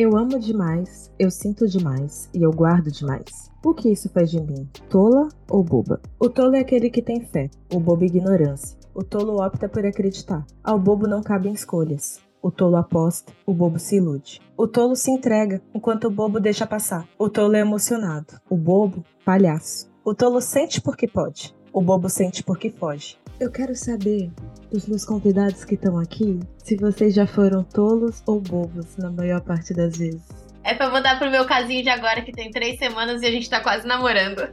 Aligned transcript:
Eu 0.00 0.16
amo 0.16 0.38
demais, 0.38 1.12
eu 1.18 1.28
sinto 1.28 1.66
demais 1.66 2.30
e 2.32 2.40
eu 2.40 2.52
guardo 2.52 2.88
demais. 2.88 3.50
O 3.64 3.74
que 3.74 3.90
isso 3.90 4.08
faz 4.08 4.30
de 4.30 4.40
mim? 4.40 4.70
Tola 4.88 5.26
ou 5.50 5.64
boba? 5.64 6.00
O 6.20 6.30
tolo 6.30 6.54
é 6.54 6.60
aquele 6.60 6.88
que 6.88 7.02
tem 7.02 7.20
fé, 7.20 7.50
o 7.74 7.80
bobo 7.80 8.04
ignorância. 8.04 8.78
O 8.94 9.02
tolo 9.02 9.44
opta 9.44 9.68
por 9.68 9.84
acreditar. 9.84 10.46
Ao 10.62 10.78
bobo 10.78 11.08
não 11.08 11.20
cabem 11.20 11.52
escolhas. 11.52 12.20
O 12.40 12.48
tolo 12.48 12.76
aposta, 12.76 13.32
o 13.44 13.52
bobo 13.52 13.80
se 13.80 13.96
ilude. 13.96 14.40
O 14.56 14.68
tolo 14.68 14.94
se 14.94 15.10
entrega, 15.10 15.60
enquanto 15.74 16.04
o 16.04 16.12
bobo 16.12 16.38
deixa 16.38 16.64
passar. 16.64 17.04
O 17.18 17.28
tolo 17.28 17.56
é 17.56 17.60
emocionado. 17.60 18.40
O 18.48 18.56
bobo, 18.56 19.02
palhaço. 19.24 19.90
O 20.04 20.14
tolo 20.14 20.40
sente 20.40 20.80
porque 20.80 21.08
pode. 21.08 21.52
O 21.72 21.82
bobo 21.82 22.08
sente 22.08 22.44
porque 22.44 22.70
foge. 22.70 23.18
Eu 23.40 23.52
quero 23.52 23.74
saber 23.76 24.32
dos 24.70 24.88
meus 24.88 25.04
convidados 25.04 25.64
que 25.64 25.74
estão 25.76 25.96
aqui 25.96 26.40
se 26.58 26.76
vocês 26.76 27.14
já 27.14 27.24
foram 27.24 27.62
tolos 27.62 28.20
ou 28.26 28.40
bobos 28.40 28.96
na 28.96 29.10
maior 29.10 29.40
parte 29.40 29.72
das 29.72 29.96
vezes. 29.96 30.22
É 30.64 30.74
pra 30.74 30.90
mandar 30.90 31.18
pro 31.20 31.30
meu 31.30 31.46
casinho 31.46 31.82
de 31.84 31.88
agora, 31.88 32.20
que 32.20 32.32
tem 32.32 32.50
três 32.50 32.78
semanas 32.78 33.22
e 33.22 33.26
a 33.26 33.30
gente 33.30 33.48
tá 33.48 33.60
quase 33.60 33.86
namorando. 33.86 34.48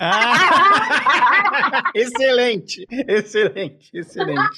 Ah! 0.00 1.82
excelente, 1.94 2.84
excelente, 2.90 3.90
excelente. 3.94 4.56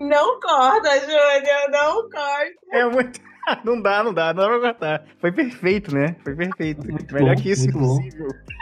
Não 0.00 0.40
corta, 0.40 0.98
Júnior, 1.00 1.70
não 1.70 2.08
corta. 2.08 2.54
É 2.72 2.84
muito. 2.86 3.20
Não 3.62 3.78
dá, 3.78 4.02
não 4.02 4.14
dá, 4.14 4.32
não 4.32 4.42
dá 4.42 4.48
pra 4.48 4.60
cortar. 4.60 5.04
Foi 5.20 5.30
perfeito, 5.30 5.94
né? 5.94 6.16
Foi 6.24 6.34
perfeito. 6.34 6.90
Muito 6.90 7.12
Melhor 7.14 7.36
bom, 7.36 7.42
que 7.42 7.50
isso, 7.50 7.70
bom. 7.72 7.98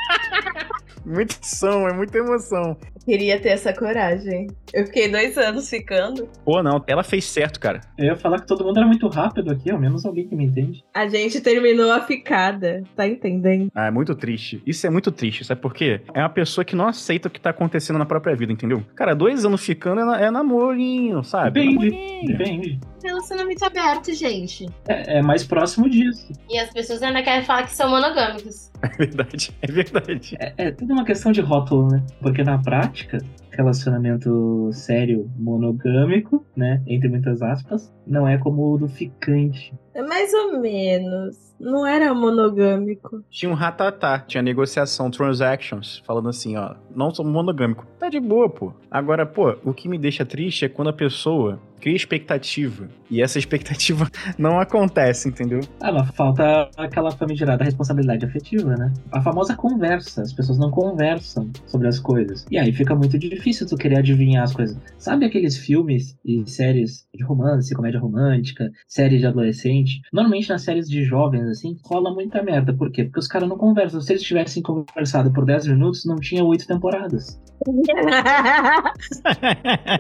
muita 1.05 1.35
ação, 1.41 1.89
é 1.89 1.93
muita 1.93 2.19
emoção. 2.19 2.77
Queria 3.05 3.41
ter 3.41 3.49
essa 3.49 3.73
coragem. 3.73 4.47
Eu 4.73 4.87
fiquei 4.87 5.11
dois 5.11 5.37
anos 5.37 5.69
ficando. 5.69 6.29
Pô, 6.45 6.63
não, 6.63 6.83
ela 6.87 7.03
fez 7.03 7.25
certo, 7.25 7.59
cara. 7.59 7.81
Eu 7.99 8.05
ia 8.07 8.17
falar 8.17 8.41
que 8.41 8.47
todo 8.47 8.65
mundo 8.65 8.79
era 8.79 8.87
muito 8.87 9.09
rápido 9.09 9.51
aqui, 9.53 9.71
ao 9.73 9.79
menos 9.79 10.07
alguém 10.07 10.29
que 10.29 10.37
me 10.37 10.45
entende. 10.45 10.85
A 10.95 11.09
gente 11.09 11.41
terminou 11.41 11.91
a 11.91 12.01
ficada, 12.03 12.85
tá 12.95 13.07
entendendo? 13.07 13.71
Ah, 13.75 13.87
é 13.87 13.91
muito 13.91 14.15
triste. 14.15 14.63
Isso 14.65 14.87
é 14.87 14.91
muito 14.91 15.11
triste, 15.11 15.45
sabe 15.45 15.61
por 15.61 15.75
quê? 15.75 16.01
É 16.15 16.21
uma 16.21 16.29
pessoa 16.29 16.65
que 16.65 16.77
não 16.77 16.87
aceita 16.87 17.27
o 17.27 17.31
que 17.31 17.41
tá 17.41 17.51
acontecendo 17.51 17.99
na 17.99 18.07
própria 18.07 18.37
vida, 18.37 18.53
entendeu? 18.53 18.85
Cara, 18.95 19.15
dois 19.17 19.45
anos 19.45 19.65
ficando 19.65 20.01
é, 20.01 20.05
na- 20.05 20.21
é 20.21 20.31
namorinho, 20.31 21.25
sabe? 21.25 21.61
Depende, 21.77 22.27
depende. 22.27 22.81
Relacionamento 23.03 23.65
aberto, 23.65 24.15
gente. 24.15 24.67
É, 24.87 25.19
é 25.19 25.23
mais 25.23 25.43
próximo 25.45 25.91
disso. 25.91 26.33
E 26.49 26.57
as 26.57 26.71
pessoas 26.73 27.03
ainda 27.03 27.21
querem 27.21 27.45
falar 27.45 27.65
que 27.65 27.75
são 27.75 27.91
monogâmicos. 27.91 28.71
É 28.83 28.89
verdade, 28.99 29.53
é 29.63 29.67
verdade. 29.71 29.92
É, 30.39 30.53
é 30.57 30.71
tudo 30.71 30.93
uma 30.93 31.05
questão 31.05 31.33
de 31.33 31.41
rótulo, 31.41 31.89
né? 31.89 32.03
Porque 32.21 32.43
na 32.43 32.59
prática, 32.59 33.19
relacionamento 33.51 34.71
sério 34.73 35.31
monogâmico, 35.37 36.45
né? 36.57 36.83
Entre 36.87 37.09
muitas 37.09 37.43
aspas, 37.43 37.93
não 38.07 38.27
é 38.27 38.39
como 38.39 38.73
o 38.73 38.79
do 38.79 38.89
ficante. 38.89 39.75
É 39.95 40.03
mais 40.03 40.33
ou 40.33 40.61
menos. 40.61 41.53
Não 41.61 41.87
era 41.87 42.13
monogâmico. 42.13 43.23
Tinha 43.31 43.51
um 43.51 43.55
ratatá, 43.55 44.19
tinha 44.19 44.43
negociação, 44.43 45.11
transactions, 45.11 46.03
falando 46.05 46.29
assim, 46.29 46.57
ó, 46.57 46.75
não 46.95 47.15
sou 47.15 47.25
monogâmico. 47.25 47.87
Tá 47.99 48.09
de 48.09 48.19
boa, 48.19 48.49
pô. 48.49 48.73
Agora, 48.91 49.25
pô, 49.25 49.57
o 49.65 49.73
que 49.73 49.89
me 49.89 49.99
deixa 49.99 50.25
triste 50.25 50.65
é 50.65 50.69
quando 50.69 50.89
a 50.89 50.93
pessoa 50.93 51.61
cria 51.81 51.95
expectativa 51.95 52.89
e 53.13 53.21
essa 53.21 53.39
expectativa 53.39 54.11
não 54.39 54.59
acontece, 54.59 55.29
entendeu? 55.29 55.61
Ah, 55.83 55.93
mas 55.93 56.09
falta 56.17 56.71
aquela 56.79 57.11
famigerada 57.11 57.63
responsabilidade 57.63 58.25
afetiva, 58.25 58.75
né? 58.75 58.91
A 59.13 59.21
famosa 59.21 59.55
conversa. 59.55 60.23
As 60.23 60.33
pessoas 60.33 60.59
não 60.59 60.71
conversam 60.71 61.51
sobre 61.67 61.89
as 61.89 61.99
coisas. 61.99 62.47
E 62.51 62.59
aí 62.59 62.73
fica 62.73 62.95
muito 62.95 63.19
difícil 63.19 63.67
tu 63.67 63.77
querer 63.77 63.99
adivinhar 63.99 64.45
as 64.45 64.55
coisas. 64.55 64.79
Sabe 64.97 65.27
aqueles 65.27 65.59
filmes 65.59 66.17
e 66.25 66.43
séries 66.51 67.07
de 67.15 67.23
romance, 67.23 67.75
comédia 67.75 68.01
romântica, 68.01 68.73
séries 68.89 69.21
de 69.21 69.27
adolescente? 69.27 70.01
Normalmente 70.11 70.49
nas 70.49 70.63
séries 70.63 70.89
de 70.89 71.05
jovens, 71.05 71.47
assim, 71.49 71.77
rola 71.85 72.15
muita 72.15 72.43
merda. 72.43 72.73
Por 72.73 72.91
quê? 72.91 73.05
Porque 73.05 73.21
os 73.21 73.29
caras 73.29 73.47
não 73.47 73.59
conversam. 73.59 74.01
Se 74.01 74.15
eles 74.15 74.23
tivessem 74.23 74.63
conversado 74.63 75.31
por 75.31 75.45
10 75.45 75.67
minutos, 75.67 76.07
não 76.07 76.17
tinha 76.17 76.43
oito 76.43 76.67
temporadas. 76.67 77.39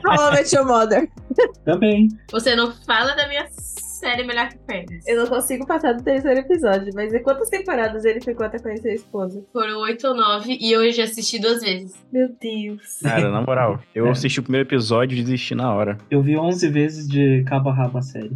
How 0.05 0.31
I 0.31 0.35
Met 0.35 0.55
Your 0.55 0.67
Mother. 0.67 1.09
Também. 1.65 2.09
Você 2.31 2.57
não 2.57 2.73
fala 3.03 3.17
da 3.17 3.27
minha 3.27 3.49
série 4.03 4.25
Melhor 4.27 4.49
que 4.49 4.59
Pernas. 4.59 5.07
Eu 5.07 5.17
não 5.21 5.27
consigo 5.29 5.65
passar 5.65 5.93
do 5.93 6.03
terceiro 6.03 6.41
episódio, 6.41 6.91
mas 6.93 7.15
em 7.15 7.23
quantas 7.23 7.49
temporadas 7.49 8.05
ele 8.05 8.21
ficou 8.21 8.45
até 8.45 8.59
conhecer 8.59 8.91
a 8.91 8.95
esposa? 8.95 9.45
Foram 9.53 9.81
oito 9.83 10.09
ou 10.09 10.17
nove 10.17 10.59
e 10.61 10.73
eu 10.73 10.91
já 10.93 11.05
assisti 11.05 11.41
duas 11.41 11.63
vezes. 11.63 11.93
Meu 12.13 12.29
Deus. 12.41 12.99
Cara, 13.01 13.31
na 13.31 13.41
moral, 13.43 13.79
eu 13.95 14.07
É. 14.07 14.11
assisti 14.11 14.41
o 14.41 14.43
primeiro 14.43 14.67
episódio 14.69 15.17
e 15.17 15.23
desisti 15.23 15.55
na 15.55 15.73
hora. 15.73 15.99
Eu 16.11 16.21
vi 16.21 16.37
11 16.37 16.69
vezes 16.69 17.07
de 17.07 17.45
cabo 17.45 17.69
a 17.71 17.75
rabo 17.75 17.99
a 17.99 18.03
série. 18.03 18.33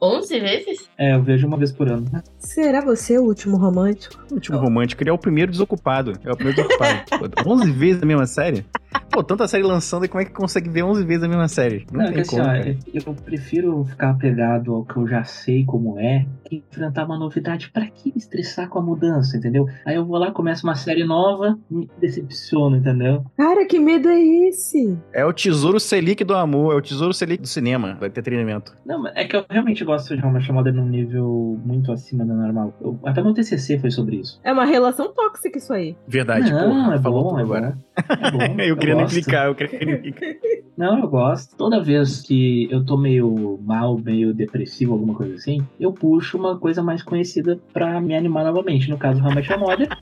Onze 0.00 0.38
vezes? 0.38 0.88
É, 0.96 1.14
eu 1.14 1.22
vejo 1.22 1.46
uma 1.46 1.56
vez 1.56 1.72
por 1.72 1.88
ano. 1.90 2.06
Será 2.38 2.80
você 2.80 3.18
o 3.18 3.24
último 3.24 3.56
romântico? 3.56 4.14
O 4.30 4.34
último 4.34 4.58
romântico, 4.58 5.02
ele 5.02 5.10
é 5.10 5.12
o 5.12 5.18
primeiro 5.18 5.50
desocupado. 5.50 6.12
É 6.24 6.30
o 6.30 6.36
primeiro 6.36 6.56
desocupado. 6.62 7.02
11 7.46 7.70
vezes 7.72 8.02
a 8.02 8.06
mesma 8.06 8.26
série? 8.26 8.64
Pô, 9.10 9.22
tanta 9.24 9.46
série 9.48 9.64
lançando 9.64 10.04
e 10.04 10.08
como 10.08 10.22
é 10.22 10.24
que 10.24 10.30
consegue 10.32 10.70
ver 10.70 10.84
11 10.84 11.04
vezes 11.04 11.24
a 11.24 11.28
mesma 11.28 11.48
série? 11.48 11.84
Não, 11.92 11.98
Não, 11.98 12.04
é 12.04 12.06
tem 12.06 12.14
que 12.14 12.20
assim, 12.22 12.36
como, 12.36 12.44
cara. 12.46 12.76
eu 12.94 13.14
prefiro 13.24 13.84
ficar 13.84 14.10
apegado 14.10 14.72
ao 14.74 14.84
que 14.84 14.98
eu 15.00 15.08
já 15.08 15.24
sei 15.24 15.64
como 15.64 15.98
é 15.98 16.26
que 16.44 16.62
enfrentar 16.70 17.04
uma 17.06 17.18
novidade. 17.18 17.70
Pra 17.72 17.86
que 17.86 18.10
me 18.10 18.18
estressar 18.18 18.68
com 18.68 18.78
a 18.78 18.82
mudança, 18.82 19.36
entendeu? 19.36 19.66
Aí 19.86 19.96
eu 19.96 20.04
vou 20.04 20.18
lá, 20.18 20.30
começo 20.30 20.66
uma 20.66 20.74
série 20.74 21.04
nova, 21.04 21.58
me 21.70 21.88
decepciono, 22.00 22.76
entendeu? 22.76 23.24
Cara, 23.36 23.64
que 23.66 23.78
medo 23.78 24.08
é 24.08 24.20
esse? 24.20 24.98
É 25.12 25.24
o 25.24 25.32
tesouro 25.32 25.78
selic 25.80 26.24
do 26.24 26.34
amor, 26.34 26.72
é 26.74 26.76
o 26.76 26.82
tesouro 26.82 27.12
selic 27.14 27.40
do 27.42 27.48
cinema, 27.48 27.94
do 27.94 28.06
entretenimento. 28.06 28.74
Não, 28.84 29.02
mas 29.02 29.12
é 29.16 29.24
que 29.24 29.36
eu 29.36 29.44
realmente 29.48 29.84
gosto 29.84 30.16
de 30.16 30.22
uma 30.24 30.40
chamada 30.40 30.70
num 30.72 30.86
nível 30.86 31.58
muito 31.64 31.92
acima 31.92 32.24
do 32.24 32.34
normal. 32.34 32.74
Eu- 32.80 32.98
até 33.04 33.22
meu 33.22 33.32
TCC 33.34 33.78
foi 33.78 33.90
sobre 33.90 34.16
isso. 34.16 34.40
É 34.44 34.52
uma 34.52 34.64
relação 34.64 35.12
tóxica 35.12 35.58
isso 35.58 35.72
aí. 35.72 35.96
Verdade, 36.06 36.52
não, 36.52 36.68
porra, 36.70 36.94
é 36.94 36.98
falou 36.98 37.22
bom, 37.24 37.28
tudo 37.30 37.40
é 37.40 37.42
agora. 37.42 37.76
bom. 37.76 38.26
É 38.26 38.30
bom, 38.30 38.60
eu 38.62 38.76
queria 38.76 38.94
gosto. 38.94 39.16
implicar, 39.18 39.46
eu 39.46 39.54
queria 39.54 39.94
implicar. 39.94 40.28
Não, 40.76 40.98
eu 40.98 41.08
gosto. 41.08 41.56
Toda 41.56 41.82
vez 41.82 42.22
que 42.22 42.66
eu 42.70 42.84
tô 42.84 42.96
meio 42.96 43.58
mal, 43.62 43.98
meio 43.98 44.32
depressivo, 44.32 44.89
alguma 44.92 45.14
coisa 45.14 45.34
assim, 45.34 45.66
eu 45.78 45.92
puxo 45.92 46.36
uma 46.38 46.58
coisa 46.58 46.82
mais 46.82 47.02
conhecida 47.02 47.58
pra 47.72 48.00
me 48.00 48.14
animar 48.14 48.44
novamente. 48.44 48.88
No 48.90 48.98
caso, 48.98 49.22
How 49.22 49.30
I 49.30 49.34
Met 49.34 49.50
Your 49.50 49.60
Mother. 49.60 49.88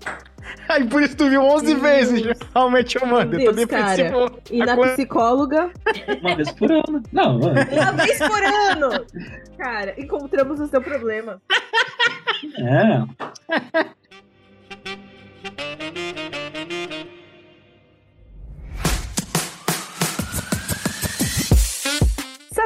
Ai, 0.69 0.84
por 0.84 1.03
isso 1.03 1.15
tu 1.16 1.28
viu 1.28 1.43
11 1.43 1.75
Meu 1.75 1.82
vezes. 1.82 2.22
Meu 2.22 2.34
Eu 3.25 3.44
tô 3.44 3.53
Deus, 3.53 3.65
cara. 3.66 3.94
depressivo. 3.97 4.38
E 4.50 4.59
na 4.59 4.77
psicóloga, 4.77 5.71
Uma 6.22 6.37
vez 6.37 6.50
por 6.53 6.72
ano. 6.72 7.03
Não, 7.12 7.38
mano. 7.38 7.54
uma 7.71 7.93
vez 7.93 8.19
por 8.19 8.43
ano. 8.43 9.04
Cara, 9.59 9.94
encontramos 10.00 10.59
o 10.60 10.66
seu 10.66 10.81
problema. 10.81 11.41
É. 12.59 13.03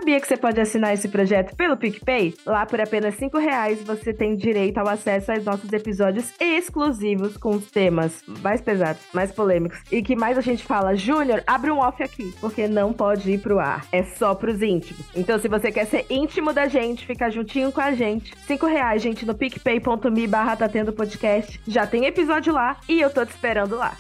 Sabia 0.03 0.21
que 0.21 0.27
você 0.27 0.37
pode 0.37 0.61
assinar 0.61 0.93
esse 0.93 1.07
projeto 1.09 1.55
pelo 1.55 1.77
PicPay? 1.77 2.35
Lá 2.45 2.67
por 2.67 2.81
apenas 2.81 3.15
5 3.15 3.39
reais 3.39 3.85
você 3.85 4.13
tem 4.13 4.35
direito 4.35 4.79
ao 4.79 4.89
acesso 4.89 5.31
aos 5.31 5.45
nossos 5.45 5.73
episódios 5.73 6.33
exclusivos 6.41 7.37
com 7.37 7.51
os 7.51 7.71
temas 7.71 8.21
mais 8.43 8.61
pesados, 8.61 9.01
mais 9.15 9.31
polêmicos 9.31 9.79
e 9.93 10.03
que 10.03 10.17
mais 10.17 10.37
a 10.37 10.41
gente 10.41 10.65
fala, 10.65 10.97
Júnior, 10.97 11.45
abre 11.47 11.71
um 11.71 11.79
off 11.79 12.03
aqui, 12.03 12.35
porque 12.41 12.67
não 12.67 12.93
pode 12.93 13.31
ir 13.31 13.39
pro 13.39 13.61
ar. 13.61 13.87
É 13.93 14.03
só 14.03 14.35
pros 14.35 14.61
íntimos. 14.61 15.07
Então 15.15 15.39
se 15.39 15.47
você 15.47 15.71
quer 15.71 15.87
ser 15.87 16.05
íntimo 16.11 16.53
da 16.53 16.67
gente, 16.67 17.07
ficar 17.07 17.31
juntinho 17.31 17.71
com 17.71 17.81
a 17.81 17.93
gente, 17.93 18.35
5 18.45 18.67
reais, 18.67 19.01
gente, 19.01 19.25
no 19.25 19.37
picpay.me 19.37 20.27
barra 20.27 20.57
tá 20.57 20.69
tendo 20.69 20.93
podcast. 20.93 21.61
Já 21.65 21.87
tem 21.87 22.07
episódio 22.07 22.53
lá 22.53 22.77
e 22.89 23.01
eu 23.01 23.09
tô 23.09 23.25
te 23.25 23.31
esperando 23.31 23.77
lá. 23.77 23.97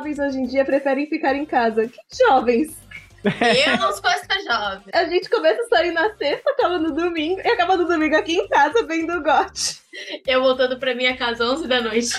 Jovens 0.00 0.18
hoje 0.18 0.38
em 0.38 0.46
dia 0.46 0.64
preferem 0.64 1.06
ficar 1.06 1.34
em 1.34 1.44
casa? 1.44 1.86
Que 1.86 2.26
jovens? 2.26 2.74
Eu 3.22 3.76
não 3.76 3.92
sou 3.92 4.10
essa 4.10 4.42
jovem. 4.42 4.86
A 4.94 5.04
gente 5.04 5.28
começa 5.28 5.60
a 5.60 5.68
sair 5.68 5.92
na 5.92 6.14
sexta, 6.16 6.50
acaba 6.50 6.78
no 6.78 6.92
domingo, 6.92 7.40
e 7.44 7.48
acaba 7.48 7.76
no 7.76 7.86
domingo 7.86 8.16
aqui 8.16 8.34
em 8.34 8.48
casa 8.48 8.86
vendo 8.86 9.12
o 9.12 9.22
GOT. 9.22 9.79
Eu 10.26 10.40
voltando 10.42 10.78
pra 10.78 10.94
minha 10.94 11.16
casa 11.16 11.44
11 11.44 11.66
da 11.66 11.80
noite. 11.80 12.10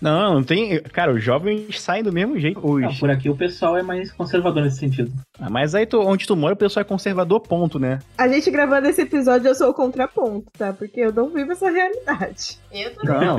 Não, 0.00 0.34
não 0.34 0.42
tem. 0.44 0.80
Cara, 0.80 1.12
os 1.12 1.22
jovens 1.22 1.80
saem 1.80 2.02
do 2.02 2.12
mesmo 2.12 2.38
jeito. 2.38 2.58
Os... 2.64 2.80
Não, 2.80 2.94
por 2.96 3.10
aqui 3.10 3.28
o 3.28 3.36
pessoal 3.36 3.76
é 3.76 3.82
mais 3.82 4.10
conservador 4.12 4.62
nesse 4.62 4.78
sentido. 4.78 5.12
Ah, 5.40 5.50
mas 5.50 5.74
aí 5.74 5.84
tu- 5.86 6.00
onde 6.00 6.26
tu 6.26 6.34
mora, 6.36 6.54
o 6.54 6.56
pessoal 6.56 6.82
é 6.82 6.84
conservador, 6.84 7.40
ponto, 7.40 7.78
né? 7.78 7.98
A 8.16 8.26
gente 8.28 8.50
gravando 8.50 8.88
esse 8.88 9.02
episódio, 9.02 9.48
eu 9.48 9.54
sou 9.54 9.70
o 9.70 9.74
contraponto, 9.74 10.46
tá? 10.56 10.72
Porque 10.72 11.00
eu 11.00 11.12
não 11.12 11.28
vivo 11.30 11.52
essa 11.52 11.70
realidade. 11.70 12.58
Eu 12.72 12.94
também. 12.94 13.26
Não. 13.26 13.36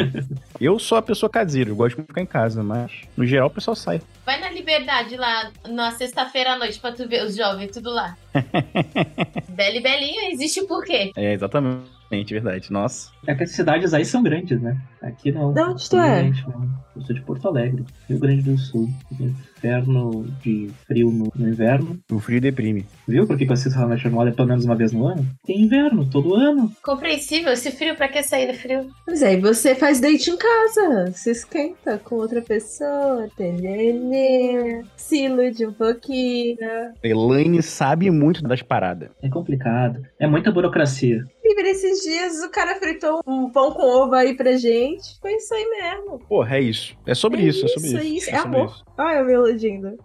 eu 0.60 0.78
sou 0.80 0.98
a 0.98 1.02
pessoa 1.02 1.30
caseira, 1.30 1.70
eu 1.70 1.76
gosto 1.76 1.96
de 1.98 2.04
ficar 2.04 2.22
em 2.22 2.26
casa, 2.26 2.62
mas 2.64 2.92
no 3.18 3.26
geral 3.26 3.48
o 3.48 3.52
pessoal 3.52 3.76
sai. 3.76 4.02
Vai 4.26 4.40
na 4.40 4.50
liberdade 4.50 5.16
lá 5.18 5.52
na 5.68 5.92
sexta-feira 5.92 6.54
à 6.54 6.58
noite 6.60 6.80
pra 6.80 6.92
tu 6.92 7.08
ver 7.08 7.24
os 7.24 7.36
jovens 7.36 7.72
tudo 7.72 7.90
lá. 7.90 8.16
Bela 9.50 9.76
e 9.76 9.82
Belinha 9.82 10.32
existe 10.32 10.64
por 10.68 10.84
quê? 10.84 11.12
É, 11.16 11.34
exatamente. 11.34 11.99
Exatamente, 12.10 12.34
verdade. 12.34 12.72
Nossa. 12.72 13.12
É 13.28 13.36
que 13.36 13.44
as 13.44 13.52
cidades 13.52 13.94
aí 13.94 14.04
são 14.04 14.24
grandes, 14.24 14.60
né? 14.60 14.78
Aqui 15.02 15.32
não. 15.32 15.54
De 15.54 15.62
onde 15.62 15.90
tu 15.90 15.98
é? 15.98 16.24
Gente. 16.24 16.46
Eu 16.96 17.02
sou 17.04 17.16
de 17.16 17.22
Porto 17.22 17.48
Alegre, 17.48 17.86
Rio 18.10 18.20
Grande 18.20 18.42
do 18.42 18.58
Sul. 18.58 18.90
Inferno 19.20 20.26
de 20.42 20.70
frio 20.86 21.12
no, 21.12 21.32
no 21.36 21.50
inverno. 21.50 22.00
O 22.12 22.20
frio 22.20 22.42
deprime. 22.42 22.86
Viu 23.08 23.26
por 23.26 23.38
que 23.38 23.46
eu 23.46 23.54
assisto 23.54 23.80
Your 23.80 24.12
Mother 24.12 24.34
pelo 24.34 24.48
menos 24.48 24.66
uma 24.66 24.76
vez 24.76 24.92
no 24.92 25.06
ano? 25.06 25.26
Tem 25.46 25.62
inverno, 25.62 26.10
todo 26.10 26.36
ano. 26.36 26.72
Compreensível, 26.84 27.54
esse 27.54 27.72
frio, 27.72 27.96
pra 27.96 28.08
que 28.08 28.22
sair 28.24 28.48
do 28.48 28.58
frio? 28.58 28.90
Mas 29.08 29.24
aí 29.24 29.40
você 29.40 29.76
faz 29.76 30.02
date 30.02 30.30
em 30.30 30.38
casa, 30.38 31.12
se 31.12 31.32
esquenta 31.32 31.98
com 31.98 32.16
outra 32.16 32.42
pessoa, 32.42 33.28
entendeu? 33.28 34.84
Se 34.98 35.26
ilude 35.26 35.66
um 35.66 35.74
pouquinho. 35.74 36.58
Elaine 37.04 37.62
sabe 37.62 38.10
muito 38.10 38.42
das 38.44 38.62
paradas. 38.62 39.10
É 39.22 39.30
complicado. 39.30 40.02
É 40.20 40.28
muita 40.28 40.52
burocracia. 40.52 41.24
E 41.52 41.72
esses 41.72 42.02
dias 42.02 42.42
o 42.44 42.50
cara 42.50 42.76
fritou 42.76 43.22
um 43.28 43.50
pão 43.50 43.72
com 43.72 43.82
ovo 43.82 44.14
aí 44.14 44.36
pra 44.36 44.54
gente. 44.58 45.20
Foi 45.20 45.34
isso 45.34 45.54
aí 45.54 45.68
mesmo. 45.70 46.20
Porra, 46.28 46.58
é 46.58 46.62
isso. 46.62 46.96
É 47.06 47.14
sobre 47.14 47.42
É 47.42 47.46
isso, 47.46 47.66
é 47.66 47.68
sobre 47.70 47.88
isso, 47.90 47.98
isso. 47.98 48.06
é 48.06 48.10
isso, 48.10 48.30
é 48.30 48.36
amor. 48.38 48.76
Olha 48.98 49.18
eu 49.18 49.26
me 49.26 49.34
iludindo. 49.34 49.98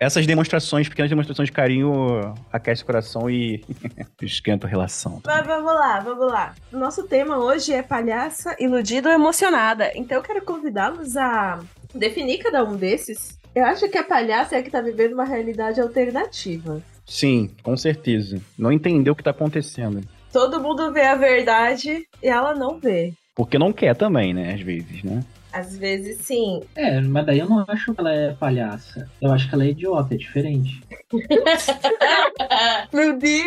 Essas 0.00 0.26
demonstrações, 0.26 0.88
pequenas 0.88 1.08
demonstrações 1.10 1.48
de 1.48 1.52
carinho, 1.52 2.34
aquece 2.52 2.82
o 2.82 2.86
coração 2.86 3.30
e 3.30 3.62
esquenta 4.22 4.66
a 4.66 4.70
relação. 4.70 5.20
Mas 5.24 5.46
vamos 5.46 5.72
lá, 5.72 6.00
vamos 6.00 6.26
lá. 6.26 6.54
Nosso 6.70 7.04
tema 7.04 7.38
hoje 7.38 7.72
é 7.72 7.82
palhaça, 7.82 8.56
iludida 8.58 9.08
ou 9.08 9.14
emocionada. 9.14 9.90
Então 9.94 10.18
eu 10.18 10.22
quero 10.22 10.42
convidá-los 10.44 11.16
a 11.16 11.60
definir 11.94 12.38
cada 12.38 12.64
um 12.64 12.76
desses. 12.76 13.38
Eu 13.54 13.64
acho 13.66 13.88
que 13.88 13.98
a 13.98 14.04
palhaça 14.04 14.56
é 14.56 14.58
a 14.58 14.62
que 14.62 14.70
tá 14.70 14.80
vivendo 14.80 15.12
uma 15.12 15.24
realidade 15.24 15.80
alternativa. 15.80 16.82
Sim, 17.04 17.50
com 17.62 17.76
certeza. 17.76 18.40
Não 18.58 18.72
entendeu 18.72 19.12
o 19.12 19.16
que 19.16 19.22
tá 19.22 19.30
acontecendo. 19.30 20.00
Todo 20.32 20.60
mundo 20.60 20.90
vê 20.92 21.02
a 21.02 21.14
verdade 21.14 22.06
e 22.22 22.28
ela 22.28 22.54
não 22.54 22.78
vê. 22.78 23.12
Porque 23.34 23.58
não 23.58 23.72
quer 23.72 23.94
também, 23.94 24.32
né? 24.32 24.54
Às 24.54 24.60
vezes, 24.60 25.02
né? 25.02 25.22
Às 25.52 25.76
vezes 25.76 26.18
sim. 26.18 26.60
É, 26.74 27.00
mas 27.00 27.26
daí 27.26 27.38
eu 27.38 27.48
não 27.48 27.64
acho 27.68 27.92
que 27.94 28.00
ela 28.00 28.12
é 28.12 28.32
palhaça. 28.32 29.08
Eu 29.20 29.32
acho 29.32 29.48
que 29.48 29.54
ela 29.54 29.64
é 29.64 29.68
idiota, 29.68 30.14
é 30.14 30.16
diferente. 30.16 30.82
Meu 32.92 33.18
Deus! 33.18 33.42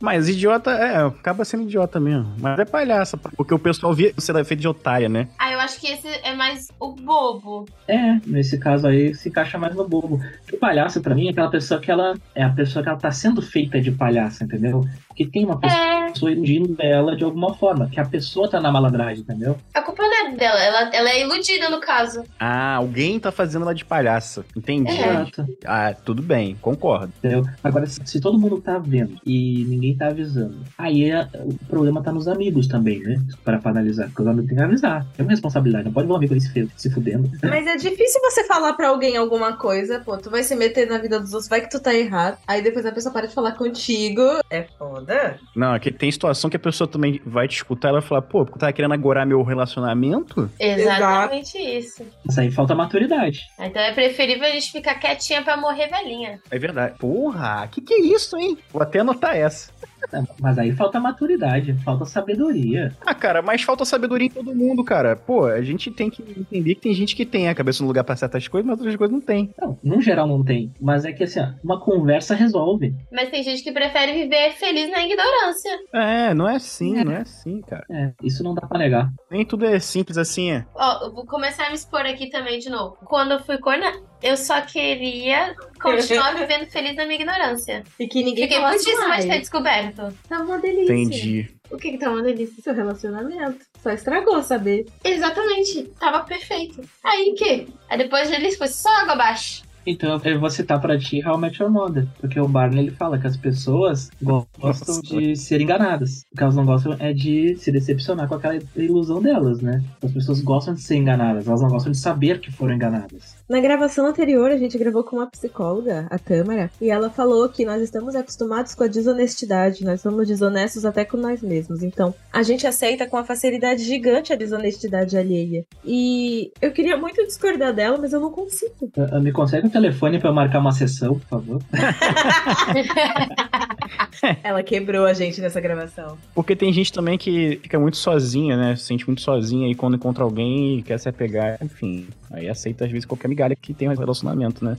Mas 0.00 0.28
idiota, 0.28 0.70
é, 0.72 0.96
acaba 0.96 1.44
sendo 1.44 1.64
idiota 1.64 2.00
mesmo. 2.00 2.34
Mas 2.38 2.58
é 2.58 2.64
palhaça, 2.64 3.16
porque 3.16 3.54
o 3.54 3.58
pessoal 3.58 3.92
via 3.94 4.12
você 4.14 4.32
é 4.32 4.44
feito 4.44 4.60
de 4.60 4.68
otária, 4.68 5.08
né? 5.08 5.28
Ah, 5.38 5.52
eu 5.52 5.60
acho 5.60 5.80
que 5.80 5.86
esse 5.86 6.08
é 6.08 6.34
mais 6.34 6.68
o 6.80 6.92
bobo. 6.92 7.66
É, 7.86 8.18
nesse 8.26 8.58
caso 8.58 8.86
aí 8.86 9.14
se 9.14 9.28
encaixa 9.28 9.58
mais 9.58 9.74
no 9.74 9.86
bobo. 9.88 10.20
O 10.52 10.56
palhaço, 10.56 11.00
pra 11.00 11.14
mim, 11.14 11.28
é 11.28 11.30
aquela 11.30 11.50
pessoa 11.50 11.80
que 11.80 11.90
ela. 11.90 12.14
É 12.34 12.42
a 12.42 12.50
pessoa 12.50 12.82
que 12.82 12.88
ela 12.88 12.98
tá 12.98 13.10
sendo 13.10 13.42
feita 13.42 13.80
de 13.80 13.90
palhaça, 13.90 14.44
entendeu? 14.44 14.84
Que 15.14 15.26
tem 15.26 15.44
uma 15.44 15.58
pessoa 15.58 16.30
É, 16.30 16.34
iludindo 16.34 16.76
ela 16.80 17.16
de 17.16 17.24
alguma 17.24 17.54
forma. 17.54 17.88
Que 17.88 18.00
a 18.00 18.04
pessoa 18.04 18.48
tá 18.48 18.60
na 18.60 18.70
malandragem, 18.72 19.20
entendeu? 19.22 19.56
a 19.74 19.82
culpa 19.82 20.02
é 20.32 20.36
dela, 20.36 20.60
ela, 20.60 20.90
ela 20.94 21.10
é 21.10 21.20
iludida 21.22 21.68
no 21.68 21.80
caso. 21.80 22.24
Ah, 22.38 22.74
alguém 22.76 23.18
tá 23.18 23.30
fazendo 23.32 23.62
ela 23.62 23.74
de 23.74 23.84
palhaça. 23.84 24.44
Entendi. 24.56 24.90
É. 24.90 25.10
Exato. 25.10 25.46
Ah, 25.64 25.94
tudo 26.04 26.22
bem, 26.22 26.56
concordo. 26.60 27.12
Entendeu? 27.18 27.44
Agora, 27.62 27.86
se, 27.86 28.00
se 28.04 28.20
todo 28.20 28.38
mundo 28.38 28.60
tá 28.60 28.78
vendo 28.78 29.16
e 29.26 29.64
ninguém 29.68 29.96
tá 29.96 30.08
avisando, 30.08 30.58
aí 30.78 31.10
é- 31.10 31.28
o 31.34 31.54
problema 31.66 32.02
tá 32.02 32.12
nos 32.12 32.28
amigos 32.28 32.66
também, 32.66 33.00
né? 33.00 33.20
Para 33.44 33.58
pra 33.58 33.70
analisar. 33.70 34.06
Porque 34.08 34.22
os 34.22 34.28
amigos 34.28 34.48
têm 34.48 34.56
que 34.56 34.62
avisar. 34.62 35.06
É 35.18 35.22
uma 35.22 35.30
responsabilidade. 35.30 35.84
Não 35.84 35.92
pode 35.92 36.06
ver 36.06 36.12
um 36.12 36.16
amigo 36.16 36.32
ali 36.34 36.40
se, 36.40 36.70
se 36.76 36.90
fudendo. 36.90 37.30
Mas 37.42 37.66
é 37.66 37.76
difícil 37.76 38.20
você 38.22 38.44
falar 38.46 38.72
pra 38.74 38.88
alguém 38.88 39.16
alguma 39.16 39.54
coisa, 39.54 40.00
pô, 40.00 40.16
tu 40.16 40.30
vai 40.30 40.42
se 40.42 40.54
meter 40.54 40.88
na 40.88 40.98
vida 40.98 41.18
dos 41.20 41.32
outros, 41.32 41.48
vai 41.48 41.60
que 41.60 41.70
tu 41.70 41.80
tá 41.80 41.94
errado. 41.94 42.38
Aí 42.46 42.62
depois 42.62 42.84
a 42.86 42.92
pessoa 42.92 43.12
para 43.12 43.26
de 43.26 43.34
falar 43.34 43.52
contigo. 43.52 44.22
É 44.50 44.62
foda. 44.78 45.38
Não, 45.54 45.72
aqui 45.74 45.90
tem 45.90 46.10
situação 46.10 46.48
que 46.50 46.56
a 46.56 46.60
pessoa 46.60 46.86
também 46.88 47.20
vai 47.24 47.46
te 47.48 47.56
escutar 47.56 47.88
e 47.90 47.92
vai 47.92 48.00
falar, 48.02 48.22
pô, 48.22 48.44
porque 48.44 48.58
tá 48.58 48.72
querendo 48.72 48.92
agorar 48.94 49.26
meu 49.26 49.42
relacionamento? 49.42 50.19
Exatamente 50.58 51.58
isso. 51.58 52.06
Isso 52.28 52.40
aí 52.40 52.50
falta 52.50 52.74
maturidade. 52.74 53.40
Então 53.58 53.82
é 53.82 53.92
preferível 53.92 54.46
a 54.46 54.50
gente 54.50 54.72
ficar 54.72 54.94
quietinha 54.96 55.42
pra 55.42 55.56
morrer 55.56 55.88
velhinha. 55.88 56.40
É 56.50 56.58
verdade. 56.58 56.98
Porra, 56.98 57.68
que 57.70 57.80
que 57.80 57.94
é 57.94 58.00
isso, 58.00 58.36
hein? 58.36 58.58
Vou 58.72 58.82
até 58.82 59.00
anotar 59.00 59.36
essa. 59.36 59.72
É, 60.12 60.22
Mas 60.40 60.58
aí 60.58 60.72
falta 60.72 60.98
maturidade, 61.00 61.74
falta 61.84 62.04
sabedoria. 62.04 62.94
Ah, 63.04 63.14
cara, 63.14 63.42
mas 63.42 63.62
falta 63.62 63.84
sabedoria 63.84 64.26
em 64.26 64.30
todo 64.30 64.54
mundo, 64.54 64.82
cara. 64.84 65.16
Pô, 65.16 65.46
a 65.46 65.62
gente 65.62 65.90
tem 65.90 66.10
que 66.10 66.22
entender 66.22 66.74
que 66.74 66.80
tem 66.80 66.94
gente 66.94 67.14
que 67.14 67.26
tem 67.26 67.48
a 67.48 67.54
cabeça 67.54 67.82
no 67.82 67.88
lugar 67.88 68.04
pra 68.04 68.16
certas 68.16 68.46
coisas, 68.48 68.66
mas 68.68 68.78
outras 68.78 68.96
coisas 68.96 69.12
não 69.12 69.20
tem. 69.20 69.50
Não, 69.60 69.78
no 69.82 70.00
geral 70.00 70.26
não 70.26 70.42
tem. 70.44 70.72
Mas 70.80 71.04
é 71.04 71.12
que 71.12 71.24
assim, 71.24 71.40
ó, 71.40 71.48
uma 71.62 71.80
conversa 71.80 72.34
resolve. 72.34 72.94
Mas 73.12 73.30
tem 73.30 73.42
gente 73.42 73.62
que 73.62 73.72
prefere 73.72 74.12
viver 74.12 74.52
feliz 74.52 74.90
na 74.90 75.04
ignorância. 75.04 75.70
É, 75.92 76.34
não 76.34 76.48
é 76.48 76.56
assim, 76.56 77.04
não 77.04 77.12
é 77.12 77.18
assim, 77.18 77.60
cara. 77.62 77.84
É, 77.90 78.12
isso 78.22 78.42
não 78.42 78.54
dá 78.54 78.66
pra 78.66 78.78
negar. 78.78 79.10
Nem 79.30 79.44
tudo 79.44 79.64
é 79.64 79.78
simples 79.78 80.18
assim, 80.18 80.50
é. 80.50 80.66
Ó, 80.74 81.06
eu 81.06 81.12
vou 81.14 81.26
começar 81.26 81.66
a 81.66 81.68
me 81.68 81.74
expor 81.74 82.00
aqui 82.00 82.28
também 82.30 82.58
de 82.58 82.68
novo. 82.70 82.96
Quando 83.04 83.32
eu 83.32 83.40
fui 83.40 83.58
corna, 83.58 83.92
eu 84.22 84.36
só 84.36 84.60
queria 84.60 85.54
continuar 85.82 86.34
vivendo 86.38 86.66
feliz 86.66 86.96
na 86.96 87.04
minha 87.04 87.16
ignorância. 87.16 87.82
E 87.98 88.06
que 88.06 88.22
ninguém 88.22 88.44
Fiquei 88.44 88.58
falasse 88.58 88.76
muitíssima 88.84 89.08
mais. 89.08 89.24
de 89.24 89.30
ter 89.30 89.38
descoberto. 89.40 90.14
Tá 90.28 90.40
uma 90.40 90.58
delícia. 90.58 90.92
Entendi. 90.94 91.48
O 91.70 91.76
que 91.76 91.92
que 91.92 91.98
tá 91.98 92.10
uma 92.10 92.22
delícia? 92.22 92.62
Seu 92.62 92.74
relacionamento. 92.74 93.58
Só 93.82 93.90
estragou 93.90 94.42
saber. 94.42 94.86
Exatamente. 95.04 95.84
Tava 96.00 96.24
perfeito. 96.24 96.80
Aí 97.04 97.32
que? 97.36 97.68
Aí 97.88 97.98
depois 97.98 98.30
eles 98.30 98.56
foi 98.56 98.68
só 98.68 98.88
água 99.00 99.12
abaixo. 99.14 99.62
Então 99.86 100.20
eu 100.24 100.38
vou 100.38 100.50
citar 100.50 100.78
pra 100.78 100.98
ti 100.98 101.26
How 101.26 101.36
I 101.38 101.40
Met 101.40 101.62
Your 101.62 101.70
Mother. 101.72 102.06
Porque 102.20 102.38
o 102.38 102.46
Barney 102.46 102.80
ele 102.84 102.90
fala 102.90 103.18
que 103.18 103.26
as 103.26 103.36
pessoas 103.36 104.10
go- 104.20 104.46
gostam 104.58 104.96
Nossa. 104.96 105.16
de 105.16 105.34
ser 105.36 105.60
enganadas. 105.60 106.22
O 106.32 106.36
que 106.36 106.42
elas 106.42 106.54
não 106.54 106.66
gostam 106.66 106.96
é 106.98 107.12
de 107.14 107.56
se 107.56 107.72
decepcionar 107.72 108.28
com 108.28 108.34
aquela 108.34 108.58
ilusão 108.76 109.22
delas, 109.22 109.60
né? 109.62 109.82
As 110.02 110.12
pessoas 110.12 110.42
gostam 110.42 110.74
de 110.74 110.82
ser 110.82 110.96
enganadas, 110.96 111.46
elas 111.48 111.62
não 111.62 111.68
gostam 111.70 111.92
de 111.92 111.98
saber 111.98 112.40
que 112.40 112.52
foram 112.52 112.74
enganadas. 112.74 113.36
Na 113.50 113.58
gravação 113.58 114.06
anterior, 114.06 114.52
a 114.52 114.56
gente 114.56 114.78
gravou 114.78 115.02
com 115.02 115.16
uma 115.16 115.26
psicóloga, 115.26 116.06
a 116.08 116.16
Tâmara, 116.20 116.70
e 116.80 116.88
ela 116.88 117.10
falou 117.10 117.48
que 117.48 117.64
nós 117.64 117.82
estamos 117.82 118.14
acostumados 118.14 118.76
com 118.76 118.84
a 118.84 118.86
desonestidade, 118.86 119.84
nós 119.84 120.00
somos 120.00 120.28
desonestos 120.28 120.84
até 120.84 121.04
com 121.04 121.16
nós 121.16 121.42
mesmos. 121.42 121.82
Então, 121.82 122.14
a 122.32 122.44
gente 122.44 122.64
aceita 122.64 123.08
com 123.08 123.16
uma 123.16 123.24
facilidade 123.24 123.82
gigante 123.82 124.32
a 124.32 124.36
desonestidade 124.36 125.18
alheia. 125.18 125.64
E 125.84 126.52
eu 126.62 126.70
queria 126.70 126.96
muito 126.96 127.26
discordar 127.26 127.74
dela, 127.74 127.98
mas 128.00 128.12
eu 128.12 128.20
não 128.20 128.30
consigo. 128.30 128.88
Ah, 128.96 129.08
ah, 129.14 129.20
Me 129.20 129.32
consegue 129.32 129.66
o 129.66 129.70
telefone 129.70 130.20
pra 130.20 130.30
eu 130.30 130.34
marcar 130.34 130.60
uma 130.60 130.70
sessão, 130.70 131.18
por 131.18 131.26
favor? 131.26 131.60
Ela 134.44 134.62
quebrou 134.62 135.06
a 135.06 135.12
gente 135.12 135.40
nessa 135.40 135.60
gravação. 135.60 136.16
Porque 136.34 136.54
tem 136.54 136.72
gente 136.72 136.92
também 136.92 137.18
que 137.18 137.58
fica 137.62 137.80
muito 137.80 137.96
sozinha, 137.96 138.56
né? 138.56 138.76
Se 138.76 138.84
sente 138.84 139.04
muito 139.08 139.22
sozinha 139.22 139.68
e 139.68 139.74
quando 139.74 139.96
encontra 139.96 140.22
alguém 140.22 140.80
quer 140.82 141.00
se 141.00 141.08
apegar, 141.08 141.58
enfim. 141.60 142.06
Aí 142.30 142.48
aceita 142.48 142.84
às 142.84 142.92
vezes 142.92 143.04
qualquer 143.04 143.28
que 143.56 143.74
tem 143.74 143.88
um 143.88 143.94
relacionamento, 143.94 144.64
né? 144.64 144.76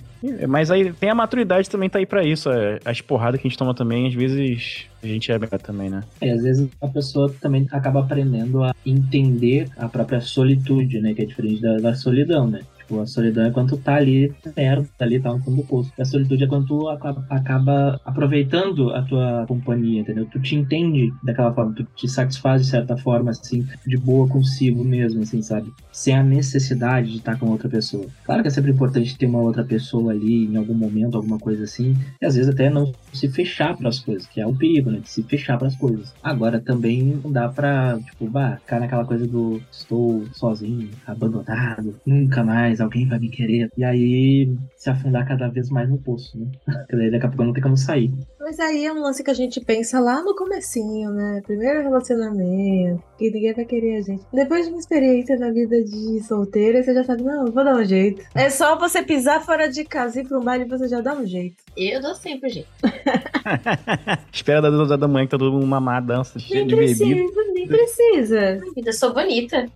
Mas 0.47 0.69
aí 0.71 0.91
tem 0.93 1.09
a 1.09 1.15
maturidade 1.15 1.69
também 1.69 1.89
tá 1.89 1.99
aí 1.99 2.05
pra 2.05 2.23
isso. 2.23 2.49
é, 2.49 2.79
As 2.85 3.01
porradas 3.01 3.39
que 3.41 3.47
a 3.47 3.49
gente 3.49 3.57
toma 3.57 3.73
também, 3.73 4.07
às 4.07 4.13
vezes 4.13 4.85
a 5.03 5.07
gente 5.07 5.31
é 5.31 5.39
também, 5.39 5.89
né? 5.89 6.03
É, 6.21 6.31
às 6.31 6.43
vezes 6.43 6.69
a 6.81 6.87
pessoa 6.87 7.33
também 7.41 7.67
acaba 7.71 8.01
aprendendo 8.01 8.63
a 8.63 8.73
entender 8.85 9.67
a 9.77 9.87
própria 9.89 10.21
solitude, 10.21 10.99
né? 11.01 11.13
Que 11.13 11.23
é 11.23 11.25
diferente 11.25 11.61
da, 11.61 11.77
da 11.77 11.95
solidão, 11.95 12.47
né? 12.47 12.61
Tipo, 12.91 12.99
a 12.99 13.05
solidão 13.07 13.45
é 13.45 13.51
quando 13.51 13.69
tu 13.69 13.77
tá 13.77 13.95
ali 13.95 14.33
perto, 14.53 14.89
tá 14.97 15.05
ali, 15.05 15.19
tá 15.19 15.31
no 15.31 15.39
fundo 15.39 15.61
do 15.61 15.67
poço. 15.67 15.93
A 15.97 16.03
solitude 16.03 16.43
é 16.43 16.47
quando 16.47 16.67
tu 16.67 16.89
acaba, 16.89 17.25
acaba 17.29 18.01
aproveitando 18.03 18.93
a 18.93 19.01
tua 19.03 19.45
companhia, 19.47 20.01
entendeu? 20.01 20.25
Tu 20.25 20.41
te 20.41 20.55
entende 20.55 21.09
daquela 21.23 21.53
forma, 21.53 21.73
tu 21.73 21.85
te 21.95 22.09
satisfaz 22.09 22.61
de 22.61 22.67
certa 22.67 22.97
forma, 22.97 23.31
assim, 23.31 23.65
de 23.87 23.97
boa 23.97 24.27
consigo 24.27 24.83
mesmo, 24.83 25.21
assim, 25.21 25.41
sabe? 25.41 25.71
Sem 25.93 26.15
a 26.15 26.23
necessidade 26.23 27.11
de 27.11 27.17
estar 27.17 27.39
com 27.39 27.49
outra 27.49 27.69
pessoa. 27.69 28.05
Claro 28.25 28.41
que 28.41 28.49
é 28.49 28.51
sempre 28.51 28.71
importante 28.71 29.17
ter 29.17 29.25
uma 29.25 29.39
outra 29.39 29.63
pessoa 29.63 30.11
ali 30.11 30.45
em 30.45 30.57
algum 30.57 30.73
momento, 30.73 31.15
alguma 31.15 31.39
coisa 31.39 31.63
assim, 31.63 31.95
e 32.21 32.25
às 32.25 32.35
vezes 32.35 32.51
até 32.51 32.69
não 32.69 32.91
se 33.13 33.29
fechar 33.29 33.77
para 33.77 33.87
as 33.89 33.99
coisas, 33.99 34.27
que 34.27 34.41
é 34.41 34.45
o 34.45 34.55
perigo, 34.55 34.91
né? 34.91 34.99
De 34.99 35.09
se 35.09 35.23
fechar 35.23 35.57
para 35.57 35.67
as 35.67 35.75
coisas. 35.75 36.13
Agora 36.21 36.59
também 36.59 37.19
não 37.23 37.31
dá 37.31 37.47
pra, 37.47 37.97
tipo, 37.99 38.29
bah, 38.29 38.57
ficar 38.57 38.79
naquela 38.79 39.05
coisa 39.05 39.25
do 39.25 39.61
estou 39.71 40.25
sozinho, 40.33 40.89
abandonado, 41.05 41.95
nunca 42.05 42.43
mais 42.43 42.80
alguém 42.81 43.07
vai 43.07 43.19
me 43.19 43.29
querer. 43.29 43.69
E 43.77 43.83
aí 43.83 44.53
se 44.75 44.89
afundar 44.89 45.27
cada 45.27 45.47
vez 45.47 45.69
mais 45.69 45.89
no 45.89 45.97
poço, 45.97 46.37
né? 46.37 46.51
Daí 46.91 47.11
daqui 47.11 47.25
a 47.25 47.29
pouco 47.29 47.43
não 47.43 47.53
tem 47.53 47.63
como 47.63 47.77
sair. 47.77 48.11
Mas 48.41 48.59
aí 48.59 48.85
é 48.85 48.91
um 48.91 49.01
lance 49.01 49.23
que 49.23 49.29
a 49.29 49.35
gente 49.35 49.61
pensa 49.61 49.99
lá 49.99 50.23
no 50.23 50.35
comecinho, 50.35 51.11
né? 51.11 51.41
Primeiro 51.45 51.83
relacionamento, 51.83 53.03
que 53.17 53.29
ninguém 53.29 53.53
vai 53.53 53.65
querer 53.65 53.97
a 53.97 54.01
gente. 54.01 54.23
Depois 54.33 54.65
de 54.65 54.71
uma 54.71 54.79
experiência 54.79 55.37
na 55.37 55.51
vida 55.51 55.83
de 55.83 56.19
solteira, 56.23 56.81
você 56.81 56.91
já 56.91 57.03
sabe, 57.03 57.21
não, 57.21 57.45
vou 57.45 57.63
dar 57.63 57.75
um 57.75 57.85
jeito. 57.85 58.23
É 58.33 58.49
só 58.49 58.75
você 58.75 59.03
pisar 59.03 59.45
fora 59.45 59.69
de 59.69 59.83
casa 59.83 60.19
e 60.19 60.23
ir 60.23 60.27
pra 60.27 60.39
um 60.39 60.43
baile 60.43 60.65
e 60.65 60.67
você 60.67 60.87
já 60.87 61.01
dá 61.01 61.13
um 61.13 61.25
jeito. 61.25 61.55
Eu 61.77 62.01
dou 62.01 62.15
sempre 62.15 62.49
jeito. 62.49 62.67
Espera 64.33 64.59
da 64.59 64.69
da, 64.71 64.95
da 64.95 65.07
manhã 65.07 65.25
que 65.25 65.31
tá 65.31 65.37
todo 65.37 65.53
mundo 65.53 65.67
mamar, 65.67 66.03
dança, 66.03 66.39
cheio 66.39 66.61
Nem 66.61 66.67
de 66.67 66.75
precisa, 66.75 67.05
bebida. 67.05 67.43
nem 67.53 67.67
precisa. 67.67 68.61
Vida, 68.75 68.89
eu 68.89 68.93
sou 68.93 69.13
bonita. 69.13 69.67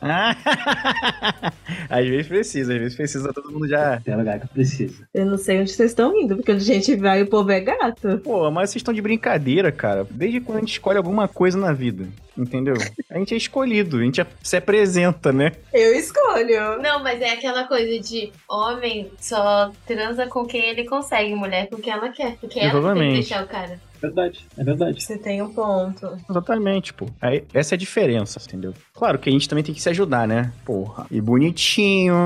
Às 1.90 2.06
vezes 2.08 2.26
precisa, 2.28 2.72
às 2.72 2.78
vezes 2.78 2.96
precisa, 2.96 3.32
todo 3.32 3.50
mundo 3.52 3.68
já. 3.68 4.00
Tem 4.00 4.16
lugar 4.16 4.40
que 4.40 4.48
precisa. 4.48 5.06
Eu 5.12 5.26
não 5.26 5.36
sei 5.36 5.60
onde 5.60 5.72
vocês 5.72 5.90
estão 5.90 6.16
indo, 6.18 6.36
porque 6.36 6.52
onde 6.52 6.62
a 6.62 6.74
gente 6.74 6.94
vai 6.96 7.22
o 7.22 7.26
povo 7.28 7.49
é 7.50 7.60
gato. 7.60 8.18
Pô, 8.22 8.50
mas 8.50 8.70
vocês 8.70 8.80
estão 8.80 8.94
de 8.94 9.02
brincadeira, 9.02 9.70
cara. 9.70 10.06
Desde 10.10 10.40
quando 10.40 10.58
a 10.58 10.60
gente 10.60 10.72
escolhe 10.72 10.98
alguma 10.98 11.28
coisa 11.28 11.58
na 11.58 11.72
vida, 11.72 12.06
entendeu? 12.36 12.74
A 13.10 13.18
gente 13.18 13.34
é 13.34 13.36
escolhido, 13.36 13.98
a 13.98 14.02
gente 14.02 14.24
se 14.42 14.56
apresenta, 14.56 15.32
né? 15.32 15.52
Eu 15.72 15.94
escolho. 15.94 16.80
Não, 16.82 17.02
mas 17.02 17.20
é 17.20 17.30
aquela 17.32 17.64
coisa 17.64 17.98
de 18.00 18.32
homem 18.48 19.10
só 19.18 19.70
transa 19.86 20.26
com 20.26 20.44
quem 20.46 20.62
ele 20.64 20.84
consegue, 20.84 21.34
mulher 21.34 21.68
com 21.68 21.76
quem 21.76 21.92
ela 21.92 22.08
quer. 22.10 22.36
Porque 22.40 22.58
ela 22.60 22.70
que 22.70 22.72
tem 22.72 22.72
que 22.72 22.76
Exatamente. 22.78 23.12
deixar 23.14 23.44
o 23.44 23.48
cara. 23.48 23.80
Verdade, 24.00 24.46
é 24.56 24.64
verdade. 24.64 25.02
Você 25.04 25.18
tem 25.18 25.42
um 25.42 25.52
ponto. 25.52 26.16
Exatamente, 26.30 26.94
pô. 26.94 27.04
Aí, 27.20 27.44
essa 27.52 27.74
é 27.74 27.76
a 27.76 27.78
diferença, 27.78 28.40
entendeu? 28.42 28.72
Claro 28.94 29.18
que 29.18 29.28
a 29.28 29.32
gente 29.32 29.46
também 29.46 29.62
tem 29.62 29.74
que 29.74 29.82
se 29.82 29.90
ajudar, 29.90 30.26
né? 30.26 30.54
Porra. 30.64 31.06
E 31.10 31.20
bonitinho. 31.20 32.24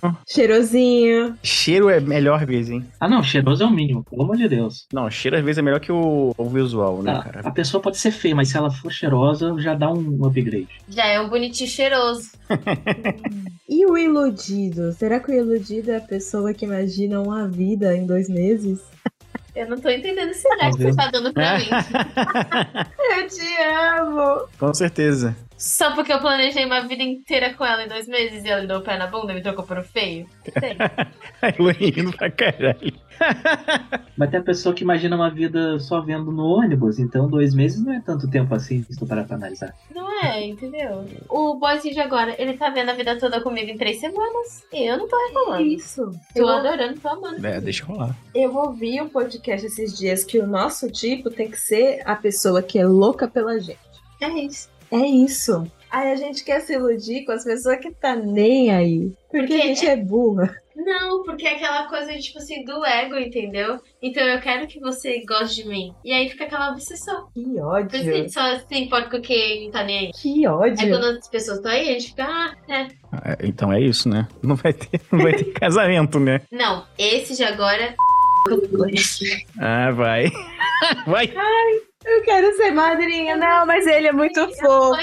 Cheirosinho. 0.49 1.37
Cheiro 1.43 1.89
é 1.89 1.99
melhor 1.99 2.41
às 2.41 2.47
vezes, 2.47 2.71
hein? 2.71 2.85
Ah, 3.01 3.09
não, 3.09 3.25
cheiroso 3.25 3.65
é 3.65 3.67
o 3.67 3.71
mínimo, 3.71 4.05
pelo 4.05 4.23
amor 4.23 4.37
de 4.37 4.47
Deus. 4.49 4.87
Não, 4.93 5.11
cheiro 5.11 5.37
às 5.37 5.43
vezes 5.45 5.59
é 5.59 5.63
melhor 5.63 5.81
que 5.81 5.91
o, 5.91 6.33
o 6.39 6.49
visual, 6.49 7.03
né, 7.03 7.13
Ah, 7.19 7.23
cara? 7.23 7.41
a 7.43 7.51
pessoa 7.51 7.83
pode 7.83 7.97
ser 7.99 8.13
feia, 8.13 8.37
mas 8.37 8.49
se 8.51 8.57
ela 8.57 8.71
for 8.71 8.93
cheirosa, 8.93 9.53
já 9.59 9.75
dá 9.75 9.91
um 9.91 9.94
upgrade. 10.25 10.69
Já 10.89 11.07
é 11.07 11.21
um 11.21 11.29
bonitinho 11.29 11.69
cheiroso. 11.69 12.31
E 13.67 13.87
o 13.87 13.97
iludido? 13.97 14.93
Será 14.93 15.19
que 15.19 15.33
o 15.33 15.35
iludido 15.35 15.91
é 15.91 15.97
a 15.97 16.01
pessoa 16.01 16.53
que 16.53 16.67
imagina 16.67 17.21
uma 17.21 17.49
vida 17.49 17.97
em 17.97 18.07
dois 18.07 18.29
meses? 18.29 18.79
Eu 19.57 19.69
não 19.69 19.81
tô 19.81 19.89
entendendo 19.89 20.31
esse 20.31 20.47
que 20.49 20.83
você 20.83 20.95
tá 20.95 21.11
dando 21.11 21.33
pra 21.33 21.59
mim. 21.59 21.67
Eu 23.17 23.29
te 23.29 23.63
amo! 23.99 24.49
Com 24.59 24.75
certeza. 24.75 25.35
Só 25.57 25.95
porque 25.95 26.13
eu 26.13 26.19
planejei 26.21 26.65
uma 26.65 26.81
vida 26.81 27.03
inteira 27.03 27.55
com 27.55 27.65
ela 27.65 27.85
em 27.85 27.89
dois 27.89 28.09
meses 28.09 28.45
e 28.45 28.49
ela 28.49 28.63
me 28.63 28.67
deu 28.67 28.79
o 28.79 28.83
pé 28.83 28.99
na 28.99 29.07
bunda 29.07 29.33
e 29.33 29.37
me 29.37 29.43
trocou 29.43 29.65
por 29.65 29.79
um 29.79 29.85
feio? 29.85 30.27
Sei. 30.59 30.77
Aí 31.41 31.91
rindo 31.91 32.13
pra 32.17 32.31
caralho. 32.31 32.93
Mas 34.17 34.31
tem 34.31 34.41
a 34.41 34.43
pessoa 34.43 34.75
que 34.75 34.83
imagina 34.83 35.15
uma 35.17 35.31
vida 35.31 35.79
só 35.79 36.01
vendo 36.01 36.33
no 36.33 36.45
ônibus, 36.45 36.99
então 36.99 37.29
dois 37.29 37.55
meses 37.55 37.83
não 37.85 37.93
é 37.93 38.01
tanto 38.01 38.29
tempo 38.29 38.55
assim, 38.55 38.83
se 38.83 38.99
tu 38.99 39.07
parar 39.07 39.25
pra 39.25 39.37
analisar. 39.37 39.75
Não 39.95 40.11
é, 40.25 40.45
entendeu? 40.45 41.07
O 41.29 41.55
boyzinho 41.55 41.95
de 41.95 42.01
agora, 42.01 42.35
ele 42.39 42.55
tá 42.57 42.71
vendo 42.71 42.91
a 42.91 42.95
vida 42.95 43.19
toda 43.19 43.41
comigo 43.41 43.71
em 43.71 43.77
três 43.77 44.01
semanas. 44.01 44.65
E 44.73 44.89
eu 44.89 44.99
não 44.99 45.09
tô 45.09 45.17
reclamando. 45.27 45.63
Isso. 45.63 46.11
Tô 46.35 46.41
Eu, 46.41 46.49
adorando, 46.49 46.99
tô 47.01 47.09
amando. 47.09 47.47
É, 47.47 47.61
deixa 47.61 47.85
rolar. 47.85 48.17
eu 48.35 48.55
ouvi 48.55 49.01
um 49.01 49.09
podcast 49.09 49.67
esses 49.67 49.97
dias 49.97 50.25
que 50.25 50.39
o 50.39 50.47
nosso 50.47 50.91
tipo 50.91 51.31
tem 51.31 51.51
que 51.51 51.57
ser 51.57 52.03
a 52.05 52.17
pessoa 52.17 52.63
que 52.63 52.79
é 52.79 52.87
louca 52.87 53.29
pela 53.29 53.59
gente. 53.59 53.79
É 54.21 54.29
isso. 54.29 54.69
É 54.95 55.07
isso. 55.07 55.67
Aí 55.91 56.11
a 56.13 56.17
gente 56.17 56.45
quer 56.45 56.61
se 56.61 56.73
iludir 56.75 57.25
com 57.25 57.33
as 57.33 57.45
pessoas 57.45 57.79
que 57.79 57.91
tá 57.91 58.17
nem 58.17 58.71
aí. 58.71 59.13
Porque 59.31 59.39
Porque 59.47 59.55
a 59.55 59.67
gente 59.67 59.87
é 59.87 59.97
burra. 59.97 60.57
Não, 60.77 61.23
porque 61.23 61.47
é 61.47 61.55
aquela 61.55 61.89
coisa, 61.89 62.13
tipo 62.19 62.39
assim, 62.39 62.65
do 62.65 62.85
ego, 62.85 63.17
entendeu? 63.17 63.81
Então 64.03 64.23
eu 64.25 64.41
quero 64.41 64.67
que 64.67 64.81
você 64.81 65.25
goste 65.25 65.63
de 65.63 65.69
mim. 65.69 65.95
E 66.05 66.13
aí 66.13 66.29
fica 66.29 66.45
aquela 66.45 66.73
obsessão. 66.73 67.29
Que 67.33 67.43
Por 67.43 67.51
isso 67.51 67.55
que 67.55 67.61
a 67.61 67.65
ódio. 67.67 68.03
gente 68.03 68.33
só 68.33 68.59
se 68.59 68.77
importa 68.77 69.09
com 69.11 69.21
quem 69.21 69.65
não 69.65 69.71
tá 69.71 69.85
nem 69.85 69.99
aí. 69.99 70.11
Que 70.13 70.45
Aí 70.45 70.47
ódio. 70.47 70.89
quando 70.91 71.05
as 71.19 71.29
pessoas 71.29 71.59
estão 71.59 71.71
aí, 71.73 71.89
a 71.89 71.93
gente 71.93 72.09
fica, 72.09 72.25
ah, 72.25 72.55
é. 72.69 72.81
É, 72.83 73.37
Então 73.45 73.73
é 73.73 73.81
isso, 73.81 74.09
né? 74.09 74.27
Não 74.43 74.57
vai 74.57 74.73
ter, 74.73 75.01
não 75.13 75.21
vai 75.21 75.33
ter 75.33 75.45
casamento, 75.55 76.19
né? 76.19 76.41
Não, 76.51 76.85
esse 76.99 77.37
de 77.37 77.45
agora. 77.45 77.95
Ah, 79.59 79.91
vai. 79.93 80.31
Vai. 81.07 81.33
Eu 82.05 82.23
quero 82.23 82.55
ser 82.57 82.71
madrinha. 82.71 83.37
Não, 83.37 83.67
mas 83.67 83.87
ele 83.87 84.09
é 84.09 84.13
muito 84.13 84.41
fofo. 84.57 84.95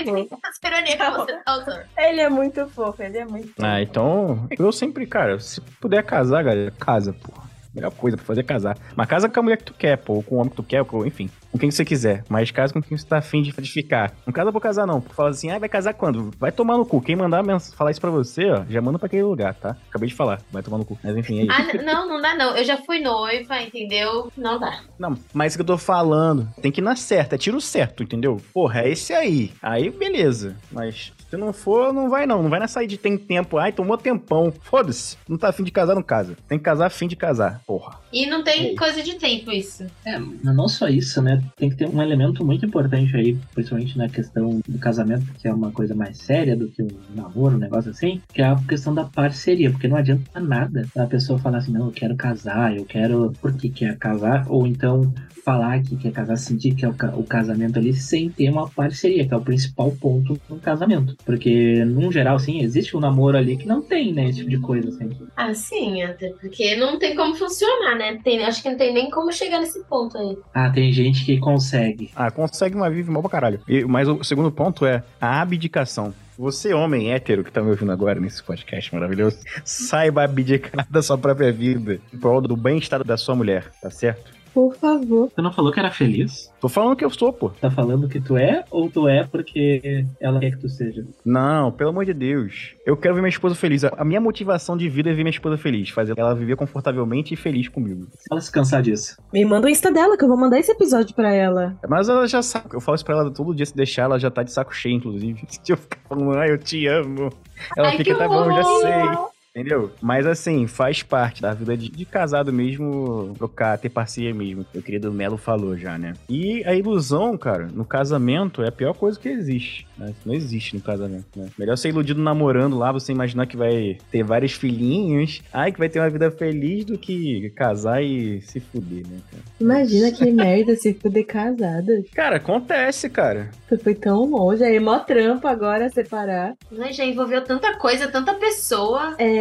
Esperando 0.51 0.97
pra 0.97 1.09
você, 1.11 1.39
autor. 1.45 1.85
Ele 1.97 2.21
é 2.21 2.29
muito 2.29 2.67
fofo, 2.67 3.01
ele 3.01 3.17
é 3.17 3.25
muito 3.25 3.47
fofo. 3.47 3.65
Ah, 3.65 3.81
então 3.81 4.47
eu 4.57 4.71
sempre, 4.71 5.05
cara, 5.07 5.39
se 5.39 5.59
puder 5.59 6.03
casar, 6.03 6.43
galera, 6.43 6.71
casa, 6.79 7.13
porra. 7.13 7.49
Melhor 7.73 7.91
coisa 7.91 8.17
pra 8.17 8.25
fazer 8.25 8.41
é 8.41 8.43
casar. 8.43 8.77
Mas 8.95 9.07
casa 9.07 9.29
com 9.29 9.39
a 9.39 9.43
mulher 9.43 9.57
que 9.57 9.63
tu 9.63 9.73
quer, 9.73 9.97
pô, 9.97 10.15
ou 10.15 10.23
com 10.23 10.35
o 10.35 10.37
homem 10.39 10.49
que 10.49 10.57
tu 10.57 10.63
quer, 10.63 10.85
ou, 10.91 11.07
enfim, 11.07 11.29
com 11.51 11.57
quem 11.57 11.69
você 11.69 11.83
quiser. 11.83 12.23
Mas 12.29 12.51
casa 12.51 12.73
com 12.73 12.81
quem 12.81 12.97
você 12.97 13.05
tá 13.05 13.17
afim 13.17 13.41
de, 13.41 13.51
de 13.51 13.71
ficar. 13.71 14.13
Não 14.25 14.33
casa 14.33 14.51
por 14.51 14.61
casar, 14.61 14.87
não. 14.87 15.01
Porque 15.01 15.15
fala 15.15 15.29
assim, 15.29 15.51
ah, 15.51 15.59
vai 15.59 15.69
casar 15.69 15.93
quando? 15.93 16.31
Vai 16.39 16.51
tomar 16.51 16.77
no 16.77 16.85
cu. 16.85 17.01
Quem 17.01 17.15
mandar 17.15 17.43
falar 17.75 17.91
isso 17.91 18.01
pra 18.01 18.09
você, 18.09 18.49
ó, 18.49 18.63
já 18.69 18.81
manda 18.81 18.97
pra 18.97 19.07
aquele 19.07 19.23
lugar, 19.23 19.53
tá? 19.53 19.75
Acabei 19.89 20.09
de 20.09 20.15
falar, 20.15 20.41
vai 20.51 20.63
tomar 20.63 20.77
no 20.77 20.85
cu. 20.85 20.97
Mas 21.03 21.15
enfim, 21.15 21.39
é 21.39 21.43
isso. 21.43 21.51
Ah, 21.51 21.83
não, 21.83 22.07
não 22.07 22.21
dá 22.21 22.35
não. 22.35 22.55
Eu 22.55 22.63
já 22.63 22.77
fui 22.77 22.99
noiva, 22.99 23.61
entendeu? 23.61 24.31
Não 24.37 24.59
dá. 24.59 24.81
Não, 24.97 25.17
mas 25.33 25.51
isso 25.51 25.57
que 25.57 25.61
eu 25.61 25.75
tô 25.75 25.77
falando, 25.77 26.47
tem 26.61 26.71
que 26.71 26.81
ir 26.81 26.83
na 26.83 26.95
certa, 26.95 27.35
é 27.35 27.37
tiro 27.37 27.59
certo, 27.59 28.03
entendeu? 28.03 28.41
Porra, 28.53 28.81
é 28.81 28.89
esse 28.89 29.13
aí. 29.13 29.51
Aí, 29.61 29.89
beleza. 29.89 30.55
Mas 30.71 31.11
se 31.29 31.37
não 31.37 31.53
for, 31.53 31.93
não 31.93 32.09
vai 32.09 32.25
não. 32.25 32.43
Não 32.43 32.49
vai 32.49 32.59
nessa 32.59 32.81
aí 32.81 32.87
de 32.87 32.97
tem 32.97 33.17
tempo. 33.17 33.57
Ai, 33.57 33.71
tomou 33.71 33.97
tempão. 33.97 34.53
Foda-se. 34.63 35.17
Não 35.27 35.37
tá 35.37 35.47
afim 35.47 35.63
de 35.63 35.71
casar, 35.71 35.95
não 35.95 36.03
casa. 36.03 36.35
Tem 36.47 36.57
que 36.57 36.63
casar 36.63 36.87
afim 36.87 37.07
de 37.07 37.15
casar. 37.15 37.61
Porra. 37.65 37.99
E 38.11 38.25
não 38.27 38.43
tem 38.43 38.67
isso. 38.67 38.75
coisa 38.75 39.01
de 39.01 39.15
tempo 39.15 39.49
isso. 39.49 39.85
É, 40.05 40.19
não 40.19 40.67
só 40.67 40.89
isso, 40.89 41.21
né? 41.21 41.40
Tem 41.57 41.69
que 41.69 41.75
ter 41.75 41.87
um 41.87 42.01
elemento 42.01 42.45
muito 42.45 42.65
importante 42.65 43.15
aí, 43.15 43.37
principalmente 43.53 43.97
na 43.97 44.09
questão 44.09 44.59
do 44.67 44.79
casamento, 44.79 45.25
que 45.39 45.47
é 45.47 45.53
uma 45.53 45.71
coisa 45.71 45.93
mais 45.95 46.17
séria 46.17 46.55
do 46.55 46.67
que 46.67 46.81
um 46.83 46.87
namoro, 47.15 47.55
um 47.55 47.59
negócio 47.59 47.91
assim, 47.91 48.21
que 48.33 48.41
é 48.41 48.45
a 48.45 48.55
questão 48.67 48.93
da 48.93 49.03
parceria, 49.05 49.71
porque 49.71 49.87
não 49.87 49.97
adianta 49.97 50.39
nada 50.39 50.85
a 50.97 51.05
pessoa 51.05 51.39
falar 51.39 51.59
assim, 51.59 51.71
não, 51.71 51.87
eu 51.87 51.91
quero 51.91 52.15
casar, 52.15 52.75
eu 52.75 52.85
quero 52.85 53.31
porque 53.41 53.69
quer 53.69 53.97
casar, 53.97 54.45
ou 54.49 54.65
então 54.67 55.13
falar 55.43 55.81
que 55.81 55.95
quer 55.97 56.11
casar, 56.11 56.37
sentir 56.37 56.75
que 56.75 56.85
é 56.85 56.89
o, 56.89 56.93
ca- 56.93 57.15
o 57.15 57.23
casamento 57.23 57.79
ali, 57.79 57.93
sem 57.93 58.29
ter 58.29 58.49
uma 58.49 58.69
parceria, 58.69 59.27
que 59.27 59.33
é 59.33 59.37
o 59.37 59.41
principal 59.41 59.91
ponto 59.99 60.39
no 60.49 60.59
casamento. 60.59 61.15
Porque, 61.25 61.83
num 61.83 62.11
geral, 62.11 62.37
sim, 62.37 62.61
existe 62.61 62.95
um 62.95 62.99
namoro 62.99 63.35
ali 63.37 63.57
que 63.57 63.67
não 63.67 63.81
tem, 63.81 64.13
né, 64.13 64.29
esse 64.29 64.37
tipo 64.39 64.49
de 64.51 64.59
coisa, 64.59 64.89
assim. 64.89 65.09
Ah, 65.35 65.51
sim, 65.53 66.03
até 66.03 66.29
porque 66.39 66.75
não 66.75 66.99
tem 66.99 67.15
como 67.15 67.33
funcionar, 67.35 67.97
né? 67.97 68.19
Tem, 68.23 68.43
acho 68.43 68.61
que 68.61 68.69
não 68.69 68.77
tem 68.77 68.93
nem 68.93 69.09
como 69.09 69.31
chegar 69.31 69.59
nesse 69.59 69.83
ponto 69.85 70.15
aí. 70.17 70.37
Ah, 70.53 70.69
tem 70.69 70.91
gente 70.93 71.25
que 71.25 71.30
consegue. 71.39 72.11
Ah, 72.15 72.31
consegue 72.31 72.75
uma 72.75 72.89
vive 72.89 73.09
mal 73.09 73.21
pra 73.21 73.31
caralho. 73.31 73.59
E, 73.67 73.83
mas 73.85 74.07
o 74.07 74.23
segundo 74.23 74.51
ponto 74.51 74.85
é 74.85 75.03
a 75.19 75.41
abdicação. 75.41 76.13
Você, 76.37 76.73
homem 76.73 77.11
hétero 77.11 77.43
que 77.43 77.51
tá 77.51 77.61
me 77.61 77.69
ouvindo 77.69 77.91
agora 77.91 78.19
nesse 78.19 78.41
podcast 78.41 78.93
maravilhoso, 78.93 79.37
saiba 79.63 80.23
abdicar 80.23 80.87
da 80.89 81.01
sua 81.01 81.17
própria 81.17 81.51
vida 81.51 81.99
em 82.13 82.17
prol 82.17 82.41
do 82.41 82.55
bem-estar 82.55 83.03
da 83.03 83.15
sua 83.15 83.35
mulher, 83.35 83.71
tá 83.81 83.91
certo? 83.91 84.40
Por 84.53 84.75
favor. 84.75 85.31
Tu 85.35 85.41
não 85.41 85.51
falou 85.51 85.71
que 85.71 85.79
era 85.79 85.91
feliz? 85.91 86.51
Tô 86.59 86.67
falando 86.67 86.95
que 86.95 87.05
eu 87.05 87.09
sou, 87.09 87.31
pô. 87.31 87.49
Tá 87.49 87.71
falando 87.71 88.07
que 88.07 88.19
tu 88.19 88.37
é 88.37 88.63
ou 88.69 88.89
tu 88.89 89.07
é 89.07 89.23
porque 89.23 90.05
ela 90.19 90.39
quer 90.39 90.51
que 90.51 90.57
tu 90.57 90.69
seja? 90.69 91.05
Não, 91.25 91.71
pelo 91.71 91.89
amor 91.89 92.05
de 92.05 92.13
Deus. 92.13 92.75
Eu 92.85 92.97
quero 92.97 93.15
ver 93.15 93.21
minha 93.21 93.29
esposa 93.29 93.55
feliz. 93.55 93.83
A 93.83 94.03
minha 94.03 94.21
motivação 94.21 94.75
de 94.77 94.87
vida 94.89 95.09
é 95.09 95.13
ver 95.13 95.23
minha 95.23 95.31
esposa 95.31 95.57
feliz. 95.57 95.89
Fazer 95.89 96.13
ela 96.17 96.35
viver 96.35 96.55
confortavelmente 96.55 97.33
e 97.33 97.37
feliz 97.37 97.67
comigo. 97.67 98.07
Se 98.11 98.27
ela 98.31 98.41
se 98.41 98.51
cansar 98.51 98.81
disso. 98.81 99.17
Me 99.33 99.43
manda 99.45 99.67
o 99.67 99.69
Insta 99.69 99.91
dela, 99.91 100.17
que 100.17 100.23
eu 100.23 100.27
vou 100.27 100.37
mandar 100.37 100.59
esse 100.59 100.71
episódio 100.71 101.15
pra 101.15 101.33
ela. 101.33 101.75
Mas 101.87 102.09
ela 102.09 102.27
já 102.27 102.41
sabe. 102.41 102.67
Eu 102.73 102.81
falo 102.81 102.95
isso 102.95 103.05
pra 103.05 103.15
ela 103.15 103.31
todo 103.31 103.55
dia, 103.55 103.65
se 103.65 103.75
deixar, 103.75 104.03
ela 104.03 104.19
já 104.19 104.29
tá 104.29 104.43
de 104.43 104.51
saco 104.51 104.73
cheio, 104.75 104.95
inclusive. 104.95 105.41
Se 105.61 105.71
eu 105.71 105.77
ficar 105.77 105.99
falando, 106.07 106.37
ai, 106.37 106.51
eu 106.51 106.57
te 106.57 106.85
amo. 106.87 107.29
Ela 107.77 107.89
Ai, 107.89 107.97
fica, 107.97 108.15
tá 108.15 108.27
bom, 108.27 108.51
já 108.51 108.63
sei. 108.63 109.30
Entendeu? 109.53 109.91
Mas 110.01 110.25
assim, 110.25 110.65
faz 110.65 111.03
parte 111.03 111.41
da 111.41 111.53
vida 111.53 111.75
de, 111.75 111.89
de 111.89 112.05
casado 112.05 112.53
mesmo, 112.53 113.33
trocar, 113.37 113.77
ter 113.77 113.89
parceria 113.89 114.33
mesmo. 114.33 114.65
O 114.73 114.81
querido 114.81 115.11
Melo 115.11 115.37
falou 115.37 115.77
já, 115.77 115.97
né? 115.97 116.13
E 116.29 116.63
a 116.63 116.73
ilusão, 116.73 117.37
cara, 117.37 117.67
no 117.67 117.83
casamento 117.83 118.63
é 118.63 118.69
a 118.69 118.71
pior 118.71 118.93
coisa 118.93 119.19
que 119.19 119.27
existe. 119.27 119.85
Né? 119.97 120.13
Não 120.25 120.33
existe 120.33 120.75
no 120.75 120.81
casamento, 120.81 121.27
né? 121.35 121.49
Melhor 121.59 121.75
ser 121.75 121.89
iludido 121.89 122.21
namorando 122.21 122.77
lá, 122.77 122.93
você 122.93 123.11
imaginar 123.11 123.45
que 123.45 123.57
vai 123.57 123.97
ter 124.09 124.23
vários 124.23 124.53
filhinhos, 124.53 125.41
ai, 125.51 125.73
que 125.73 125.79
vai 125.79 125.89
ter 125.89 125.99
uma 125.99 126.09
vida 126.09 126.31
feliz 126.31 126.85
do 126.85 126.97
que 126.97 127.49
casar 127.49 128.01
e 128.01 128.41
se 128.41 128.61
fuder, 128.61 129.05
né, 129.05 129.19
cara? 129.29 129.43
Imagina 129.59 130.11
que 130.15 130.31
merda 130.31 130.77
se 130.77 130.93
fuder 130.93 131.25
casada. 131.25 132.01
Cara, 132.15 132.37
acontece, 132.37 133.09
cara. 133.09 133.51
Tu 133.67 133.77
foi 133.77 133.95
tão 133.95 134.23
longe, 134.25 134.63
aí 134.63 134.79
mó 134.79 134.99
trampo 134.99 135.45
agora 135.45 135.89
separar. 135.89 136.53
Mas 136.71 136.95
já 136.95 137.03
envolveu 137.03 137.43
tanta 137.43 137.77
coisa, 137.77 138.07
tanta 138.07 138.33
pessoa. 138.35 139.15
É, 139.17 139.40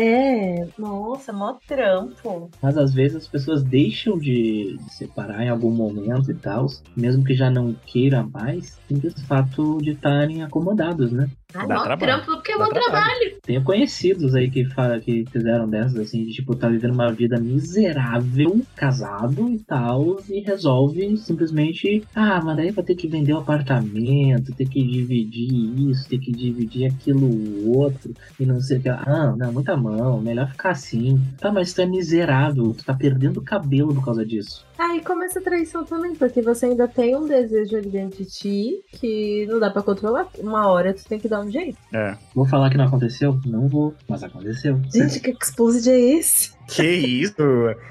nossa, 0.78 1.32
mó 1.32 1.54
trampo. 1.66 2.50
Mas 2.62 2.76
às 2.76 2.92
vezes 2.92 3.16
as 3.16 3.28
pessoas 3.28 3.62
deixam 3.62 4.18
de 4.18 4.60
de 4.76 4.94
separar 4.94 5.42
em 5.42 5.48
algum 5.48 5.70
momento 5.70 6.30
e 6.30 6.34
tal, 6.34 6.66
mesmo 6.96 7.24
que 7.24 7.34
já 7.34 7.50
não 7.50 7.74
queira 7.86 8.22
mais, 8.22 8.78
simples 8.88 9.14
fato 9.22 9.78
de 9.78 9.90
estarem 9.90 10.42
acomodados, 10.42 11.12
né? 11.12 11.30
Ah, 11.54 11.66
Dá 11.66 11.74
mó 11.76 11.82
trabalho. 11.82 11.98
trampo, 11.98 12.32
porque 12.36 12.52
é 12.52 12.56
mó 12.56 12.66
trabalho. 12.66 12.90
trabalho. 12.90 13.36
Tenho 13.42 13.62
conhecidos 13.64 14.34
aí 14.34 14.50
que, 14.50 14.64
fala, 14.66 15.00
que 15.00 15.24
fizeram 15.30 15.68
dessas, 15.68 15.96
assim, 15.98 16.24
de 16.24 16.32
tipo, 16.32 16.54
tá 16.54 16.68
vivendo 16.68 16.94
uma 16.94 17.10
vida 17.12 17.38
miserável, 17.40 18.60
casado 18.76 19.48
e 19.50 19.58
tal, 19.60 20.18
e 20.28 20.40
resolve 20.40 21.16
simplesmente, 21.16 22.02
ah, 22.14 22.40
mas 22.44 22.56
daí 22.56 22.70
vai 22.70 22.84
ter 22.84 22.94
que 22.94 23.08
vender 23.08 23.32
o 23.32 23.38
apartamento, 23.38 24.54
ter 24.54 24.68
que 24.68 24.82
dividir 24.82 25.50
isso, 25.90 26.08
ter 26.08 26.18
que 26.18 26.30
dividir 26.32 26.86
aquilo 26.86 27.28
outro, 27.68 28.12
e 28.38 28.46
não 28.46 28.60
sei 28.60 28.78
o 28.78 28.82
que. 28.82 28.88
Ah, 28.88 29.34
não, 29.36 29.52
muita 29.52 29.76
mão, 29.76 30.20
melhor 30.20 30.48
ficar 30.50 30.70
assim. 30.70 31.20
Tá, 31.38 31.50
mas 31.50 31.72
tu 31.72 31.80
é 31.80 31.86
miserável, 31.86 32.74
tu 32.76 32.84
tá 32.84 32.94
perdendo 32.94 33.42
cabelo 33.42 33.94
por 33.94 34.04
causa 34.04 34.24
disso. 34.24 34.64
Aí 34.80 35.02
começa 35.04 35.38
a 35.38 35.42
traição 35.42 35.84
também, 35.84 36.14
porque 36.14 36.40
você 36.40 36.64
ainda 36.64 36.88
tem 36.88 37.14
um 37.14 37.26
desejo 37.26 37.76
ali 37.76 37.90
dentro 37.90 38.16
de 38.16 38.24
ti 38.24 38.80
que 38.92 39.46
não 39.46 39.60
dá 39.60 39.68
pra 39.68 39.82
controlar. 39.82 40.26
Uma 40.38 40.68
hora 40.68 40.94
tu 40.94 41.04
tem 41.04 41.18
que 41.18 41.28
dar 41.28 41.42
um 41.42 41.50
jeito. 41.50 41.76
É. 41.92 42.16
Vou 42.34 42.46
falar 42.46 42.70
que 42.70 42.78
não 42.78 42.86
aconteceu? 42.86 43.38
Não 43.44 43.68
vou, 43.68 43.94
mas 44.08 44.24
aconteceu. 44.24 44.80
Gente, 44.90 45.20
que 45.20 45.36
exposed 45.38 45.86
é 45.86 45.98
esse? 45.98 46.52
Que 46.66 46.82
isso? 46.82 47.34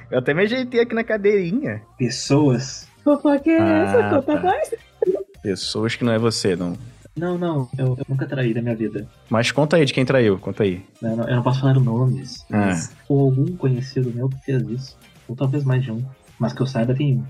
Eu 0.09 0.17
até 0.17 0.33
me 0.33 0.41
ajeitei 0.41 0.81
aqui 0.81 0.95
na 0.95 1.03
cadeirinha. 1.03 1.83
Pessoas. 1.95 2.87
Fofoca 3.03 3.47
é 3.51 3.83
essa? 3.83 3.99
Ah, 3.99 4.09
Conta 4.09 4.33
tá. 4.37 4.41
mais. 4.41 4.73
Pessoas 5.43 5.95
que 5.95 6.03
não 6.03 6.13
é 6.13 6.17
você, 6.17 6.55
não. 6.55 6.75
Não, 7.15 7.37
não, 7.37 7.69
eu, 7.77 7.97
eu 7.99 8.05
nunca 8.09 8.25
traí 8.25 8.51
na 8.53 8.63
minha 8.63 8.75
vida. 8.75 9.07
Mas 9.29 9.51
conta 9.51 9.75
aí 9.75 9.85
de 9.85 9.93
quem 9.93 10.05
traiu, 10.05 10.39
conta 10.39 10.63
aí. 10.63 10.83
Eu 11.03 11.15
não, 11.15 11.27
eu 11.29 11.35
não 11.35 11.43
posso 11.43 11.59
falar 11.59 11.75
nomes. 11.75 12.45
Ah. 12.51 12.67
Mas 12.67 12.91
ou 13.07 13.19
algum 13.25 13.55
conhecido 13.57 14.11
meu 14.11 14.27
que 14.27 14.39
fez 14.39 14.61
isso. 14.69 14.97
Ou 15.27 15.35
talvez 15.35 15.63
mais 15.63 15.83
de 15.83 15.91
um. 15.91 16.03
Mas 16.39 16.53
que 16.53 16.61
eu 16.61 16.65
saiba 16.67 16.95
tem 16.95 17.17
um. 17.17 17.23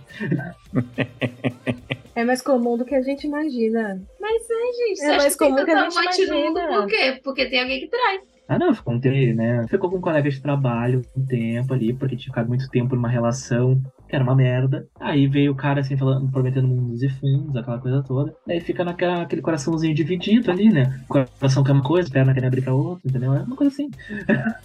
É 2.16 2.24
mais 2.26 2.42
comum 2.42 2.78
do 2.78 2.86
que 2.86 2.96
a 2.96 3.02
gente 3.02 3.26
imagina. 3.26 4.02
Mas 4.20 4.44
é, 4.50 4.88
gente. 4.88 4.98
Você 4.98 5.06
É 5.06 5.10
acha 5.10 5.18
mais 5.18 5.34
que 5.36 5.40
tem 5.40 5.50
comum 5.50 5.66
que 5.66 5.72
a 5.72 5.90
gente 6.12 6.28
no 6.28 6.36
mundo 6.36 6.60
imagina. 6.60 6.82
por 6.82 6.88
quê? 6.88 7.20
Porque 7.24 7.46
tem 7.50 7.62
alguém 7.62 7.80
que 7.80 7.88
trai. 7.88 8.20
Ah, 8.48 8.58
não, 8.58 8.74
ficou 8.74 8.96
um 8.96 9.00
tempo, 9.00 9.36
né? 9.38 9.66
Ficou 9.70 9.92
com 9.92 9.98
um 9.98 10.02
colega 10.02 10.28
de 10.28 10.42
trabalho 10.42 11.04
um 11.16 11.24
tempo 11.24 11.72
ali, 11.72 11.94
porque 11.94 12.16
tinha 12.16 12.32
ficado 12.32 12.48
muito 12.48 12.68
tempo 12.70 12.96
numa 12.96 13.08
relação 13.08 13.80
que 14.08 14.16
era 14.16 14.24
uma 14.24 14.36
merda. 14.36 14.88
Aí 15.00 15.28
veio 15.28 15.52
o 15.52 15.56
cara 15.56 15.82
assim, 15.82 15.96
falando, 15.96 16.32
prometendo 16.32 16.68
mundos 16.68 17.04
e 17.04 17.10
fundos, 17.10 17.56
aquela 17.56 17.78
coisa 17.78 18.02
toda. 18.02 18.36
Daí 18.48 18.60
fica 18.60 18.84
naquela, 18.84 19.22
aquele 19.22 19.44
coraçãozinho 19.44 19.94
dividido 19.94 20.50
ali, 20.50 20.70
né? 20.70 21.00
Coração 21.08 21.64
quer 21.64 21.74
uma 21.74 21.84
coisa, 21.84 22.10
perna 22.10 22.34
quer 22.34 22.44
abrir 22.44 22.64
pra 22.64 22.74
outra, 22.74 23.08
entendeu? 23.08 23.36
É 23.36 23.42
uma 23.44 23.56
coisa 23.56 23.72
assim. 23.72 23.92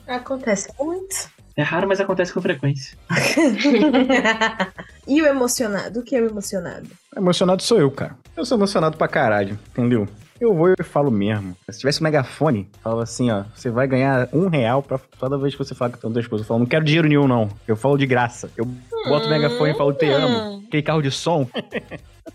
Acontece 0.08 0.72
muito. 0.80 1.28
É 1.56 1.62
raro, 1.62 1.86
mas 1.86 2.00
acontece 2.00 2.32
com 2.32 2.42
frequência. 2.42 2.98
e 5.06 5.22
o 5.22 5.26
emocionado? 5.26 6.00
O 6.00 6.02
que 6.02 6.16
é 6.16 6.20
o 6.20 6.26
emocionado? 6.26 6.88
Emocionado 7.16 7.62
sou 7.62 7.78
eu, 7.78 7.90
cara. 7.90 8.16
Eu 8.36 8.44
sou 8.44 8.58
emocionado 8.58 8.96
pra 8.96 9.06
caralho, 9.06 9.58
entendeu? 9.70 10.08
Eu 10.40 10.52
vou 10.52 10.74
e 10.76 10.82
falo 10.82 11.12
mesmo. 11.12 11.56
Se 11.70 11.78
tivesse 11.78 12.00
um 12.00 12.04
megafone, 12.04 12.68
falava 12.82 13.04
assim, 13.04 13.30
ó, 13.30 13.44
você 13.54 13.70
vai 13.70 13.86
ganhar 13.86 14.28
um 14.32 14.48
real 14.48 14.82
pra 14.82 14.98
toda 15.18 15.38
vez 15.38 15.54
que 15.54 15.58
você 15.58 15.76
fala 15.76 15.92
com 15.92 16.08
a 16.08 16.10
tua 16.10 16.20
esposa. 16.20 16.42
Eu 16.42 16.46
falo, 16.46 16.60
não 16.60 16.66
quero 16.66 16.84
dinheiro 16.84 17.08
nenhum, 17.08 17.28
não. 17.28 17.48
Eu 17.68 17.76
falo 17.76 17.96
de 17.96 18.04
graça. 18.04 18.50
Eu 18.56 18.66
boto 19.08 19.26
o 19.26 19.30
megafone 19.30 19.70
e 19.70 19.76
falo, 19.76 19.92
te 19.92 20.06
amo. 20.06 20.64
Aquele 20.66 20.82
carro 20.82 21.02
de 21.02 21.10
som. 21.10 21.48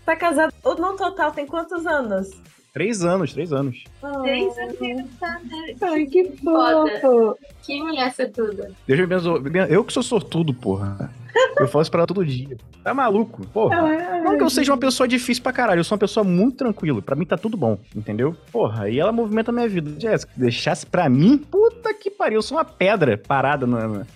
Tá 0.06 0.14
casado. 0.14 0.52
No 0.64 0.96
total 0.96 1.32
tem 1.32 1.46
quantos 1.46 1.84
anos? 1.84 2.30
Três 2.72 3.04
anos, 3.04 3.32
três 3.32 3.52
anos. 3.52 3.84
Três 4.22 4.56
anos. 4.58 4.76
Ai, 5.82 6.06
que 6.06 6.24
Foda. 6.36 7.00
fofo. 7.00 7.38
Que 7.62 7.80
mulher 7.82 8.12
tudo. 8.28 8.64
Deus 8.86 8.98
me 8.98 9.04
abençoe. 9.04 9.42
Eu 9.68 9.84
que 9.84 9.92
sou 9.92 10.02
sortudo, 10.02 10.54
porra. 10.54 11.10
Eu 11.58 11.68
falo 11.68 11.82
isso 11.82 11.90
pra 11.90 12.00
ela 12.00 12.06
todo 12.06 12.24
dia. 12.24 12.56
Tá 12.82 12.94
maluco? 12.94 13.46
Porra. 13.48 14.20
Não 14.22 14.38
que 14.38 14.42
eu 14.42 14.48
seja 14.48 14.72
uma 14.72 14.78
pessoa 14.78 15.06
difícil 15.06 15.42
pra 15.42 15.52
caralho, 15.52 15.80
eu 15.80 15.84
sou 15.84 15.96
uma 15.96 16.00
pessoa 16.00 16.24
muito 16.24 16.56
tranquila. 16.56 17.02
Pra 17.02 17.16
mim 17.16 17.26
tá 17.26 17.36
tudo 17.36 17.56
bom, 17.56 17.78
entendeu? 17.94 18.34
Porra, 18.50 18.88
e 18.88 18.98
ela 18.98 19.12
movimenta 19.12 19.50
a 19.50 19.54
minha 19.54 19.68
vida. 19.68 19.98
Jéssica, 19.98 20.32
deixasse 20.36 20.86
pra 20.86 21.08
mim, 21.08 21.36
puta 21.36 21.92
que 21.92 22.10
pariu, 22.10 22.38
eu 22.38 22.42
sou 22.42 22.56
uma 22.56 22.64
pedra 22.64 23.18
parada 23.18 23.66
na. 23.66 23.88
na... 23.88 24.06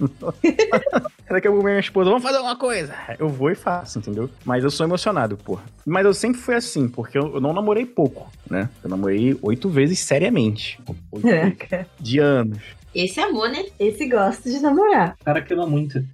Daqui 1.29 1.49
a 1.49 1.51
pouco 1.51 1.65
minha 1.65 1.81
esposa, 1.81 2.11
vamos 2.11 2.23
fazer 2.23 2.37
alguma 2.37 2.57
coisa. 2.57 2.95
Eu 3.19 3.29
vou 3.29 3.51
e 3.51 3.55
faço, 3.55 3.99
entendeu? 3.99 4.31
Mas 4.45 4.63
eu 4.63 4.71
sou 4.71 4.87
emocionado, 4.87 5.37
porra. 5.37 5.65
Mas 5.85 6.05
eu 6.07 6.15
sempre 6.15 6.41
fui 6.41 6.55
assim, 6.55 6.89
porque 6.89 7.19
eu 7.19 7.35
eu 7.35 7.41
não 7.41 7.53
namorei 7.53 7.85
pouco, 7.85 8.31
né? 8.49 8.69
Eu 8.83 8.89
namorei 8.89 9.37
oito 9.43 9.69
vezes 9.69 9.99
seriamente. 9.99 10.79
Oito. 11.11 11.27
Caraca. 11.27 11.87
De 11.99 12.19
anos. 12.21 12.59
Esse 12.95 13.19
é 13.19 13.25
amor, 13.25 13.49
né? 13.49 13.65
Esse 13.79 14.09
gosta 14.09 14.49
de 14.49 14.61
namorar. 14.61 15.17
O 15.21 15.25
cara 15.25 15.43
que 15.43 15.53
ama 15.53 15.67
muito. 15.67 16.05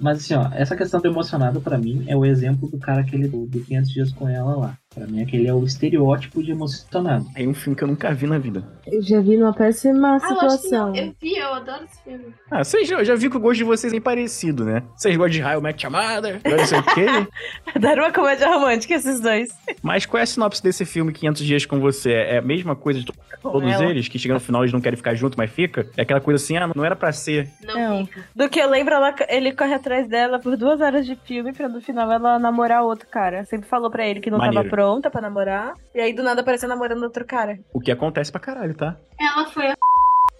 Mas 0.00 0.18
assim, 0.18 0.34
ó, 0.34 0.48
essa 0.54 0.76
questão 0.76 1.00
do 1.00 1.08
emocionado 1.08 1.60
pra 1.60 1.76
mim 1.78 2.04
é 2.06 2.16
o 2.16 2.24
exemplo 2.24 2.68
do 2.70 2.78
cara 2.78 3.00
aquele 3.00 3.28
do, 3.28 3.46
do 3.46 3.60
500 3.60 3.90
dias 3.90 4.12
com 4.12 4.28
ela 4.28 4.56
lá. 4.56 4.74
Pra 4.94 5.06
mim 5.08 5.20
aquele 5.20 5.48
é 5.48 5.52
o 5.52 5.64
estereótipo 5.64 6.40
de 6.42 6.52
emocionado. 6.52 7.26
É 7.34 7.42
um 7.46 7.52
filme 7.54 7.76
que 7.76 7.82
eu 7.82 7.88
nunca 7.88 8.14
vi 8.14 8.26
na 8.28 8.38
vida. 8.38 8.62
Eu 8.86 9.02
já 9.02 9.20
vi 9.20 9.36
numa 9.36 9.52
péssima 9.52 10.16
Ah, 10.16 10.20
que 10.20 10.28
situação. 10.28 10.94
Eu 10.94 11.12
vi, 11.20 11.36
eu 11.36 11.52
adoro 11.54 11.82
esse 11.84 12.02
filme. 12.04 12.26
Ah, 12.50 12.62
vocês 12.62 12.86
já, 12.88 12.98
eu 13.00 13.04
já 13.04 13.14
vi 13.16 13.28
que 13.28 13.36
o 13.36 13.40
gosto 13.40 13.58
de 13.58 13.64
vocês 13.64 13.92
é 13.92 13.96
bem 13.96 14.00
parecido, 14.00 14.64
né? 14.64 14.84
Vocês 14.96 15.16
gostam 15.16 15.32
de 15.32 15.40
Raio 15.40 15.60
Mac 15.60 15.80
Chamada, 15.80 16.40
não 16.44 16.66
sei 16.66 16.78
o 16.78 16.82
quê. 16.94 17.06
Dar 17.80 17.98
uma 17.98 18.12
comédia 18.12 18.46
romântica, 18.48 18.94
esses 18.94 19.18
dois. 19.20 19.48
Mas 19.82 20.06
qual 20.06 20.20
é 20.20 20.22
a 20.22 20.26
sinopse 20.26 20.62
desse 20.62 20.84
filme 20.84 21.12
500 21.12 21.44
Dias 21.44 21.66
com 21.66 21.80
Você? 21.80 22.12
É 22.12 22.38
a 22.38 22.42
mesma 22.42 22.76
coisa 22.76 23.00
de 23.00 23.06
to- 23.06 23.14
todos 23.42 23.68
ela. 23.72 23.86
eles, 23.86 24.06
que 24.06 24.18
chega 24.18 24.34
no 24.34 24.40
final 24.40 24.62
eles 24.62 24.72
não 24.72 24.80
querem 24.80 24.96
ficar 24.96 25.14
junto, 25.14 25.36
mas 25.36 25.50
fica? 25.50 25.86
É 25.96 26.02
aquela 26.02 26.20
coisa 26.20 26.42
assim, 26.42 26.56
ah, 26.56 26.70
não 26.74 26.84
era 26.84 26.94
pra 26.94 27.10
ser. 27.10 27.50
Não, 27.64 27.98
Não. 27.98 28.06
fica. 28.06 28.24
Do 28.36 28.48
que 28.48 28.60
eu 28.60 28.70
lembro, 28.70 28.94
ela- 28.94 29.14
ele 29.28 29.52
corre 29.64 29.74
atrás 29.74 30.06
dela 30.06 30.38
por 30.38 30.56
duas 30.58 30.80
horas 30.80 31.06
de 31.06 31.16
filme 31.16 31.52
pra 31.52 31.68
no 31.68 31.80
final 31.80 32.10
ela 32.12 32.38
namorar 32.38 32.82
outro 32.82 33.08
cara. 33.08 33.44
Sempre 33.44 33.66
falou 33.66 33.90
pra 33.90 34.06
ele 34.06 34.20
que 34.20 34.30
não 34.30 34.36
Maneiro. 34.36 34.56
tava 34.62 34.68
pronta 34.68 35.10
pra 35.10 35.22
namorar. 35.22 35.72
E 35.94 36.00
aí 36.00 36.12
do 36.12 36.22
nada 36.22 36.42
apareceu 36.42 36.68
namorando 36.68 37.02
outro 37.02 37.24
cara. 37.24 37.58
O 37.72 37.80
que 37.80 37.90
acontece 37.90 38.30
pra 38.30 38.40
caralho, 38.40 38.74
tá? 38.74 38.96
Ela 39.18 39.46
foi 39.46 39.68
a... 39.70 39.74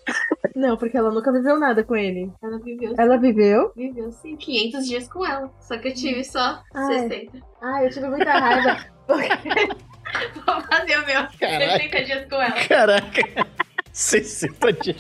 Não, 0.55 0.77
porque 0.77 0.97
ela 0.97 1.11
nunca 1.11 1.33
viveu 1.33 1.59
nada 1.59 1.83
com 1.83 1.97
ele. 1.97 2.31
Ela 2.43 2.59
viveu. 2.59 2.95
Ela 2.99 3.17
viveu? 3.17 3.73
Viveu, 3.75 4.13
sim, 4.13 4.37
500 4.37 4.87
dias 4.87 5.09
com 5.09 5.25
ela. 5.25 5.51
Só 5.59 5.79
que 5.79 5.89
eu 5.89 5.95
tive 5.95 6.23
só 6.23 6.63
Ai. 6.75 7.09
60. 7.09 7.39
Ah, 7.63 7.83
eu 7.83 7.91
tive 7.91 8.09
muita 8.09 8.31
raiva. 8.31 8.77
Vou 9.09 10.61
fazer 10.61 10.99
o 10.99 11.07
meu. 11.07 11.27
Caraca. 11.41 11.79
60 11.79 12.05
dias 12.05 12.29
com 12.29 12.37
ela. 12.37 12.69
Caraca! 12.69 13.47
60 13.91 14.73
dias. 14.75 14.99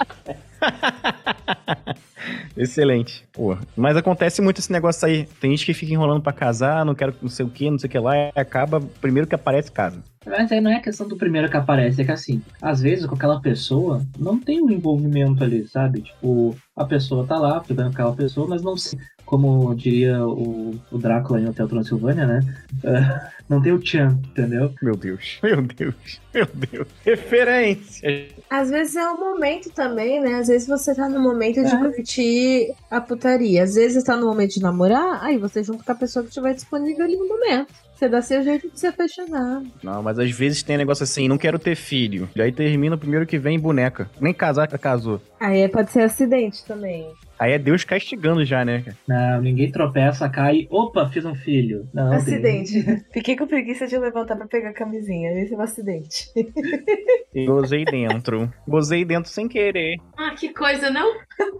Excelente. 2.56 3.26
Mas 3.76 3.96
acontece 3.96 4.40
muito 4.40 4.58
esse 4.58 4.70
negócio 4.72 5.06
aí. 5.06 5.26
Tem 5.40 5.50
gente 5.50 5.66
que 5.66 5.74
fica 5.74 5.92
enrolando 5.92 6.22
pra 6.22 6.32
casar, 6.32 6.84
não 6.84 6.94
quero 6.94 7.14
não 7.20 7.28
sei 7.28 7.44
o 7.44 7.50
que, 7.50 7.70
não 7.70 7.78
sei 7.78 7.88
o 7.88 7.90
que 7.90 7.98
lá, 7.98 8.16
e 8.16 8.32
acaba, 8.34 8.80
primeiro 9.00 9.28
que 9.28 9.34
aparece, 9.34 9.70
casa. 9.70 10.02
Mas 10.26 10.50
aí 10.50 10.60
não 10.60 10.70
é 10.70 10.80
questão 10.80 11.06
do 11.06 11.16
primeiro 11.16 11.50
que 11.50 11.56
aparece, 11.56 12.00
é 12.00 12.04
que 12.04 12.12
assim, 12.12 12.42
às 12.62 12.80
vezes 12.80 13.06
com 13.06 13.14
aquela 13.14 13.40
pessoa 13.40 14.02
não 14.18 14.38
tem 14.38 14.62
um 14.62 14.70
envolvimento 14.70 15.44
ali, 15.44 15.66
sabe? 15.68 16.00
Tipo, 16.00 16.56
a 16.74 16.84
pessoa 16.84 17.26
tá 17.26 17.38
lá, 17.38 17.62
ficando 17.62 17.88
com 17.88 17.94
aquela 17.94 18.14
pessoa, 18.14 18.46
mas 18.48 18.62
não 18.62 18.76
se, 18.76 18.96
como 19.24 19.74
diria 19.74 20.24
o, 20.26 20.74
o 20.90 20.98
Drácula 20.98 21.40
em 21.40 21.48
Hotel 21.48 21.68
Transilvânia, 21.68 22.26
né? 22.26 22.40
Ah, 22.84 23.30
não 23.48 23.60
tem 23.60 23.72
o 23.72 23.84
Chan, 23.84 24.18
entendeu? 24.30 24.72
Meu 24.82 24.96
Deus, 24.96 25.38
meu 25.42 25.60
Deus, 25.62 26.20
meu 26.34 26.46
Deus. 26.54 26.88
Referência. 27.04 28.28
Às 28.48 28.70
vezes 28.70 28.96
é 28.96 29.08
o 29.10 29.18
momento 29.18 29.70
também, 29.70 30.20
né? 30.20 30.34
Às 30.34 30.48
vezes 30.48 30.66
você 30.68 30.94
tá 30.94 31.08
no 31.08 31.20
momento 31.20 31.62
de 31.62 31.74
É. 31.74 31.78
curtir 31.78 32.74
a 32.90 33.00
putaria. 33.00 33.62
Às 33.62 33.74
vezes 33.74 34.02
tá 34.04 34.16
no 34.16 34.26
momento 34.26 34.54
de 34.54 34.62
namorar, 34.62 35.22
aí 35.22 35.36
você 35.38 35.62
junto 35.62 35.84
com 35.84 35.92
a 35.92 35.94
pessoa 35.94 36.22
que 36.22 36.28
estiver 36.28 36.54
disponível 36.54 37.04
ali 37.04 37.16
no 37.16 37.28
momento. 37.28 37.72
Você 37.94 38.08
dá 38.08 38.20
seu 38.20 38.42
jeito 38.42 38.68
de 38.70 38.78
se 38.78 38.86
apaixonar. 38.88 39.62
Não, 39.82 40.02
mas 40.02 40.18
às 40.18 40.30
vezes 40.30 40.62
tem 40.62 40.76
negócio 40.76 41.04
assim, 41.04 41.28
não 41.28 41.38
quero 41.38 41.58
ter 41.60 41.76
filho. 41.76 42.28
E 42.34 42.42
aí 42.42 42.50
termina 42.50 42.96
o 42.96 42.98
primeiro 42.98 43.24
que 43.26 43.38
vem 43.38 43.58
boneca. 43.58 44.10
Nem 44.20 44.34
casar, 44.34 44.66
casou. 44.78 45.20
Aí 45.38 45.68
pode 45.68 45.92
ser 45.92 46.00
acidente 46.02 46.64
também. 46.64 47.06
Aí 47.38 47.52
é 47.52 47.58
Deus 47.58 47.84
castigando 47.84 48.44
já, 48.44 48.64
né? 48.64 48.84
Não, 49.08 49.40
ninguém 49.40 49.70
tropeça, 49.70 50.28
cai, 50.28 50.66
opa, 50.70 51.08
fiz 51.08 51.24
um 51.24 51.34
filho. 51.34 51.88
Não, 51.92 52.10
tem- 52.10 52.18
acidente. 52.18 53.04
Fiquei 53.12 53.36
com 53.36 53.46
preguiça 53.46 53.86
de 53.86 53.98
levantar 53.98 54.36
pra 54.36 54.46
pegar 54.46 54.70
a 54.70 54.74
camisinha. 54.74 55.32
Esse 55.40 55.52
é 55.54 55.56
um 55.56 55.60
acidente. 55.60 56.26
E 57.34 57.44
gozei 57.46 57.84
dentro. 57.84 58.52
Gozei 58.66 59.04
dentro 59.04 59.30
sem 59.30 59.48
querer. 59.48 59.96
Ah, 60.16 60.30
que 60.38 60.50
coisa, 60.50 60.90
não? 60.90 61.12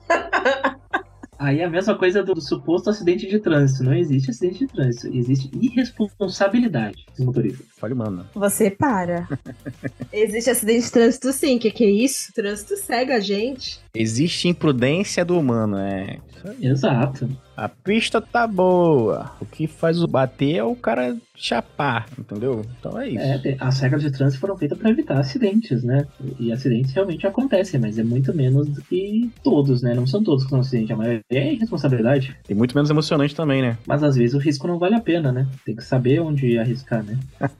Aí 1.44 1.60
é 1.60 1.64
a 1.64 1.70
mesma 1.70 1.94
coisa 1.94 2.22
do, 2.22 2.32
do 2.32 2.40
suposto 2.40 2.88
acidente 2.88 3.26
de 3.28 3.38
trânsito. 3.38 3.84
Não 3.84 3.92
existe 3.92 4.30
acidente 4.30 4.60
de 4.60 4.66
trânsito, 4.66 5.14
existe 5.14 5.50
irresponsabilidade 5.60 7.04
dos 7.14 7.26
motoristas. 7.26 7.66
Falei, 7.76 7.94
mano. 7.94 8.26
Você 8.34 8.70
para. 8.70 9.28
Existe 10.10 10.48
acidente 10.48 10.86
de 10.86 10.92
trânsito 10.92 11.32
sim. 11.32 11.58
Que 11.58 11.70
que 11.70 11.84
é 11.84 11.90
isso? 11.90 12.32
Trânsito 12.32 12.76
cega 12.76 13.16
a 13.16 13.20
gente. 13.20 13.78
Existe 13.94 14.48
imprudência 14.48 15.24
do 15.24 15.38
humano, 15.38 15.76
é. 15.76 16.18
Exato. 16.60 17.28
A 17.56 17.68
pista 17.68 18.20
tá 18.20 18.46
boa. 18.46 19.30
O 19.40 19.46
que 19.46 19.66
faz 19.66 20.02
o 20.02 20.06
bater 20.06 20.56
é 20.56 20.64
o 20.64 20.74
cara 20.76 21.16
chapar, 21.36 22.06
entendeu? 22.18 22.64
Então 22.78 23.00
é 23.00 23.08
isso. 23.08 23.48
É, 23.48 23.56
as 23.60 23.80
regras 23.80 24.02
de 24.02 24.10
trânsito 24.10 24.40
foram 24.40 24.56
feitas 24.56 24.78
para 24.78 24.90
evitar 24.90 25.18
acidentes, 25.18 25.82
né? 25.82 26.06
E 26.38 26.52
acidentes 26.52 26.92
realmente 26.92 27.26
acontecem, 27.26 27.80
mas 27.80 27.98
é 27.98 28.04
muito 28.04 28.34
menos 28.34 28.68
do 28.68 28.82
que 28.82 29.30
todos, 29.42 29.82
né? 29.82 29.94
Não 29.94 30.06
são 30.06 30.22
todos 30.22 30.44
que 30.44 30.50
são 30.50 30.60
acidentes, 30.60 30.90
a 30.90 30.96
maioria 30.96 31.22
é 31.30 31.52
irresponsabilidade. 31.54 32.36
E 32.48 32.54
muito 32.54 32.74
menos 32.74 32.90
emocionante 32.90 33.34
também, 33.34 33.62
né? 33.62 33.78
Mas 33.86 34.02
às 34.02 34.16
vezes 34.16 34.34
o 34.34 34.38
risco 34.38 34.66
não 34.66 34.78
vale 34.78 34.94
a 34.94 35.00
pena, 35.00 35.32
né? 35.32 35.46
Tem 35.64 35.74
que 35.74 35.84
saber 35.84 36.20
onde 36.20 36.58
arriscar, 36.58 37.02
né? 37.02 37.18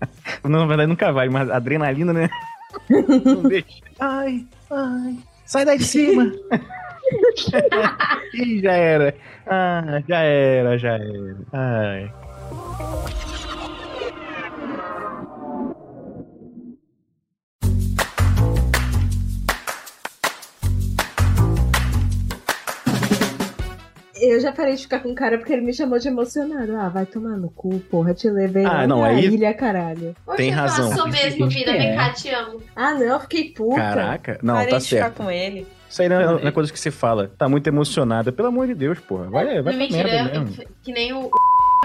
Não, 0.44 0.61
na 0.61 0.66
verdade 0.66 0.88
nunca 0.88 1.11
vai, 1.11 1.29
mas 1.29 1.49
adrenalina, 1.51 2.12
né? 2.12 2.29
Não 3.25 3.42
deixa. 3.44 3.66
Ai, 3.99 4.44
ai. 4.70 5.16
Sai 5.47 5.64
daí 5.64 5.79
de 5.79 5.85
cima. 5.85 6.31
Ih, 8.35 8.61
já 8.62 8.73
era. 8.73 9.14
Ah, 9.47 10.03
já 10.09 10.19
era, 10.23 10.79
já 10.79 10.95
era. 10.95 11.37
Ai. 11.53 12.11
Eu 24.17 24.40
já 24.40 24.53
parei 24.53 24.75
de 24.77 24.83
ficar 24.83 25.01
com 25.01 25.11
o 25.11 25.14
cara 25.14 25.37
porque 25.37 25.53
ele 25.53 25.62
me 25.62 25.73
chamou 25.75 25.99
de 25.99 26.07
emocionado. 26.09 26.75
Ah, 26.77 26.88
vai 26.88 27.05
tomar 27.05 27.37
no 27.37 27.51
cu, 27.51 27.81
porra. 27.90 28.14
Te 28.14 28.31
levei 28.31 28.64
Ah, 28.64 28.87
não, 28.87 29.01
na 29.01 29.09
aí- 29.09 29.27
ilha, 29.27 29.53
caralho. 29.53 30.14
Tem 30.37 30.51
razão. 30.51 30.88
Passou 30.90 31.09
mesmo, 31.09 31.49
vida. 31.49 31.73
É. 31.73 31.79
Vem 31.79 31.97
cá, 31.97 32.11
te 32.12 32.31
amo. 32.31 32.62
Ah, 32.77 32.95
não, 32.95 33.03
eu 33.03 33.21
fiquei 33.21 33.51
puta. 33.53 33.77
Caraca. 33.77 34.38
Não, 34.43 34.55
Parei 34.55 34.71
tá 34.71 34.79
de 34.79 34.85
ficar 34.88 35.01
certo. 35.07 35.17
com 35.17 35.31
ele. 35.31 35.67
Isso 35.95 36.03
aí 36.03 36.09
não 36.09 36.17
é, 36.21 36.25
não 36.27 36.39
é 36.49 36.51
coisa 36.51 36.73
que 36.73 36.81
você 36.81 36.91
fala. 36.91 37.29
Tá 37.39 37.49
muito 37.49 37.69
emocionada. 37.69 38.33
Pelo 38.33 38.49
amor 38.49 38.67
de 38.67 38.75
Deus, 38.75 38.99
porra. 38.99 39.31
Vai, 39.31 39.63
vai 39.63 39.73
Não, 39.75 39.79
mentira, 39.79 40.03
merda 40.03 40.35
eu- 40.39 40.43
mesmo. 40.43 40.65
que 40.83 40.93
nem 40.93 41.13
o. 41.13 41.31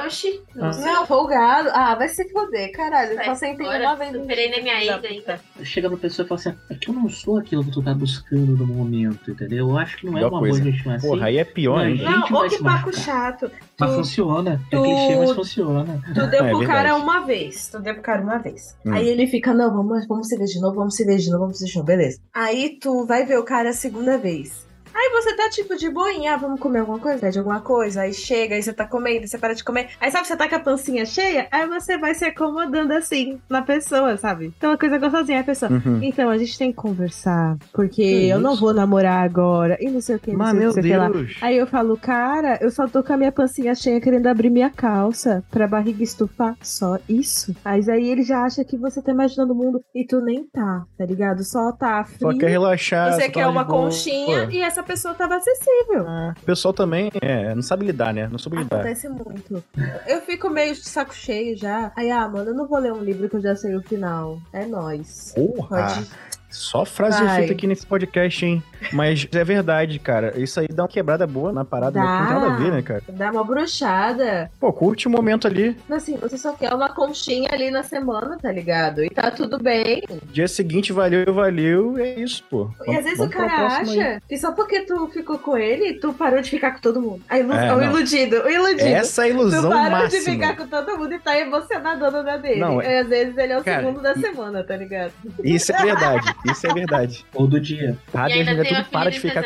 Oxi. 0.06 0.42
Ah. 0.60 0.72
Não, 0.78 1.06
folgado. 1.06 1.70
Ah, 1.74 1.96
vai 1.96 2.08
se 2.10 2.28
foder, 2.30 2.72
caralho. 2.72 3.24
Só 3.24 3.36
sentei 3.36 3.66
fora, 3.66 3.80
uma 3.84 3.96
vez. 3.96 4.12
Superei 4.12 4.50
na 4.52 4.62
minha 4.62 4.76
Da 4.76 4.98
ida 4.98 5.08
ainda. 5.08 5.40
Chega 5.64 5.90
pra 5.90 5.98
pessoa 5.98 6.26
e 6.26 6.30
fala 6.30 6.40
assim: 6.40 6.56
é 6.70 6.76
que 6.76 6.90
eu 6.90 6.94
não 6.94 7.10
sou 7.10 7.38
aquilo 7.38 7.64
que 7.64 7.72
tu 7.72 7.82
tá 7.84 7.94
buscando 7.94 8.58
no 8.58 8.66
momento, 8.68 9.32
entendeu? 9.32 9.70
Eu 9.70 9.78
acho 9.78 9.98
que 9.98 10.06
não 10.06 10.18
é 10.18 10.22
Pior 10.22 10.30
uma 10.32 10.40
coisa. 10.40 10.60
boa 10.62 10.72
gente 10.72 10.90
assim. 10.90 11.08
Porra, 11.08 11.26
aí 11.28 11.38
é 11.38 11.44
pior 11.44 11.78
Não, 11.80 11.90
gente 11.96 12.04
Não, 12.04 12.28
vai 12.30 12.48
ô 12.48 12.50
que 12.50 12.64
paco 12.64 12.96
chato. 12.96 13.52
Mas 13.80 13.90
Tu, 13.92 13.96
funciona. 13.98 14.62
É 14.72 14.76
tu- 14.76 14.84
clichê, 14.84 15.16
mas 15.18 15.32
funciona. 15.32 16.02
tu 16.14 16.28
deu 16.28 16.44
É 16.46 16.50
pro 16.50 16.60
cara 16.66 16.84
verdade. 16.84 17.02
uma 17.04 17.20
vez. 17.26 17.68
Tu 17.70 17.80
deu 17.80 17.94
pro 17.94 18.04
cara 18.04 18.22
uma 18.22 18.38
vez. 18.38 18.76
Hum. 18.86 18.94
Aí 18.94 19.08
ele 19.08 19.28
fica, 19.28 19.54
não, 19.54 19.72
vamos, 19.74 20.08
vamos 20.08 20.28
se 20.28 20.38
ver 20.38 20.46
de 20.46 20.60
novo, 20.60 20.76
vamos 20.76 20.96
se 20.96 21.06
ver 21.06 21.18
de 21.18 21.30
novo, 21.30 21.40
vamos 21.42 21.58
se 21.58 21.64
ver 21.66 21.70
de 21.72 21.76
novo, 21.76 21.86
beleza. 21.88 22.20
Aí 22.34 22.78
tu 22.82 23.06
vai 23.06 23.26
ver 23.26 23.38
o 23.40 23.44
cara 23.44 23.70
a 23.70 23.74
segunda 23.74 24.18
vez. 24.18 24.68
Aí 25.00 25.10
você 25.12 25.34
tá 25.34 25.50
tipo 25.50 25.78
de 25.78 25.90
boinha, 25.90 26.34
ah, 26.34 26.38
vamos 26.38 26.60
comer 26.60 26.80
alguma 26.80 27.00
coisa? 27.00 27.20
Pede 27.20 27.40
alguma 27.40 27.62
coisa, 27.62 28.02
aí 28.02 28.14
chega, 28.14 28.56
aí 28.56 28.62
você 28.62 28.74
tá 28.74 28.86
comendo, 28.86 29.26
você 29.26 29.38
para 29.38 29.54
de 29.56 29.64
comer. 29.64 29.88
Aí 30.02 30.12
sabe, 30.12 30.28
você 30.28 30.36
tá 30.36 30.50
com 30.50 30.56
a 30.56 30.60
pancinha 30.60 31.06
cheia, 31.06 31.48
aí 31.52 31.66
você 31.68 31.98
vai 31.98 32.14
se 32.14 32.26
acomodando 32.26 32.92
assim 32.94 33.40
na 33.50 33.62
pessoa, 33.62 34.18
sabe? 34.18 34.54
Então 34.58 34.72
uma 34.72 34.78
coisa 34.78 34.98
gostosinha, 34.98 35.40
a 35.40 35.44
pessoa. 35.44 35.72
Uhum. 35.72 36.02
Então, 36.04 36.30
a 36.30 36.38
gente 36.38 36.58
tem 36.58 36.72
que 36.72 36.76
conversar, 36.78 37.58
porque 37.72 38.00
Que 38.00 38.28
eu 38.28 38.40
não 38.42 38.56
vou 38.58 38.74
namorar 38.74 39.24
agora, 39.24 39.78
e 39.80 39.90
não 39.90 40.02
sei 40.02 40.18
o 40.18 40.20
que, 40.20 40.32
não 40.32 40.38
Mas, 40.40 40.52
sei 40.52 40.60
meu 40.60 40.72
sei. 40.74 40.84
Deus. 40.84 41.38
Aí 41.42 41.58
eu 41.58 41.66
falo, 41.66 41.96
cara, 41.96 42.58
eu 42.62 42.70
só 42.70 42.86
tô 42.88 43.02
com 43.02 43.14
a 43.14 43.18
minha 43.18 43.32
pancinha 43.32 43.74
cheia 43.76 44.02
querendo 44.02 44.28
abrir 44.28 44.50
minha 44.50 44.70
calça 44.70 45.44
pra 45.50 45.66
barriga 45.66 46.04
estufar. 46.04 46.56
Só 46.62 46.98
isso. 47.08 47.56
Mas 47.64 47.88
aí 47.88 48.10
ele 48.10 48.24
já 48.24 48.44
acha 48.44 48.66
que 48.66 48.76
você 48.78 49.02
tá 49.02 49.12
imaginando 49.12 49.54
o 49.54 49.56
mundo 49.56 49.82
e 49.96 50.06
tu 50.06 50.20
nem 50.20 50.44
tá, 50.46 50.84
tá 50.98 51.06
ligado? 51.06 51.44
Só 51.44 51.72
tá 51.72 52.04
Só 52.06 52.28
frio. 52.28 52.38
quer 52.38 52.50
relaxar. 52.50 53.14
Você 53.14 53.26
só 53.26 53.32
quer 53.32 53.44
tá 53.44 53.50
uma 53.50 53.64
boa. 53.64 53.84
conchinha 53.84 54.46
Pô. 54.46 54.52
e 54.52 54.62
essa 54.62 54.84
pessoa 54.90 55.14
tava 55.14 55.36
acessível. 55.36 56.06
Ah, 56.08 56.34
O 56.42 56.46
pessoal 56.46 56.74
também 56.74 57.12
é, 57.22 57.54
não 57.54 57.62
sabe 57.62 57.86
lidar, 57.86 58.14
né? 58.14 58.28
Não 58.28 58.40
soube 58.40 58.58
lidar. 58.58 58.78
Acontece 58.80 59.08
muito. 59.08 59.64
Eu 60.08 60.22
fico 60.22 60.50
meio 60.50 60.74
de 60.74 60.84
saco 60.88 61.14
cheio 61.14 61.56
já. 61.58 61.92
Aí, 61.96 62.10
ah, 62.10 62.28
mano, 62.28 62.50
eu 62.50 62.56
não 62.56 62.68
vou 62.68 62.80
ler 62.80 62.92
um 62.92 63.04
livro 63.04 63.30
que 63.30 63.36
eu 63.36 63.42
já 63.42 63.56
sei 63.56 63.76
o 63.76 63.82
final. 63.84 64.40
É 64.52 64.66
nóis. 64.66 65.34
Porra! 65.36 65.88
Pode. 65.88 66.10
Só 66.50 66.84
frase 66.84 67.24
Vai. 67.24 67.38
feita 67.38 67.54
aqui 67.54 67.68
nesse 67.68 67.86
podcast, 67.86 68.44
hein? 68.46 68.64
Mas 68.94 69.28
é 69.32 69.44
verdade, 69.44 70.00
cara. 70.00 70.34
Isso 70.40 70.60
aí 70.60 70.68
dá 70.68 70.84
uma 70.84 70.90
quebrada 70.90 71.28
boa 71.28 71.52
na 71.52 71.64
parada, 71.66 71.92
Dá. 72.00 72.02
mas 72.02 72.20
não 72.20 72.28
tem 72.28 72.36
nada 72.40 72.54
a 72.54 72.58
ver, 72.58 72.72
né, 72.72 72.82
cara? 72.82 73.04
Dá 73.10 73.32
uma 73.32 73.44
bruxada. 73.44 74.50
Pô, 74.60 74.72
curte 74.74 75.08
o 75.08 75.12
momento 75.12 75.48
ali. 75.48 75.76
Mas 75.88 76.04
assim, 76.04 76.18
você 76.18 76.38
só 76.38 76.54
quer 76.54 76.74
uma 76.74 76.90
conchinha 76.90 77.50
ali 77.52 77.70
na 77.70 77.84
semana, 77.84 78.38
tá 78.42 78.52
ligado? 78.52 79.04
E 79.04 79.10
tá 79.10 79.30
tudo 79.32 79.60
bem. 79.62 80.04
Dia 80.32 80.48
seguinte, 80.48 80.92
valeu, 80.94 81.32
valeu. 81.34 81.98
É 81.98 82.16
isso, 82.20 82.44
pô. 82.50 82.70
E 82.88 82.96
às 82.96 83.04
vezes 83.04 83.20
o 83.20 83.30
cara 83.30 83.56
próxima 83.56 83.92
aí. 83.92 84.00
acha 84.14 84.22
que 84.28 84.38
só 84.38 84.52
porque 84.52 84.82
tu 84.82 85.08
ficou 85.08 85.38
com 85.38 85.58
ele, 85.58 85.94
tu 86.00 86.14
parou 86.14 86.42
de 86.42 86.50
ficar 86.50 86.72
com 86.72 86.80
todo 86.80 87.02
mundo. 87.02 87.22
A 87.30 87.38
ilu- 87.38 87.54
É, 87.54 87.76
o 87.76 87.82
iludido, 87.84 88.38
o 88.44 88.50
iludido. 88.50 88.82
Essa 88.88 89.28
é 89.28 89.32
a 89.32 89.34
tu 89.34 89.40
ilusão 89.40 89.70
parou 89.70 89.84
de 89.86 89.90
máxima. 90.16 90.24
ficar 90.34 90.56
com 90.58 90.68
todo 90.68 90.98
mundo 90.98 91.14
e 91.14 91.20
tá 91.20 91.38
emocionadona 91.38 92.24
da 92.24 92.38
dele. 92.38 92.60
Não, 92.60 92.82
E 92.82 92.98
às 93.00 93.08
vezes 93.08 93.38
ele 93.38 93.54
é 93.54 93.60
o 93.60 93.64
Cara, 93.64 93.84
segundo 93.84 94.02
da 94.02 94.14
e- 94.14 94.22
semana, 94.22 94.64
tá 94.64 94.76
ligado? 94.76 95.12
Isso 95.44 95.72
é 95.74 95.78
verdade. 95.84 96.34
Isso 96.46 96.68
é 96.68 96.74
verdade. 96.74 97.26
Ou 97.34 97.48
do 97.48 97.60
dia. 97.60 97.98
Rádio 98.14 98.38
e 98.38 98.40
ainda 98.40 98.52
gente 98.64 98.70
tem 98.70 98.84
tudo 98.84 98.92
para 98.92 99.10
de 99.12 99.20
ficar. 99.20 99.44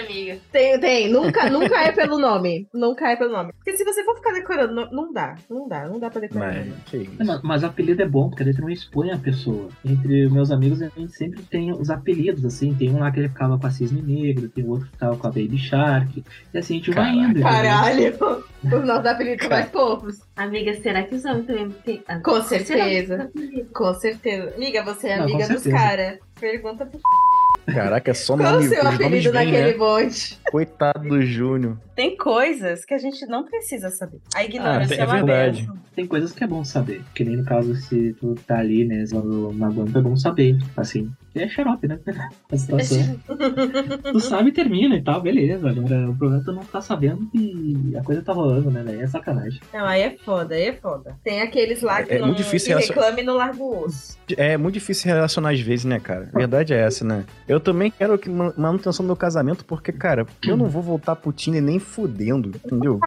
Tem, 0.51 0.79
tem. 0.79 1.10
Nunca, 1.12 1.49
nunca 1.49 1.82
é 1.82 1.91
pelo 1.91 2.19
nome. 2.19 2.67
Nunca 2.73 3.10
é 3.10 3.15
pelo 3.15 3.32
nome. 3.32 3.53
Porque 3.53 3.75
se 3.75 3.84
você 3.84 4.03
for 4.03 4.15
ficar 4.15 4.32
decorando, 4.34 4.73
não, 4.73 4.89
não 4.91 5.13
dá. 5.13 5.36
Não 5.49 5.67
dá. 5.67 5.88
Não 5.88 5.99
dá 5.99 6.10
pra 6.10 6.21
decorar. 6.21 6.53
Mas, 6.53 6.73
que. 6.86 7.10
É, 7.19 7.23
Mas, 7.23 7.41
mas 7.41 7.63
apelido 7.63 8.01
é 8.01 8.08
bom, 8.08 8.29
porque 8.29 8.43
daí 8.43 8.53
tu 8.53 8.62
não 8.62 8.69
expõe 8.69 9.12
a 9.12 9.17
pessoa. 9.17 9.69
Entre 9.84 10.29
meus 10.29 10.51
amigos, 10.51 10.82
a 10.82 10.89
gente 10.89 11.13
sempre 11.13 11.41
tem 11.43 11.71
os 11.71 11.89
apelidos, 11.89 12.45
assim. 12.45 12.73
Tem 12.73 12.89
um 12.91 12.99
lá 12.99 13.12
que 13.12 13.19
ele 13.19 13.29
ficava 13.29 13.58
com 13.58 13.67
a 13.67 13.71
Cisne 13.71 14.01
Negro, 14.01 14.49
tem 14.49 14.67
outro 14.67 14.86
que 14.88 14.91
ficava 14.93 15.15
com 15.17 15.27
a 15.27 15.32
Baby 15.32 15.58
Shark. 15.58 16.23
E 16.53 16.58
assim 16.58 16.75
a 16.75 16.77
gente 16.77 16.91
vai 16.91 17.06
Caraca. 17.06 17.19
indo. 17.19 17.39
entendeu? 17.39 17.43
Caralho! 18.19 18.43
Os 18.63 18.86
nossos 18.86 19.06
apelidos 19.06 19.47
mais 19.49 19.69
fofos. 19.69 20.21
Amiga, 20.35 20.73
será 20.81 21.03
que 21.03 21.15
os 21.15 21.25
homens 21.25 21.45
também 21.45 21.69
têm. 21.85 22.03
Ah, 22.07 22.19
Com 22.19 22.41
certeza. 22.41 23.31
Com 23.73 23.93
certeza. 23.93 24.53
Amiga, 24.55 24.83
você 24.83 25.09
é 25.09 25.17
Não, 25.17 25.27
com 25.27 25.33
amiga 25.35 25.47
dos 25.53 25.61
certeza. 25.63 25.77
caras. 25.85 26.19
Pergunta 26.39 26.85
pro 26.85 26.99
Caraca, 27.73 28.11
é 28.11 28.13
só 28.13 28.35
qual 28.35 28.49
o 28.49 28.51
nome. 28.55 28.67
seu 28.67 28.77
os 28.79 28.83
nomes 28.83 28.99
apelido 28.99 29.31
naquele 29.33 29.71
né? 29.71 29.73
bonde. 29.73 30.39
Coitado 30.57 31.09
do 31.09 31.19
Júnior. 31.23 31.79
Tem 31.95 32.15
coisas 32.15 32.85
que 32.85 32.93
a 32.93 32.97
gente 32.99 33.25
não 33.25 33.43
precisa 33.43 33.89
saber. 33.89 34.19
A 34.35 34.43
ignorância 34.45 34.89
tem- 34.89 34.99
é 34.99 35.01
é 35.01 35.05
uma 35.05 35.15
verdade. 35.15 35.61
benção. 35.61 35.77
Tem 35.95 36.05
coisas 36.07 36.31
que 36.31 36.43
é 36.43 36.47
bom 36.47 36.63
saber. 36.63 37.01
Que 37.15 37.23
nem 37.23 37.37
no 37.37 37.43
caso, 37.43 37.75
se 37.75 38.13
tu 38.19 38.35
tá 38.47 38.59
ali, 38.59 38.85
né, 38.85 39.03
zoando 39.05 39.49
uma 39.49 39.69
guampa, 39.69 39.97
é 39.97 40.01
bom 40.01 40.15
saber. 40.15 40.57
Assim, 40.77 41.11
é 41.35 41.47
xarope, 41.47 41.87
né? 41.87 41.99
A 42.51 42.57
situação. 42.57 43.19
tu 44.11 44.19
sabe 44.19 44.49
e 44.49 44.51
termina 44.51 44.95
e 44.95 45.01
tal, 45.01 45.21
beleza. 45.21 45.69
Agora, 45.69 46.09
o 46.09 46.15
problema 46.15 46.41
é 46.41 46.45
tu 46.45 46.51
não 46.51 46.63
tá 46.63 46.81
sabendo 46.81 47.27
que 47.31 47.93
a 47.99 48.03
coisa 48.03 48.21
tá 48.21 48.31
rolando, 48.33 48.69
né, 48.69 48.83
velho? 48.83 49.01
É 49.01 49.07
sacanagem. 49.07 49.59
Não, 49.73 49.85
aí 49.85 50.01
é 50.03 50.11
foda, 50.23 50.53
aí 50.55 50.65
é 50.67 50.73
foda. 50.73 51.15
Tem 51.23 51.41
aqueles 51.41 51.81
lá 51.81 52.03
que, 52.03 52.13
É 52.13 52.19
não, 52.19 52.27
muito 52.27 52.37
difícil 52.37 52.67
que 52.67 52.73
relacion- 52.73 52.93
reclame 52.93 53.21
e 53.21 53.25
não 53.25 53.35
larga 53.37 53.61
o 53.63 53.85
osso. 53.85 54.17
É 54.37 54.55
muito 54.57 54.75
difícil 54.75 55.11
relacionar 55.13 55.51
às 55.51 55.59
vezes, 55.59 55.85
né, 55.85 55.99
cara? 55.99 56.29
A 56.33 56.37
verdade 56.37 56.73
é 56.73 56.77
essa, 56.77 57.03
né? 57.03 57.23
Eu 57.47 57.59
também 57.59 57.91
quero 57.91 58.17
que 58.17 58.29
ma- 58.29 58.53
manutenção 58.57 59.03
do 59.03 59.07
meu 59.07 59.15
casamento, 59.15 59.65
porque, 59.65 59.91
cara, 59.91 60.25
eu 60.49 60.58
não 60.58 60.67
vou 60.67 60.82
voltar 60.82 61.15
pro 61.15 61.32
Tinder 61.32 61.62
nem 61.62 61.79
fudendo, 61.79 62.49
entendeu? 62.49 62.99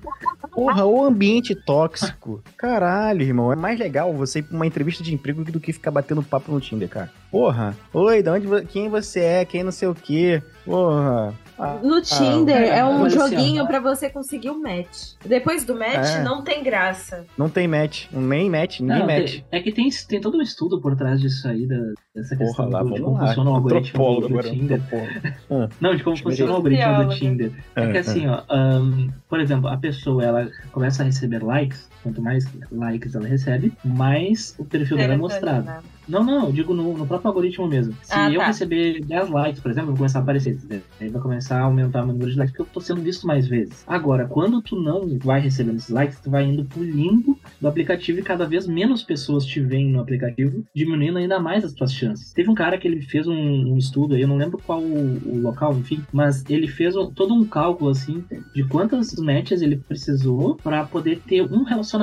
Porra, 0.52 0.84
o 0.84 1.04
ambiente 1.04 1.54
tóxico. 1.54 2.42
Caralho, 2.56 3.22
irmão. 3.22 3.52
É 3.52 3.56
mais 3.56 3.78
legal 3.78 4.12
você 4.12 4.38
ir 4.38 4.42
pra 4.42 4.56
uma 4.56 4.66
entrevista 4.66 5.02
de 5.02 5.12
emprego 5.12 5.44
do 5.44 5.60
que 5.60 5.72
ficar 5.72 5.90
batendo 5.90 6.22
papo 6.22 6.50
no 6.52 6.60
Tinder, 6.60 6.88
cara. 6.88 7.10
Porra. 7.36 7.76
Oi, 7.92 8.22
de 8.22 8.30
onde, 8.30 8.64
quem 8.68 8.88
você 8.88 9.20
é? 9.20 9.44
Quem 9.44 9.62
não 9.62 9.70
sei 9.70 9.86
o 9.88 9.94
quê? 9.94 10.42
Porra. 10.64 11.34
Ah, 11.58 11.78
No 11.82 12.00
Tinder 12.00 12.56
é, 12.56 12.78
é 12.78 12.84
um 12.84 13.08
joguinho 13.10 13.62
ó. 13.64 13.66
pra 13.66 13.78
você 13.78 14.08
conseguir 14.08 14.48
o 14.50 14.58
match. 14.60 15.12
Depois 15.24 15.62
do 15.64 15.74
match, 15.74 16.16
É. 16.16 16.22
não 16.22 16.42
tem 16.42 16.62
graça. 16.62 17.26
não 17.36 17.48
tem 17.50 17.68
match. 17.68 18.06
Nem 18.10 18.48
match, 18.50 18.80
ninguém 18.80 18.98
Não, 19.00 19.06
match. 19.06 19.32
tem- 19.32 19.44
é 19.52 19.60
que 19.60 19.70
tem, 19.72 19.88
tem 20.08 20.18
todo 20.20 20.38
um 20.38 20.42
estudo 20.42 20.80
por 20.80 20.96
trás 20.96 21.20
disso 21.20 21.46
aí, 21.46 21.66
da, 21.66 21.76
dessa 22.14 22.36
Porra, 22.36 22.46
questão 22.48 22.70
lá, 22.70 22.82
do- 22.82 22.94
de 22.94 23.00
como 23.02 23.16
lá. 23.18 23.26
funciona 23.28 23.50
o 23.50 23.54
algoritmo 23.54 24.20
do, 24.20 24.28
do. 24.28 24.42
Tinder. 24.42 24.80
antropólogo. 24.82 25.72
Não, 25.80 25.94
de 25.94 26.02
como 26.02 26.16
funciona 26.16 26.52
o 26.52 26.54
algoritmo 26.56 27.04
do. 27.04 27.14
Tinder. 27.14 27.52
É 27.74 27.90
que 27.90 27.96
É, 27.98 28.00
assim, 28.00 28.26
ó, 28.28 28.42
ahn, 28.50 29.08
por 29.28 29.40
exemplo, 29.40 29.68
a 29.68 29.76
pessoa 29.76 30.24
ela 30.24 30.48
começa 30.72 31.02
a 31.02 31.06
receber 31.06 31.42
likes, 31.42 31.86
quanto 32.06 32.22
mais 32.22 32.46
likes 32.70 33.14
ela 33.14 33.26
recebe, 33.26 33.72
mais 33.84 34.54
o 34.58 34.64
perfil 34.64 34.96
dela 34.96 35.14
é 35.14 35.16
mostrado. 35.16 35.68
Não, 36.08 36.22
não, 36.22 36.46
eu 36.46 36.52
digo 36.52 36.72
no, 36.72 36.96
no 36.96 37.04
próprio 37.04 37.28
algoritmo 37.28 37.66
mesmo. 37.66 37.92
Se 38.04 38.12
Ah, 38.14 38.30
eu 38.30 38.38
tá. 38.38 38.46
receber 38.46 39.04
10 39.04 39.28
likes, 39.28 39.60
por 39.60 39.72
exemplo, 39.72 39.88
eu 39.88 39.94
vou 39.94 39.96
começar 39.98 40.20
a 40.20 40.22
aparecer. 40.22 40.54
entendeu? 40.54 40.82
Aí 41.00 41.08
vai 41.08 41.20
começar 41.20 41.58
a 41.58 41.62
aumentar 41.64 42.04
o 42.04 42.06
número 42.06 42.30
de 42.30 42.38
likes, 42.38 42.52
porque 42.56 42.70
eu 42.70 42.72
tô 42.72 42.80
sendo 42.80 43.00
visto 43.02 43.26
mais 43.26 43.48
vezes. 43.48 43.82
Agora, 43.88 44.24
quando 44.26 44.62
tu 44.62 44.80
não 44.80 45.18
vai 45.18 45.40
recebendo 45.40 45.78
esses 45.78 45.90
likes, 45.90 46.20
tu 46.20 46.30
vai 46.30 46.44
indo 46.44 46.64
pro 46.64 46.80
limbo 46.84 47.36
do 47.60 47.66
aplicativo 47.66 48.20
e 48.20 48.22
cada 48.22 48.46
vez 48.46 48.68
menos 48.68 49.02
pessoas 49.02 49.44
te 49.44 49.58
veem 49.58 49.90
no 49.90 49.98
aplicativo, 50.00 50.64
diminuindo 50.72 51.18
ainda 51.18 51.40
mais 51.40 51.64
as 51.64 51.72
tuas 51.72 51.92
chances. 51.92 52.32
Teve 52.32 52.48
um 52.50 52.54
cara 52.54 52.78
que 52.78 52.86
ele 52.86 53.02
fez 53.02 53.26
um, 53.26 53.34
um 53.34 53.76
estudo 53.76 54.14
aí, 54.14 54.20
eu 54.22 54.28
não 54.28 54.36
lembro 54.36 54.58
qual 54.64 54.80
o, 54.80 55.18
o 55.26 55.40
local, 55.40 55.76
enfim, 55.76 56.04
mas 56.12 56.44
ele 56.48 56.68
fez 56.68 56.94
um- 56.94 57.10
todo 57.10 57.34
um 57.34 57.44
cálculo, 57.44 57.90
assim, 57.90 58.22
de 58.54 58.62
quantas 58.62 59.12
matches 59.16 59.60
ele 59.60 59.76
precisou 59.76 60.54
pra 60.54 60.84
poder 60.84 61.20
ter 61.26 61.42
um 61.42 61.64
relacionamento. 61.64 61.95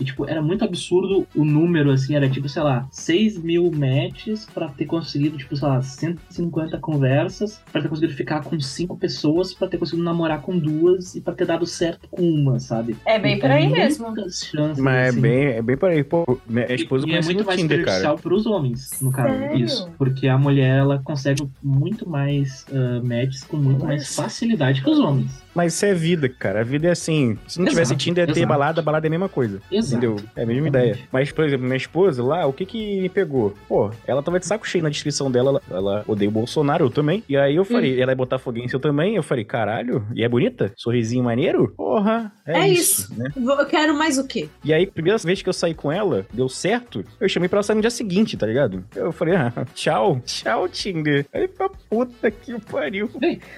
E, 0.00 0.04
tipo, 0.04 0.28
era 0.28 0.42
muito 0.42 0.64
absurdo 0.64 1.26
o 1.34 1.44
número, 1.44 1.90
assim, 1.90 2.14
era 2.14 2.28
tipo, 2.28 2.48
sei 2.48 2.62
lá, 2.62 2.86
6 2.90 3.38
mil 3.38 3.70
matches 3.72 4.46
pra 4.52 4.68
ter 4.68 4.84
conseguido, 4.86 5.36
tipo, 5.36 5.56
sei 5.56 5.68
lá, 5.68 5.80
150 5.82 6.78
conversas, 6.78 7.60
pra 7.72 7.80
ter 7.82 7.88
conseguido 7.88 8.12
ficar 8.14 8.42
com 8.42 8.58
cinco 8.60 8.96
pessoas, 8.96 9.54
pra 9.54 9.68
ter 9.68 9.78
conseguido 9.78 10.04
namorar 10.04 10.40
com 10.42 10.58
duas 10.58 11.14
e 11.14 11.20
pra 11.20 11.32
ter 11.34 11.46
dado 11.46 11.66
certo 11.66 12.08
com 12.10 12.22
uma, 12.22 12.58
sabe? 12.58 12.96
É 13.06 13.18
bem 13.18 13.38
por 13.38 13.50
aí 13.50 13.68
mesmo. 13.68 14.06
chances, 14.30 14.78
Mas 14.78 14.94
é 14.96 15.08
assim. 15.08 15.20
bem, 15.20 15.44
é 15.46 15.62
bem 15.62 15.76
por 15.76 15.90
aí. 15.90 16.02
Pô, 16.04 16.38
minha 16.48 16.72
esposa 16.72 17.04
E 17.06 17.08
é 17.08 17.12
conhece 17.12 17.28
muito 17.34 17.46
mais 17.46 17.60
Tinder, 17.60 17.78
prejudicial 17.82 18.14
cara. 18.16 18.22
pros 18.22 18.46
homens, 18.46 18.90
no 19.00 19.10
caso, 19.12 19.28
Sério? 19.38 19.64
isso. 19.64 19.90
Porque 19.98 20.28
a 20.28 20.38
mulher, 20.38 20.78
ela 20.78 20.98
consegue 21.02 21.46
muito 21.62 22.08
mais 22.08 22.64
uh, 22.70 23.06
matches 23.06 23.44
com 23.44 23.56
muito 23.56 23.84
mais 23.84 24.00
Mas- 24.02 24.16
facilidade 24.16 24.82
que 24.82 24.90
os 24.90 24.98
homens. 24.98 25.30
Mas 25.58 25.74
isso 25.74 25.86
é 25.86 25.92
vida, 25.92 26.28
cara. 26.28 26.60
A 26.60 26.62
vida 26.62 26.86
é 26.86 26.92
assim. 26.92 27.36
Se 27.48 27.58
não 27.58 27.66
tivesse 27.66 27.90
Exato, 27.92 27.98
Tinder, 28.04 28.22
ia 28.28 28.32
ter 28.32 28.38
exato. 28.40 28.48
balada, 28.48 28.80
balada 28.80 29.06
é 29.06 29.08
a 29.08 29.10
mesma 29.10 29.28
coisa. 29.28 29.60
Exato. 29.72 29.92
Entendeu? 30.06 30.16
É 30.36 30.42
a 30.44 30.46
mesma 30.46 30.68
Exatamente. 30.68 30.90
ideia. 30.92 31.08
Mas, 31.10 31.32
por 31.32 31.44
exemplo, 31.44 31.64
minha 31.66 31.76
esposa 31.76 32.22
lá, 32.22 32.46
o 32.46 32.52
que 32.52 32.64
que 32.64 33.00
me 33.00 33.08
pegou? 33.08 33.54
Pô, 33.68 33.90
ela 34.06 34.22
tava 34.22 34.38
de 34.38 34.46
saco 34.46 34.66
cheio 34.68 34.84
na 34.84 34.88
descrição 34.90 35.28
dela. 35.30 35.50
Ela, 35.50 35.62
ela 35.78 36.04
odeia 36.06 36.28
o 36.28 36.32
Bolsonaro, 36.32 36.84
eu 36.86 36.90
também. 36.90 37.24
E 37.28 37.36
aí 37.36 37.56
eu 37.56 37.64
falei, 37.64 38.00
ela 38.00 38.12
é 38.12 38.14
botafoguense, 38.14 38.72
eu 38.72 38.78
também. 38.78 39.16
Eu 39.16 39.22
falei, 39.24 39.44
caralho, 39.44 40.06
e 40.14 40.22
é 40.22 40.28
bonita? 40.28 40.72
Sorrisinho 40.76 41.24
maneiro? 41.24 41.72
Porra, 41.76 42.30
é, 42.46 42.60
É 42.60 42.68
isso, 42.68 43.12
né? 43.18 43.30
Vou- 43.36 43.58
Eu 43.58 43.66
quero 43.66 43.94
mais 43.94 44.16
o 44.16 44.26
quê? 44.26 44.48
E 44.62 44.72
aí, 44.72 44.86
primeira 44.86 45.18
vez 45.18 45.42
que 45.42 45.48
eu 45.48 45.52
saí 45.52 45.74
com 45.74 45.90
ela, 45.90 46.24
deu 46.32 46.48
certo, 46.48 47.04
eu 47.20 47.28
chamei 47.28 47.48
pra 47.48 47.56
ela 47.56 47.62
sair 47.64 47.74
no 47.76 47.80
dia 47.82 47.90
seguinte, 47.90 48.36
tá 48.36 48.46
ligado? 48.46 48.84
Eu 48.94 49.10
falei, 49.10 49.34
ah, 49.34 49.52
tchau, 49.74 50.20
tchau, 50.24 50.68
Tinder. 50.68 51.26
Aí 51.32 51.48
pra 51.48 51.68
puta 51.90 52.30
que 52.30 52.56
pariu. 52.70 53.10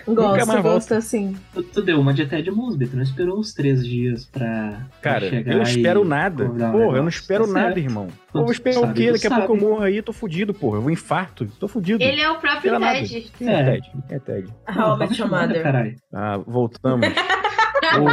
Gosto, 0.07 0.63
gosto 0.63 0.95
assim. 0.95 1.37
Tu, 1.53 1.63
tu 1.65 1.83
deu 1.91 2.01
uma 2.01 2.15
de 2.15 2.25
Ted 2.25 2.49
Mosby, 2.51 2.87
tu 2.87 2.97
não 2.97 3.03
esperou 3.03 3.39
os 3.39 3.53
três 3.53 3.85
dias 3.85 4.25
pra, 4.25 4.47
pra 5.03 5.13
Cara, 5.13 5.29
chegar 5.29 5.51
eu 5.53 5.57
não 5.57 5.63
espero 5.65 6.05
e 6.05 6.09
nada. 6.09 6.49
Porra, 6.49 6.97
eu 6.99 7.03
não 7.03 7.09
espero 7.09 7.47
Tá 7.47 7.53
nada, 7.53 7.65
certo. 7.67 7.79
irmão. 7.79 8.07
Pô, 8.07 8.13
Quando 8.33 8.45
vou 8.45 8.53
esperar 8.53 8.81
o 8.81 8.93
quê? 8.95 9.11
Daqui 9.13 9.27
a 9.27 9.37
pouco 9.37 9.53
eu 9.55 9.57
morro 9.69 9.83
aí, 9.83 10.01
tô 10.03 10.13
fudido, 10.13 10.55
porra. 10.55 10.77
Eu 10.79 10.83
vou 10.83 10.91
infarto. 10.91 11.47
Tô 11.59 11.67
fudido. 11.67 12.03
Ele 12.03 12.21
é 12.21 12.31
o 12.31 12.39
próprio. 12.39 12.79
Ted. 12.79 13.31
Quem 13.37 13.49
é, 13.49 13.53
É. 13.61 13.65
Ted? 13.65 13.91
Quem 14.09 14.17
é 14.17 14.19
Ted? 14.21 14.49
How 14.69 14.95
I 14.95 14.99
Met 14.99 15.63
caralho. 15.63 15.97
Ah, 16.15 16.39
voltamos. 16.39 17.09
O- 17.99 18.07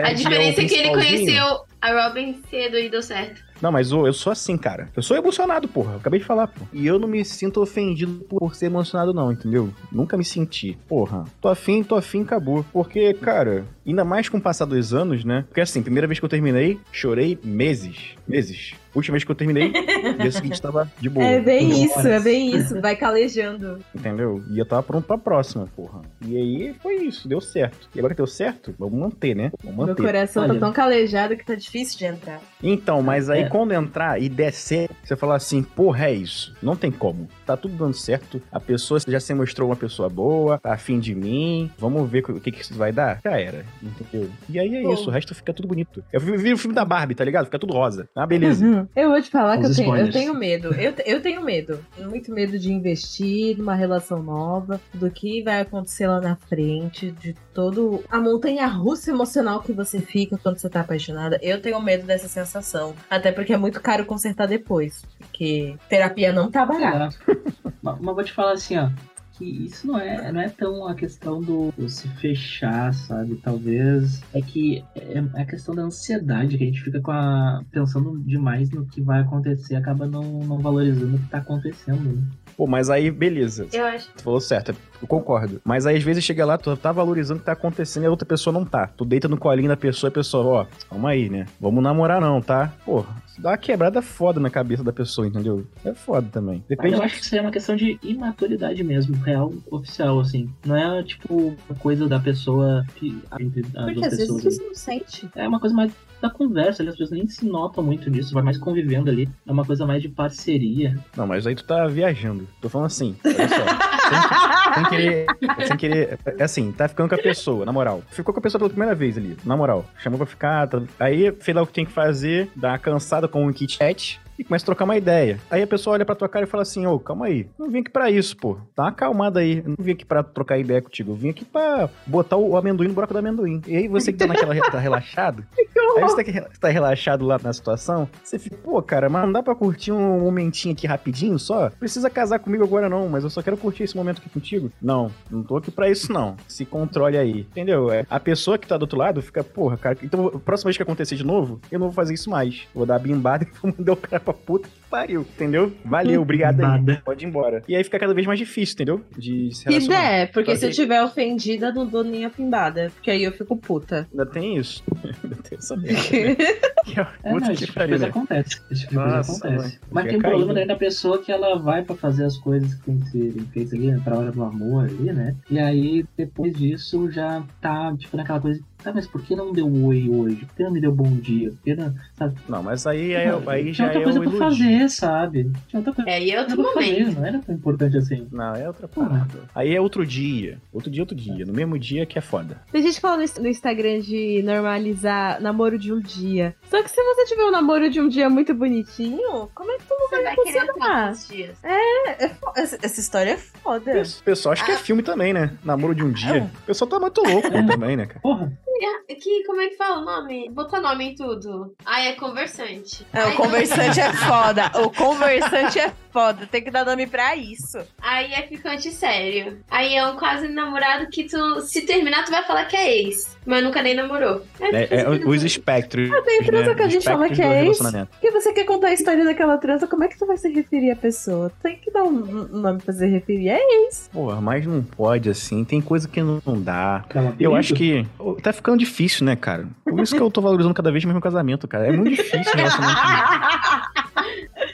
A 0.00 0.12
diferença 0.14 0.62
é 0.62 0.64
o 0.64 0.68
que 0.68 0.74
ele 0.74 0.88
conheceu 0.88 1.44
a 1.82 2.06
Robin 2.08 2.40
cedo 2.48 2.78
e 2.78 2.88
deu 2.88 3.02
certo. 3.02 3.42
Não, 3.62 3.70
mas 3.70 3.92
ô, 3.92 4.06
eu 4.06 4.12
sou 4.12 4.32
assim, 4.32 4.58
cara. 4.58 4.88
Eu 4.96 5.02
sou 5.02 5.16
emocionado, 5.16 5.68
porra. 5.68 5.92
Eu 5.92 5.96
acabei 5.98 6.18
de 6.18 6.26
falar, 6.26 6.48
pô. 6.48 6.64
E 6.72 6.84
eu 6.86 6.98
não 6.98 7.06
me 7.06 7.24
sinto 7.24 7.62
ofendido 7.62 8.24
por 8.28 8.54
ser 8.56 8.66
emocionado, 8.66 9.14
não, 9.14 9.30
entendeu? 9.30 9.70
Nunca 9.90 10.16
me 10.16 10.24
senti. 10.24 10.76
Porra, 10.88 11.24
tô 11.40 11.48
afim, 11.48 11.82
tô 11.84 11.94
afim, 11.94 12.22
acabou. 12.22 12.64
Porque, 12.72 13.14
cara, 13.14 13.64
ainda 13.86 14.04
mais 14.04 14.28
com 14.28 14.38
o 14.38 14.40
passar 14.40 14.64
dos 14.64 14.92
anos, 14.92 15.24
né? 15.24 15.44
Porque 15.48 15.60
assim, 15.60 15.80
primeira 15.82 16.06
vez 16.08 16.18
que 16.18 16.24
eu 16.24 16.28
terminei, 16.28 16.78
chorei 16.90 17.38
meses. 17.44 18.16
Meses. 18.26 18.74
Última 18.94 19.12
vez 19.14 19.24
que 19.24 19.30
eu 19.30 19.34
terminei, 19.34 19.72
dia 20.20 20.30
seguinte 20.30 20.60
tava 20.60 20.90
de 21.00 21.08
boa. 21.08 21.24
É 21.24 21.40
bem 21.40 21.84
isso, 21.84 22.06
é 22.06 22.20
bem 22.20 22.54
isso. 22.54 22.78
Vai 22.80 22.94
calejando. 22.94 23.78
Entendeu? 23.94 24.42
E 24.50 24.58
eu 24.58 24.66
tava 24.66 24.82
pronto 24.82 25.06
pra 25.06 25.16
próxima, 25.16 25.66
porra. 25.74 26.02
E 26.26 26.36
aí 26.36 26.74
foi 26.82 26.96
isso, 26.96 27.26
deu 27.26 27.40
certo. 27.40 27.88
E 27.94 27.98
agora 27.98 28.12
que 28.12 28.18
deu 28.18 28.26
certo, 28.26 28.74
vamos 28.78 28.98
manter, 28.98 29.34
né? 29.34 29.50
Vamos 29.62 29.78
Meu 29.78 29.86
manter. 29.88 30.02
coração 30.02 30.42
Olha. 30.42 30.54
tá 30.54 30.60
tão 30.60 30.72
calejado 30.74 31.34
que 31.36 31.44
tá 31.44 31.54
difícil 31.54 31.98
de 31.98 32.04
entrar. 32.04 32.38
Então, 32.62 33.00
mas 33.02 33.30
aí 33.30 33.42
É. 33.44 33.48
quando 33.52 33.72
entrar 33.72 34.18
e 34.18 34.30
descer, 34.30 34.88
você 35.04 35.14
falar 35.14 35.36
assim, 35.36 35.62
porra, 35.62 36.06
é 36.06 36.12
isso. 36.14 36.54
Não 36.62 36.74
tem 36.74 36.90
como. 36.90 37.28
Tá 37.52 37.56
tudo 37.56 37.76
dando 37.76 37.92
certo. 37.92 38.40
A 38.50 38.58
pessoa 38.58 38.98
já 39.06 39.20
se 39.20 39.34
mostrou 39.34 39.68
uma 39.68 39.76
pessoa 39.76 40.08
boa, 40.08 40.58
tá 40.58 40.72
afim 40.72 40.98
de 40.98 41.14
mim. 41.14 41.70
Vamos 41.78 42.08
ver 42.08 42.24
o 42.30 42.40
que, 42.40 42.50
que 42.50 42.62
isso 42.62 42.74
vai 42.74 42.90
dar? 42.90 43.20
Já 43.22 43.38
era, 43.38 43.66
entendeu? 43.82 44.30
E 44.48 44.58
aí 44.58 44.74
é 44.76 44.82
Bom. 44.82 44.94
isso, 44.94 45.10
o 45.10 45.12
resto 45.12 45.34
fica 45.34 45.52
tudo 45.52 45.68
bonito. 45.68 46.02
Eu 46.10 46.18
vi, 46.18 46.34
vi 46.38 46.52
o 46.54 46.56
filme 46.56 46.74
da 46.74 46.82
Barbie, 46.82 47.14
tá 47.14 47.22
ligado? 47.22 47.44
Fica 47.44 47.58
tudo 47.58 47.74
rosa. 47.74 48.08
Ah, 48.16 48.26
beleza. 48.26 48.64
Uhum. 48.64 48.88
Eu 48.96 49.10
vou 49.10 49.20
te 49.20 49.28
falar 49.28 49.58
que 49.58 49.66
eu 49.66 49.74
tenho, 49.74 49.96
eu 49.96 50.10
tenho 50.10 50.34
medo. 50.34 50.74
Eu, 50.74 50.94
eu 51.04 51.20
tenho 51.20 51.42
medo. 51.42 51.78
Muito 51.98 52.32
medo 52.32 52.58
de 52.58 52.72
investir 52.72 53.58
numa 53.58 53.74
relação 53.74 54.22
nova, 54.22 54.80
do 54.94 55.10
que 55.10 55.42
vai 55.42 55.60
acontecer 55.60 56.06
lá 56.06 56.22
na 56.22 56.36
frente, 56.36 57.10
de 57.10 57.34
todo 57.52 58.02
a 58.08 58.18
montanha 58.18 58.66
russa 58.66 59.10
emocional 59.10 59.60
que 59.60 59.72
você 59.72 60.00
fica 60.00 60.38
quando 60.38 60.56
você 60.56 60.70
tá 60.70 60.80
apaixonada. 60.80 61.38
Eu 61.42 61.60
tenho 61.60 61.80
medo 61.82 62.06
dessa 62.06 62.28
sensação. 62.28 62.94
Até 63.10 63.30
porque 63.30 63.52
é 63.52 63.58
muito 63.58 63.78
caro 63.78 64.06
consertar 64.06 64.46
depois. 64.46 65.04
Porque 65.18 65.76
terapia 65.88 66.32
não 66.32 66.50
tá 66.50 66.64
barata. 66.64 67.14
Mas, 67.82 67.98
mas 68.00 68.14
vou 68.14 68.24
te 68.24 68.32
falar 68.32 68.52
assim, 68.52 68.76
ó. 68.76 68.90
Que 69.32 69.44
isso 69.44 69.86
não 69.86 69.98
é, 69.98 70.30
não 70.30 70.40
é 70.40 70.48
tão 70.50 70.86
a 70.86 70.94
questão 70.94 71.40
do, 71.40 71.72
do 71.72 71.88
se 71.88 72.06
fechar, 72.08 72.92
sabe? 72.92 73.34
Talvez 73.36 74.22
é 74.34 74.42
que 74.42 74.84
é 74.94 75.18
é 75.34 75.42
a 75.42 75.46
questão 75.46 75.74
da 75.74 75.82
ansiedade, 75.82 76.58
que 76.58 76.64
a 76.64 76.66
gente 76.66 76.82
fica 76.82 77.00
com 77.00 77.10
a, 77.10 77.64
pensando 77.70 78.18
demais 78.20 78.70
no 78.70 78.84
que 78.86 79.00
vai 79.00 79.20
acontecer, 79.20 79.74
acaba 79.74 80.06
não, 80.06 80.22
não 80.22 80.58
valorizando 80.58 81.16
o 81.16 81.18
que 81.18 81.28
tá 81.28 81.38
acontecendo. 81.38 82.14
Né? 82.14 82.22
Pô, 82.56 82.66
mas 82.66 82.90
aí, 82.90 83.10
beleza. 83.10 83.66
Eu 83.72 83.84
acho. 83.86 84.08
Tu 84.16 84.22
falou 84.22 84.40
certo, 84.40 84.74
eu 85.00 85.08
concordo. 85.08 85.60
Mas 85.64 85.86
aí 85.86 85.96
às 85.96 86.02
vezes 86.02 86.24
chega 86.24 86.44
lá, 86.44 86.56
tu 86.58 86.76
tá 86.76 86.92
valorizando 86.92 87.38
o 87.38 87.40
que 87.40 87.46
tá 87.46 87.52
acontecendo 87.52 88.04
e 88.04 88.06
a 88.06 88.10
outra 88.10 88.26
pessoa 88.26 88.52
não 88.52 88.64
tá. 88.64 88.86
Tu 88.86 89.04
deita 89.04 89.28
no 89.28 89.36
colinho 89.36 89.68
da 89.68 89.76
pessoa 89.76 90.08
e 90.08 90.10
a 90.10 90.14
pessoa, 90.14 90.44
ó, 90.44 90.66
calma 90.88 91.10
aí, 91.10 91.28
né? 91.28 91.46
Vamos 91.60 91.82
namorar 91.82 92.20
não, 92.20 92.40
tá? 92.40 92.72
Porra, 92.84 93.22
isso 93.26 93.40
dá 93.40 93.50
uma 93.50 93.56
quebrada 93.56 94.02
foda 94.02 94.38
na 94.38 94.50
cabeça 94.50 94.84
da 94.84 94.92
pessoa, 94.92 95.26
entendeu? 95.26 95.66
É 95.84 95.94
foda 95.94 96.28
também. 96.30 96.58
Mas 96.58 96.68
Depende. 96.68 96.94
eu 96.94 97.02
acho 97.02 97.16
que 97.16 97.24
isso 97.24 97.34
aí 97.34 97.38
é 97.38 97.42
uma 97.42 97.50
questão 97.50 97.76
de 97.76 97.98
imaturidade 98.02 98.84
mesmo, 98.84 99.16
real, 99.16 99.52
oficial, 99.70 100.20
assim. 100.20 100.48
Não 100.64 100.76
é, 100.76 101.02
tipo, 101.02 101.56
uma 101.68 101.78
coisa 101.78 102.06
da 102.06 102.20
pessoa 102.20 102.84
que, 102.96 103.10
Porque 103.30 104.04
às 104.04 104.16
vezes 104.16 104.18
pessoas. 104.18 104.42
você 104.44 104.62
não 104.62 104.74
sente. 104.74 105.28
É 105.34 105.48
uma 105.48 105.58
coisa 105.58 105.74
mais 105.74 105.92
da 106.22 106.30
conversa 106.30 106.82
ali, 106.82 106.88
as 106.88 106.96
pessoas 106.96 107.10
nem 107.10 107.26
se 107.28 107.44
notam 107.44 107.82
muito 107.82 108.10
disso, 108.10 108.32
vai 108.32 108.42
mais 108.42 108.56
convivendo 108.56 109.10
ali. 109.10 109.28
É 109.46 109.52
uma 109.52 109.64
coisa 109.64 109.84
mais 109.84 110.00
de 110.00 110.08
parceria. 110.08 110.96
Não, 111.16 111.26
mas 111.26 111.46
aí 111.46 111.54
tu 111.54 111.64
tá 111.64 111.86
viajando. 111.88 112.48
Tô 112.60 112.68
falando 112.68 112.86
assim, 112.86 113.16
olha 113.24 113.48
só. 113.48 113.92
sem, 114.12 114.74
sem 114.74 114.84
querer. 114.90 115.26
Sem 115.66 115.76
querer. 115.76 116.18
É 116.38 116.44
assim, 116.44 116.72
tá 116.72 116.88
ficando 116.88 117.08
com 117.08 117.14
a 117.14 117.18
pessoa, 117.18 117.64
na 117.64 117.72
moral. 117.72 118.02
Ficou 118.10 118.32
com 118.32 118.40
a 118.40 118.42
pessoa 118.42 118.58
pela 118.58 118.70
primeira 118.70 118.94
vez 118.94 119.16
ali, 119.16 119.36
na 119.44 119.56
moral. 119.56 119.84
Chamou 119.98 120.18
pra 120.18 120.26
ficar. 120.26 120.66
tá- 120.68 120.82
Aí 121.00 121.32
fez 121.40 121.54
lá 121.54 121.62
o 121.62 121.66
que 121.66 121.72
tem 121.72 121.84
que 121.86 121.92
fazer, 121.92 122.50
dá 122.56 122.68
uma 122.70 122.78
cansada 122.78 123.28
com 123.28 123.46
o 123.46 123.52
Kit 123.52 123.76
Chat. 123.76 124.20
E 124.38 124.44
começa 124.44 124.64
a 124.64 124.66
trocar 124.66 124.84
uma 124.86 124.96
ideia. 124.96 125.38
Aí 125.50 125.62
a 125.62 125.66
pessoa 125.66 125.92
olha 125.94 126.06
pra 126.06 126.14
tua 126.14 126.26
cara 126.28 126.46
e 126.46 126.48
fala 126.48 126.62
assim: 126.62 126.86
Ô, 126.86 126.98
calma 126.98 127.26
aí. 127.26 127.46
Não 127.58 127.70
vim 127.70 127.80
aqui 127.80 127.90
pra 127.90 128.10
isso, 128.10 128.34
pô. 128.34 128.56
Dá 128.74 128.84
uma 128.84 128.88
acalmada 128.88 129.40
aí. 129.40 129.58
Eu 129.58 129.68
não 129.68 129.76
vim 129.78 129.92
aqui 129.92 130.06
pra 130.06 130.22
trocar 130.22 130.56
ideia 130.58 130.80
contigo. 130.80 131.12
Eu 131.12 131.16
vim 131.16 131.28
aqui 131.28 131.44
pra 131.44 131.90
botar 132.06 132.38
o 132.38 132.56
amendoim 132.56 132.88
no 132.88 132.94
buraco 132.94 133.12
do 133.12 133.18
amendoim. 133.18 133.60
E 133.68 133.76
aí 133.76 133.88
você 133.88 134.10
que 134.10 134.18
tá 134.18 134.26
naquela. 134.26 134.54
tá 134.70 134.78
relaxado. 134.78 135.44
Aí 135.94 136.00
você 136.00 136.16
tá, 136.16 136.24
que- 136.24 136.58
tá 136.58 136.68
relaxado 136.68 137.26
lá 137.26 137.38
na 137.42 137.52
situação, 137.52 138.08
você 138.24 138.38
fica, 138.38 138.56
pô, 138.56 138.80
cara, 138.80 139.10
mas 139.10 139.24
não 139.24 139.32
dá 139.32 139.42
pra 139.42 139.54
curtir 139.54 139.92
um 139.92 140.20
momentinho 140.20 140.72
aqui 140.72 140.86
rapidinho 140.86 141.38
só? 141.38 141.68
Precisa 141.68 142.08
casar 142.08 142.38
comigo 142.38 142.64
agora 142.64 142.88
não, 142.88 143.10
mas 143.10 143.24
eu 143.24 143.28
só 143.30 143.42
quero 143.42 143.58
curtir 143.58 143.82
esse 143.82 143.94
momento 143.94 144.01
aqui 144.10 144.28
contigo. 144.28 144.70
Não, 144.80 145.10
não 145.30 145.42
tô 145.42 145.56
aqui 145.56 145.70
pra 145.70 145.90
isso 145.90 146.12
não. 146.12 146.36
Se 146.48 146.64
controle 146.64 147.16
aí, 147.16 147.40
entendeu? 147.40 147.90
É, 147.90 148.06
a 148.08 148.20
pessoa 148.20 148.58
que 148.58 148.66
tá 148.66 148.76
do 148.76 148.82
outro 148.82 148.98
lado 148.98 149.22
fica, 149.22 149.42
porra, 149.42 149.76
cara, 149.76 149.98
então 150.02 150.30
próxima 150.44 150.68
vez 150.68 150.76
que 150.76 150.82
acontecer 150.82 151.16
de 151.16 151.24
novo, 151.24 151.60
eu 151.70 151.78
não 151.78 151.86
vou 151.86 151.94
fazer 151.94 152.14
isso 152.14 152.30
mais. 152.30 152.62
Vou 152.74 152.86
dar 152.86 152.98
bimbada 152.98 153.44
e 153.44 153.48
vou 153.60 153.74
mandar 153.76 153.92
o 153.92 153.96
cara 153.96 154.20
pra 154.20 154.34
puta 154.34 154.68
que 154.68 154.81
pariu, 154.92 155.22
entendeu? 155.22 155.72
Valeu, 155.82 156.20
obrigado 156.20 156.60
aí. 156.62 156.98
Pode 157.02 157.24
ir 157.24 157.28
embora. 157.28 157.62
E 157.66 157.74
aí 157.74 157.82
fica 157.82 157.98
cada 157.98 158.12
vez 158.12 158.26
mais 158.26 158.38
difícil, 158.38 158.74
entendeu? 158.74 159.00
De 159.16 159.50
se 159.54 159.64
relacionar. 159.64 160.00
der, 160.02 160.32
porque 160.32 160.54
se 160.54 160.66
eu 160.66 160.70
tiver 160.70 161.02
ofendida, 161.02 161.72
não 161.72 161.86
dou 161.86 162.04
nem 162.04 162.26
a 162.26 162.30
pimbada. 162.30 162.92
Porque 162.94 163.10
aí 163.10 163.22
eu 163.24 163.32
fico 163.32 163.56
puta. 163.56 164.06
Ainda 164.10 164.26
tem 164.26 164.58
isso. 164.58 164.84
Ainda 165.24 165.36
tem 165.36 165.56
essa 165.58 165.74
merda. 165.76 165.98
Que 166.84 166.98
é, 166.98 167.06
É, 167.22 167.32
não, 167.32 167.38
que 167.40 167.52
tipo 167.54 167.66
de 167.66 167.72
pariu, 167.74 167.88
coisa 167.90 168.04
né? 168.06 168.10
acontece. 168.10 168.60
Tipo 168.74 168.94
Nossa, 168.96 169.30
acontece. 169.46 169.56
mãe. 169.68 169.78
Mas 169.88 170.04
tem 170.06 170.16
um 170.16 170.20
problema 170.20 170.52
daí 170.52 170.66
da 170.66 170.74
pessoa 170.74 171.22
que 171.22 171.30
ela 171.30 171.56
vai 171.56 171.82
pra 171.84 171.94
fazer 171.94 172.24
as 172.24 172.36
coisas 172.36 172.74
que 172.74 172.82
tem 172.82 172.98
que 172.98 173.08
serem 173.08 173.46
feitas 173.52 173.72
ali, 173.74 173.86
né, 173.92 174.00
pra 174.02 174.18
hora 174.18 174.32
do 174.32 174.42
amor 174.42 174.86
ali, 174.86 175.12
né? 175.12 175.36
E 175.48 175.60
aí, 175.60 176.04
depois 176.16 176.52
disso, 176.56 177.08
já 177.08 177.40
tá, 177.60 177.94
tipo, 177.96 178.16
naquela 178.16 178.40
coisa. 178.40 178.60
Tá, 178.82 178.92
mas 178.92 179.06
por 179.06 179.22
que 179.22 179.36
não 179.36 179.52
deu 179.52 179.66
oi 179.84 180.08
hoje? 180.10 180.44
Por 180.44 180.54
que 180.56 180.62
não 180.64 180.70
me 180.72 180.80
deu 180.80 180.92
bom 180.92 181.10
dia? 181.16 181.50
Por 181.50 181.58
que 181.62 181.74
não. 181.74 181.94
Sabe? 182.16 182.34
Não, 182.48 182.62
mas 182.62 182.86
aí, 182.86 183.12
é, 183.12 183.30
Não, 183.30 183.48
aí 183.48 183.62
tinha 183.72 183.74
já 183.74 183.84
outra 183.84 184.00
é 184.00 184.02
coisa 184.04 184.18
o 184.20 184.22
pra 184.22 184.38
fazer, 184.38 184.88
sabe? 184.90 185.52
Tinha 185.68 185.80
outra 185.80 185.92
coisa 185.92 186.10
É, 186.10 186.22
e 186.22 186.30
é 186.32 186.40
outro 186.40 186.56
pra 186.56 186.72
fazer, 186.72 187.00
momento. 187.04 187.16
não 187.20 187.26
era 187.26 187.38
tão 187.38 187.54
importante 187.54 187.96
assim. 187.96 188.26
Não, 188.32 188.54
é 188.54 188.66
outra 188.66 188.88
parada. 188.88 189.38
Aí 189.54 189.74
é 189.74 189.80
outro 189.80 190.04
dia. 190.06 190.58
Outro 190.72 190.90
dia, 190.90 191.02
outro 191.02 191.16
dia. 191.16 191.44
No 191.46 191.52
mesmo 191.52 191.78
dia 191.78 192.04
que 192.06 192.18
é 192.18 192.20
foda. 192.20 192.60
Tem 192.72 192.82
gente 192.82 193.00
falando 193.00 193.24
no 193.40 193.48
Instagram 193.48 194.00
de 194.00 194.42
normalizar 194.42 195.40
namoro 195.40 195.78
de 195.78 195.92
um 195.92 196.00
dia. 196.00 196.54
Só 196.68 196.82
que 196.82 196.90
se 196.90 197.00
você 197.02 197.26
tiver 197.26 197.44
um 197.44 197.50
namoro 197.50 197.88
de 197.90 198.00
um 198.00 198.08
dia 198.08 198.28
muito 198.28 198.52
bonitinho, 198.54 199.48
como 199.54 199.70
é 199.70 199.78
que 199.78 199.84
tu 199.84 199.94
não 199.98 200.08
Você 200.08 200.22
vai 200.22 200.24
vai 200.24 200.34
funcionar? 200.36 201.12
dias. 201.30 201.56
É, 201.62 202.24
é 202.24 202.28
fo- 202.30 202.52
essa, 202.56 203.00
história 203.00 203.30
é 203.32 203.36
foda. 203.36 203.92
O 204.20 204.22
pessoal 204.24 204.52
acha 204.52 204.64
que 204.64 204.70
é 204.72 204.76
filme 204.76 205.02
também, 205.02 205.32
né? 205.32 205.52
Namoro 205.64 205.94
de 205.94 206.02
um 206.02 206.10
dia. 206.10 206.50
O 206.62 206.66
pessoal 206.66 206.88
tá 206.88 206.98
muito 206.98 207.22
louco 207.22 207.48
também, 207.50 207.96
né, 207.96 208.06
cara? 208.06 208.20
Porra, 208.20 208.52
É, 208.66 208.71
Que, 209.20 209.44
como 209.44 209.60
é 209.60 209.68
que 209.68 209.76
fala 209.76 210.00
o 210.00 210.04
nome? 210.04 210.48
Botar 210.50 210.80
nome 210.80 211.10
em 211.10 211.14
tudo. 211.14 211.74
Ai, 211.84 212.08
é 212.08 212.12
conversante. 212.12 213.06
É, 213.12 213.20
Ai, 213.20 213.32
o 213.32 213.36
conversante 213.36 214.00
é 214.00 214.12
foda. 214.14 214.70
O 214.82 214.90
conversante 214.90 215.78
é 215.78 215.92
foda. 216.10 216.46
Tem 216.46 216.62
que 216.62 216.70
dar 216.70 216.84
nome 216.84 217.06
pra 217.06 217.36
isso. 217.36 217.78
Aí 218.00 218.32
é 218.32 218.42
ficante 218.42 218.90
sério. 218.90 219.58
Aí 219.70 219.94
é 219.94 220.06
um 220.06 220.16
quase 220.16 220.48
namorado 220.48 221.08
que 221.08 221.24
tu, 221.24 221.60
se 221.60 221.82
terminar, 221.82 222.24
tu 222.24 222.30
vai 222.30 222.44
falar 222.44 222.64
que 222.66 222.76
é 222.76 222.98
ex. 222.98 223.36
Mas 223.44 223.62
nunca 223.62 223.82
nem 223.82 223.94
namorou. 223.94 224.42
É, 224.60 225.02
é 225.02 225.10
os 225.10 225.42
espectros. 225.42 226.10
Ah, 226.12 226.22
tem 226.22 226.42
transa 226.42 226.70
né? 226.70 226.74
que 226.74 226.82
a 226.82 226.88
gente 226.88 227.02
chama 227.02 227.26
espectros 227.26 227.38
que 227.38 227.54
é 227.54 227.66
ex. 227.66 228.08
Porque 228.10 228.30
você 228.30 228.52
quer 228.52 228.64
contar 228.64 228.88
a 228.88 228.92
história 228.92 229.24
daquela 229.24 229.58
transa, 229.58 229.86
como 229.86 230.04
é 230.04 230.08
que 230.08 230.18
tu 230.18 230.26
vai 230.26 230.36
se 230.36 230.48
referir 230.48 230.92
à 230.92 230.96
pessoa? 230.96 231.50
Tem 231.62 231.76
que 231.76 231.90
dar 231.90 232.04
um 232.04 232.12
um 232.12 232.58
nome 232.58 232.80
pra 232.80 232.92
se 232.92 233.06
referir. 233.06 233.48
É 233.48 233.84
ex. 233.84 234.08
Porra, 234.12 234.40
mas 234.40 234.66
não 234.66 234.82
pode 234.82 235.28
assim. 235.28 235.64
Tem 235.64 235.80
coisa 235.80 236.08
que 236.08 236.22
não, 236.22 236.42
não 236.44 236.60
dá. 236.60 237.04
Eu 237.38 237.54
acho 237.54 237.74
que 237.74 238.06
tá 238.42 238.52
ficando 238.52 238.71
difícil, 238.76 239.24
né, 239.26 239.36
cara? 239.36 239.66
Por 239.84 240.00
isso 240.00 240.14
que 240.14 240.20
eu 240.22 240.30
tô 240.30 240.40
valorizando 240.40 240.74
cada 240.74 240.90
vez 240.90 241.04
mais 241.04 241.14
meu 241.14 241.22
casamento, 241.22 241.66
cara. 241.68 241.86
É 241.88 241.92
muito 241.92 242.10
difícil 242.16 242.52
relacionamento. 242.54 243.00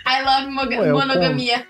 I 0.07 0.23
love 0.25 0.51
moga- 0.51 0.77
Pô, 0.77 0.85
é 0.85 0.93
o 0.93 0.99
monogamia. 0.99 1.67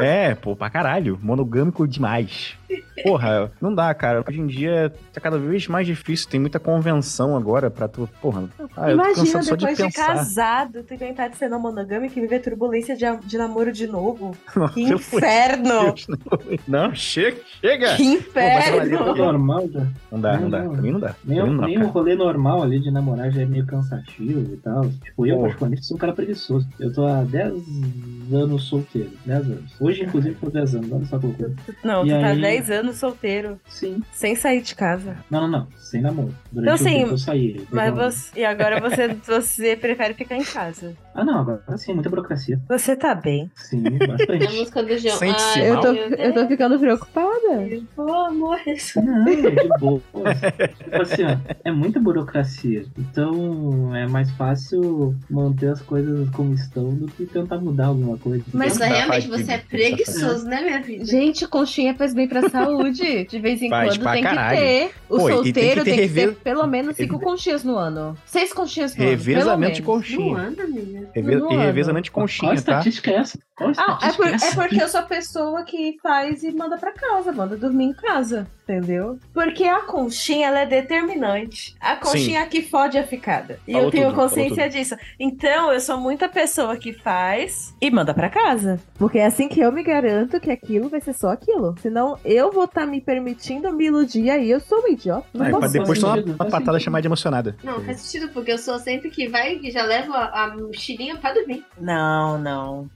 É, 0.00 0.34
pô, 0.34 0.56
pra 0.56 0.70
caralho. 0.70 1.18
Monogâmico 1.22 1.86
demais. 1.86 2.54
Porra, 3.02 3.52
não 3.60 3.74
dá, 3.74 3.92
cara. 3.94 4.24
Hoje 4.26 4.40
em 4.40 4.46
dia 4.46 4.92
tá 5.12 5.20
cada 5.20 5.38
vez 5.38 5.68
mais 5.68 5.86
difícil. 5.86 6.28
Tem 6.28 6.40
muita 6.40 6.58
convenção 6.58 7.36
agora 7.36 7.70
pra 7.70 7.86
tu. 7.86 8.08
Porra, 8.20 8.44
Ah, 8.76 8.90
Imagina 8.92 9.40
de 9.40 9.50
depois 9.50 9.76
de, 9.76 9.84
pensar. 9.84 10.06
casado, 10.06 10.82
tu 10.82 10.94
inventar 10.94 11.30
de 11.30 11.36
ser 11.36 11.48
não 11.48 11.60
monogâmico 11.60 12.18
e 12.18 12.22
viver 12.22 12.40
turbulência 12.40 12.96
de, 12.96 13.04
de 13.26 13.38
namoro 13.38 13.72
de 13.72 13.86
novo. 13.86 14.36
Que 14.74 14.82
inferno! 14.82 15.94
Não. 16.66 16.94
Chega, 16.94 17.36
chega. 17.60 17.96
Que 17.96 18.04
Pô, 18.04 18.12
inferno! 18.12 18.80
ali- 18.80 19.18
normal 19.18 19.68
já. 19.70 19.86
Não 20.10 20.20
dá, 20.20 20.38
não 20.38 20.50
dá. 20.50 20.62
Não, 20.62 20.72
Pra 20.72 20.82
mim 20.82 20.90
não 20.92 21.00
dá. 21.00 21.14
Nem, 21.24 21.36
mim 21.38 21.42
o- 21.42 21.46
não 21.52 21.56
dá, 21.60 21.66
nem 21.66 21.78
o 21.82 21.86
rolê 21.88 22.14
normal 22.14 22.62
ali 22.62 22.80
de 22.80 22.90
namorar 22.90 23.30
já 23.30 23.42
é 23.42 23.44
meio 23.46 23.66
cansativo 23.66 24.52
e 24.54 24.56
tal. 24.58 24.88
Tipo, 25.04 25.26
eu 25.26 25.36
Pô. 25.36 25.42
particularmente 25.42 25.86
sou 25.86 25.96
um 25.96 26.00
cara 26.00 26.12
preguiçoso. 26.12 26.66
Eu 26.80 26.92
tô 26.92 27.06
há 27.06 27.22
10 27.22 27.52
anos 28.32 28.64
solteiro. 28.64 29.10
10 29.24 29.46
anos. 29.46 29.72
Hoje, 29.80 30.02
inclusive, 30.04 30.34
tô 30.36 30.50
10 30.50 30.74
anos. 30.76 30.92
Olha 30.92 31.04
só 31.04 31.18
que 31.18 31.26
loucura. 31.26 31.52
Não, 31.84 32.04
E 32.06 32.08
tu 32.10 32.20
tá 32.20 32.26
aí? 32.28 32.40
10 32.40 32.70
anos 32.70 32.96
solteiro, 32.96 33.60
Sim. 33.68 34.02
sem 34.12 34.34
sair 34.34 34.62
de 34.62 34.74
casa. 34.74 35.16
Não, 35.30 35.42
não, 35.42 35.48
não. 35.48 35.66
Sem 35.76 36.00
namoro. 36.00 36.34
Durante 36.50 36.64
Então, 36.64 36.74
o 36.74 36.78
sim, 36.90 36.98
tempo 37.00 37.10
eu 37.14 37.18
saí. 37.18 37.66
Mas 37.70 37.94
você. 37.94 38.40
E 38.40 38.44
agora 38.44 38.63
você, 38.80 39.08
você 39.08 39.76
prefere 39.76 40.14
ficar 40.14 40.36
em 40.36 40.44
casa. 40.44 40.94
Ah, 41.14 41.24
não. 41.24 41.38
Agora 41.40 41.62
sim, 41.76 41.94
muita 41.94 42.10
burocracia. 42.10 42.58
Você 42.68 42.96
tá 42.96 43.14
bem. 43.14 43.50
Sim, 43.54 43.84
A 44.00 44.06
bastante. 44.08 44.56
música 44.58 44.82
do 44.82 44.98
João. 44.98 45.18
Eu 45.62 45.80
tô, 45.80 45.88
eu 45.92 46.34
tô 46.34 46.46
ficando 46.48 46.78
preocupada. 46.78 47.30
Pô, 47.94 48.12
amor. 48.12 48.58
Não, 48.96 49.24
de 49.24 49.68
boa. 49.78 50.00
Tipo 50.78 51.02
assim, 51.02 51.22
ó, 51.24 51.36
é 51.64 51.70
muita 51.70 52.00
burocracia. 52.00 52.84
Então 52.98 53.94
é 53.94 54.06
mais 54.06 54.30
fácil 54.32 55.14
manter 55.30 55.68
as 55.68 55.80
coisas 55.82 56.28
como 56.30 56.54
estão 56.54 56.94
do 56.94 57.06
que 57.06 57.26
tentar 57.26 57.58
mudar 57.58 57.86
alguma 57.86 58.18
coisa. 58.18 58.44
Mas 58.52 58.76
realmente 58.78 59.28
você 59.28 59.52
é 59.52 59.58
preguiçoso, 59.58 60.46
né, 60.46 60.62
minha 60.62 60.82
filha? 60.82 61.04
Gente, 61.04 61.46
conchinha 61.46 61.94
faz 61.94 62.12
bem 62.14 62.26
pra 62.28 62.48
saúde. 62.48 63.24
De 63.26 63.38
vez 63.38 63.62
em 63.62 63.68
Faz 63.68 63.96
quando 63.98 64.12
tem 64.12 64.22
caralho. 64.22 64.56
que 64.58 64.64
ter. 64.64 64.90
O 65.08 65.16
Pô, 65.18 65.28
e 65.28 65.28
tem 65.28 65.28
que 65.28 65.34
solteiro 65.44 65.84
ter 65.84 65.96
tem 65.96 66.08
que 66.08 66.14
ter, 66.14 66.34
pelo 66.36 66.66
menos 66.66 66.96
cinco 66.96 67.20
conchinhas 67.20 67.62
no 67.64 67.76
ano. 67.76 68.16
Seis 68.26 68.52
conchinhas 68.54 68.96
no 68.96 69.04
Revezamento 69.04 69.74
de 69.74 69.82
menos. 69.82 70.10
Não 70.10 70.16
conchinha. 70.18 70.38
anda, 70.38 70.62
amiga. 70.64 71.10
Reve- 71.14 71.56
revezamento 71.56 72.04
de 72.04 72.10
Qual 72.10 72.22
conchinha, 72.24 72.50
tá? 72.50 72.54
estatística 72.56 73.10
é 73.10 73.14
essa? 73.16 73.38
Qual 73.56 73.70
Ah, 73.78 73.98
é, 74.02 74.12
por- 74.12 74.26
é 74.26 74.54
porque 74.54 74.82
eu 74.82 74.88
sou 74.88 75.00
a 75.00 75.04
pessoa 75.04 75.62
que 75.64 75.96
faz 76.02 76.42
e 76.42 76.50
manda 76.52 76.76
pra 76.76 76.90
casa, 76.92 77.30
manda 77.30 77.56
dormir 77.56 77.84
em 77.84 77.92
casa, 77.92 78.48
entendeu? 78.64 79.16
Porque 79.32 79.62
a 79.62 79.80
conchinha, 79.82 80.48
ela 80.48 80.60
é 80.60 80.66
determinante. 80.66 81.76
A 81.80 81.94
conchinha 81.94 82.40
é 82.40 82.46
que 82.46 82.62
fode 82.62 82.98
a 82.98 83.06
ficada. 83.06 83.60
E 83.68 83.72
Falou 83.72 83.86
eu 83.86 83.90
tenho 83.92 84.08
tudo, 84.08 84.16
consciência 84.16 84.68
disso. 84.68 84.96
Então, 85.20 85.72
eu 85.72 85.80
sou 85.80 85.96
muita 85.98 86.28
pessoa 86.28 86.76
que 86.76 86.92
faz 86.92 87.72
e 87.80 87.90
manda 87.92 88.12
pra 88.12 88.28
casa. 88.28 88.80
Porque 88.98 89.18
é 89.18 89.26
assim 89.26 89.48
que 89.48 89.60
eu 89.60 89.70
me 89.70 89.84
garanto 89.84 90.40
que 90.40 90.50
aquilo 90.50 90.88
vai 90.88 91.00
ser 91.00 91.12
só 91.12 91.28
aquilo. 91.30 91.76
Senão, 91.80 92.18
eu 92.24 92.50
vou 92.50 92.64
estar 92.64 92.86
me 92.86 93.00
permitindo 93.00 93.72
me 93.72 93.86
iludir 93.86 94.30
aí 94.30 94.50
eu 94.50 94.58
sou 94.58 94.82
um 94.82 94.88
idiota. 94.88 95.26
Não 95.32 95.46
pra 95.50 95.60
posso. 95.60 95.72
depois 95.72 96.00
tomar 96.00 96.14
sentido, 96.16 96.30
uma 96.30 96.36
faz 96.38 96.50
patada 96.50 96.64
sentido. 96.72 96.84
chamada 96.84 97.02
de 97.02 97.08
emocionada. 97.08 97.56
Não, 97.62 97.80
faz 97.84 98.00
sentido, 98.00 98.32
porque 98.32 98.50
eu 98.50 98.58
sou 98.58 98.80
sempre 98.80 99.10
que 99.10 99.28
vai 99.28 99.60
e 99.62 99.70
já 99.70 99.84
levo 99.84 100.12
a, 100.12 100.44
a 100.44 100.56
mochilinha 100.56 101.16
pra 101.16 101.32
dormir. 101.32 101.64
Não, 101.80 102.36
não. 102.38 102.88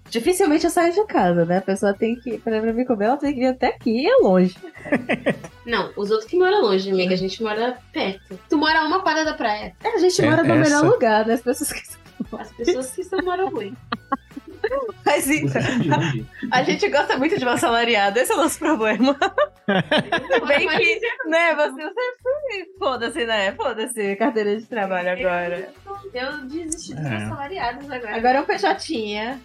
Dificilmente 0.49 0.65
eu 0.65 0.71
saio 0.71 0.93
de 0.95 1.05
casa, 1.13 1.45
né? 1.45 1.59
A 1.59 1.63
pessoa 1.63 1.93
tem 1.95 2.17
que, 2.17 2.39
pra 2.39 2.61
pra 2.61 2.73
me 2.73 2.85
comer, 2.85 3.05
ela 3.07 3.17
tem 3.17 3.33
que 3.35 3.41
vir 3.41 3.47
até 3.47 3.67
aqui 3.69 3.91
e 3.91 4.07
é 4.09 4.17
longe. 4.17 4.57
Não, 5.67 5.91
os 5.97 6.11
outros 6.11 6.29
que 6.29 6.37
moram 6.39 6.63
longe, 6.63 6.91
amiga. 6.91 7.13
A 7.15 7.17
gente 7.19 7.43
mora 7.43 7.77
perto. 7.93 8.39
Tu 8.49 8.57
mora 8.57 8.81
a 8.81 8.85
uma 8.87 9.01
quadra 9.03 9.25
da 9.25 9.35
praia. 9.35 9.75
É, 9.85 9.89
a 9.95 9.99
gente 9.99 10.21
É, 10.23 10.25
mora 10.31 10.43
no 10.43 10.53
essa- 10.55 10.63
melhor 10.81 10.85
lugar, 10.93 11.27
né? 11.27 11.35
As 11.35 11.43
pessoas 11.43 11.73
que. 11.73 11.83
As 12.39 12.51
pessoas 12.53 12.91
que 12.91 13.05
só 13.05 13.21
moram 13.23 13.51
ruim. 13.51 13.77
Mas 15.05 15.29
então, 15.31 15.63
a 16.53 16.63
gente 16.63 16.89
gosta 16.89 17.17
muito 17.17 17.39
de 17.39 17.45
uma 17.45 17.57
salariada, 17.57 18.21
esse 18.21 18.33
é 18.33 18.35
o 18.35 18.39
nosso 18.39 18.59
problema. 18.59 19.17
Bem 20.47 20.69
que, 20.69 21.01
né, 21.29 21.55
você, 21.55 21.83
você 21.83 22.67
foda-se, 22.79 23.25
né? 23.25 23.53
Foda-se, 23.53 24.17
carteira 24.17 24.57
de 24.57 24.67
trabalho 24.67 25.11
agora. 25.11 25.69
Eu 26.15 26.47
desisti 26.47 26.95
dos 26.95 27.05
É. 27.05 27.11
meus 27.11 27.29
salariados 27.29 27.91
agora. 27.91 28.17
Agora 28.17 28.39
é 28.39 28.41
um 28.41 28.45
PJ. 28.45 29.39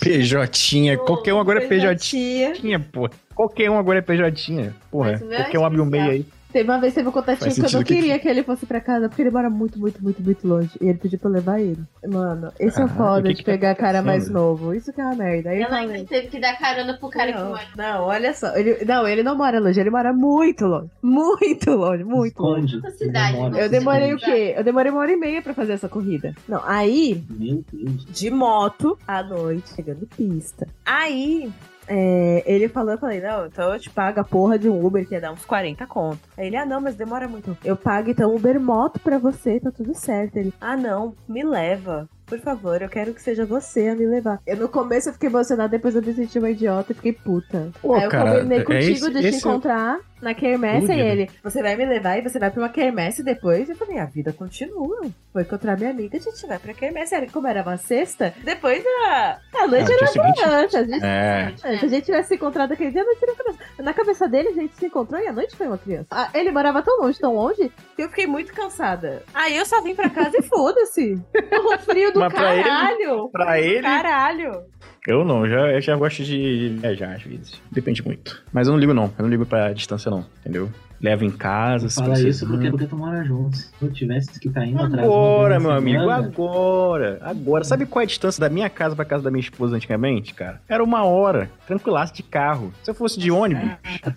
PJ. 0.00 0.96
Qualquer 0.98 1.34
um 1.34 1.40
agora 1.40 1.64
é 1.64 1.66
PJ. 1.66 1.94
PJ. 1.94 2.78
pô. 2.92 3.10
Qualquer 3.34 3.70
um 3.70 3.78
agora 3.78 3.98
é 3.98 4.02
PJ. 4.02 4.72
Porra, 4.90 5.12
é 5.12 5.18
qualquer 5.18 5.58
um 5.58 5.64
abre 5.66 5.80
um 5.80 5.86
meio 5.86 6.10
aí. 6.10 6.26
Teve 6.54 6.70
uma 6.70 6.78
vez, 6.80 6.94
teve 6.94 7.08
um 7.08 7.12
contatinho 7.12 7.40
Faz 7.40 7.54
que 7.54 7.60
eu 7.60 7.62
não 7.64 7.68
sentido 7.68 7.86
que- 7.88 7.94
queria 7.96 8.18
que 8.20 8.28
ele 8.28 8.44
fosse 8.44 8.64
pra 8.64 8.80
casa, 8.80 9.08
porque 9.08 9.20
ele 9.22 9.30
mora 9.32 9.50
muito, 9.50 9.76
muito, 9.76 10.00
muito, 10.00 10.22
muito 10.22 10.46
longe. 10.46 10.70
E 10.80 10.86
ele 10.88 10.98
pediu 10.98 11.18
pra 11.18 11.28
eu 11.28 11.34
levar 11.34 11.60
ele. 11.60 11.82
Mano, 12.06 12.52
esse 12.60 12.80
é 12.80 12.84
o 12.84 12.88
foda 12.88 13.22
que 13.22 13.28
de 13.30 13.34
que 13.38 13.44
tá 13.44 13.50
pegar 13.50 13.74
cara 13.74 14.00
mais 14.02 14.28
novo. 14.30 14.72
Isso 14.72 14.92
que 14.92 15.00
é 15.00 15.04
uma 15.04 15.16
merda. 15.16 15.50
Aí 15.50 15.60
Ela 15.62 15.78
ainda 15.78 16.04
teve 16.04 16.28
que 16.28 16.38
dar 16.40 16.56
carona 16.56 16.96
pro 16.96 17.08
cara 17.10 17.32
que 17.32 17.38
não, 17.40 17.48
mora. 17.48 17.64
não, 17.76 18.02
olha 18.04 18.32
só. 18.32 18.54
Ele, 18.56 18.84
não, 18.84 19.08
ele 19.08 19.24
não 19.24 19.36
mora 19.36 19.58
longe, 19.58 19.80
ele 19.80 19.90
mora 19.90 20.12
muito 20.12 20.64
longe. 20.64 20.88
Muito 21.02 21.70
longe, 21.72 22.04
muito 22.04 22.40
longe. 22.40 22.66
Esconde. 22.66 22.76
Outra 22.76 22.90
cidade, 22.92 23.36
Eu 23.58 23.68
demorei 23.68 24.14
o 24.14 24.16
quê? 24.18 24.54
Eu 24.56 24.62
demorei 24.62 24.92
uma 24.92 25.00
hora 25.00 25.10
e 25.12 25.16
meia 25.16 25.42
pra 25.42 25.54
fazer 25.54 25.72
essa 25.72 25.88
corrida. 25.88 26.32
Não, 26.48 26.62
aí, 26.64 27.20
Meu 27.28 27.64
Deus. 27.72 28.04
de 28.06 28.30
moto, 28.30 28.96
à 29.08 29.24
noite, 29.24 29.74
chegando 29.74 30.06
pista. 30.16 30.68
Aí, 30.86 31.50
é, 31.88 32.42
ele 32.46 32.68
falou, 32.68 32.92
eu 32.92 32.98
falei, 32.98 33.20
não, 33.20 33.46
então 33.46 33.72
eu 33.72 33.78
te 33.80 33.90
pago 33.90 34.20
a 34.20 34.24
porra 34.24 34.58
de 34.58 34.68
um 34.68 34.84
Uber, 34.84 35.06
que 35.06 35.14
ia 35.14 35.20
dar 35.20 35.32
uns 35.32 35.44
40 35.44 35.86
conto. 35.86 36.18
Aí 36.36 36.46
ele, 36.46 36.56
ah, 36.56 36.64
não, 36.66 36.80
mas 36.80 36.94
demora 36.94 37.28
muito. 37.28 37.56
Eu 37.64 37.76
pago 37.76 38.10
então 38.10 38.34
Uber 38.34 38.58
Moto 38.60 38.98
pra 39.00 39.18
você, 39.18 39.60
tá 39.60 39.70
tudo 39.70 39.94
certo. 39.94 40.36
Ele, 40.36 40.52
ah, 40.60 40.76
não, 40.76 41.14
me 41.28 41.42
leva. 41.44 42.08
Por 42.26 42.38
favor, 42.40 42.80
eu 42.80 42.88
quero 42.88 43.12
que 43.12 43.20
seja 43.20 43.44
você 43.44 43.88
a 43.88 43.94
me 43.94 44.06
levar. 44.06 44.40
Eu 44.46 44.56
no 44.56 44.66
começo 44.68 45.10
eu 45.10 45.12
fiquei 45.12 45.28
emocionada, 45.28 45.68
depois 45.68 45.94
eu 45.94 46.00
me 46.02 46.12
senti 46.14 46.38
uma 46.38 46.50
idiota 46.50 46.92
e 46.92 46.94
fiquei 46.94 47.12
puta. 47.12 47.70
Pô, 47.82 47.94
Aí 47.94 48.04
eu 48.04 48.10
cara, 48.10 48.36
combinei 48.36 48.60
é 48.60 48.64
contigo 48.64 48.92
esse- 48.94 49.10
de 49.10 49.20
te 49.20 49.26
esse- 49.26 49.38
encontrar 49.46 49.98
na 50.24 50.34
quermesse 50.34 50.92
e 50.92 51.00
ele, 51.00 51.30
você 51.42 51.62
vai 51.62 51.76
me 51.76 51.84
levar 51.86 52.18
e 52.18 52.22
você 52.22 52.38
vai 52.38 52.50
pra 52.50 52.60
uma 52.62 52.68
quermesse 52.68 53.22
depois? 53.22 53.68
Eu 53.70 53.76
falei, 53.76 53.98
a 53.98 54.06
vida 54.06 54.32
continua. 54.32 55.02
Vou 55.32 55.42
encontrar 55.42 55.76
minha 55.76 55.90
amiga, 55.90 56.16
a 56.16 56.20
gente 56.20 56.46
vai 56.46 56.58
pra 56.58 56.74
quermesse. 56.74 57.14
Aí, 57.14 57.28
Como 57.30 57.46
era 57.46 57.62
uma 57.62 57.76
sexta, 57.76 58.34
depois 58.42 58.82
a, 59.06 59.38
a 59.58 59.66
noite 59.68 59.92
Ah, 59.92 59.94
era 60.42 60.60
antes. 60.62 60.74
A 60.74 60.84
gente, 60.84 61.04
É. 61.04 61.54
se 61.78 61.84
a 61.84 61.88
gente 61.88 62.04
tivesse 62.06 62.28
se 62.28 62.34
encontrado 62.36 62.72
aquele 62.72 62.90
dia, 62.90 63.02
a 63.02 63.04
noite 63.04 63.20
era 63.22 63.34
criança. 63.34 63.58
Na 63.78 63.92
cabeça 63.94 64.26
dele, 64.28 64.48
a 64.48 64.52
gente 64.52 64.74
se 64.76 64.86
encontrou 64.86 65.20
e 65.20 65.26
a 65.28 65.32
noite 65.32 65.54
foi 65.54 65.66
uma 65.66 65.78
criança. 65.78 66.06
Ah, 66.10 66.30
Ele 66.34 66.50
morava 66.50 66.82
tão 66.82 66.98
longe, 67.00 67.18
tão 67.20 67.34
longe, 67.34 67.70
que 67.94 68.02
eu 68.02 68.08
fiquei 68.08 68.26
muito 68.26 68.52
cansada. 68.52 69.22
Aí 69.34 69.56
eu 69.56 69.66
só 69.66 69.80
vim 69.82 69.94
pra 69.94 70.08
casa 70.10 70.36
e 70.38 70.42
foda-se. 70.42 71.20
O 71.74 71.78
frio 71.78 72.12
do 72.12 72.20
Mas 72.20 72.32
pra 72.32 72.54
ele- 72.54 72.64
caralho. 72.64 73.28
Pra 73.30 73.60
ele, 73.60 73.82
Caralho. 73.82 74.62
Eu 75.06 75.24
não, 75.24 75.48
já, 75.48 75.70
eu 75.72 75.80
já 75.80 75.96
gosto 75.96 76.24
de 76.24 76.76
viajar 76.80 77.14
às 77.14 77.22
vezes. 77.22 77.60
Depende 77.70 78.02
muito. 78.04 78.42
Mas 78.52 78.66
eu 78.66 78.72
não 78.72 78.80
ligo, 78.80 78.94
não. 78.94 79.12
Eu 79.18 79.22
não 79.22 79.28
ligo 79.28 79.44
pra 79.44 79.72
distância, 79.72 80.10
não. 80.10 80.24
Entendeu? 80.40 80.70
Levo 81.00 81.24
em 81.24 81.30
casa, 81.30 81.88
se 81.88 81.96
Fala 82.00 82.18
isso 82.20 82.46
porque, 82.46 82.70
porque 82.70 82.86
tu 82.86 82.96
mora 82.96 83.22
junto. 83.24 83.56
Se 83.56 83.70
eu 83.82 83.92
tivesse 83.92 84.38
que 84.40 84.48
estar 84.48 84.64
indo 84.66 84.82
atrás 84.82 85.04
Agora, 85.06 85.60
meu 85.60 85.70
amigo, 85.70 86.00
semana, 86.00 86.26
agora. 86.26 87.18
Agora. 87.22 87.64
Sabe 87.64 87.86
qual 87.86 88.00
é 88.00 88.04
a 88.04 88.06
distância 88.06 88.40
da 88.40 88.48
minha 88.48 88.70
casa 88.70 88.96
pra 88.96 89.04
casa 89.04 89.22
da 89.22 89.30
minha 89.30 89.40
esposa 89.40 89.76
antigamente, 89.76 90.32
cara? 90.34 90.60
Era 90.68 90.82
uma 90.82 91.04
hora, 91.04 91.50
tranquilaço 91.66 92.14
de 92.14 92.22
carro. 92.22 92.72
Se 92.82 92.90
eu 92.90 92.94
fosse 92.94 93.18
de 93.18 93.30
ônibus, 93.30 93.70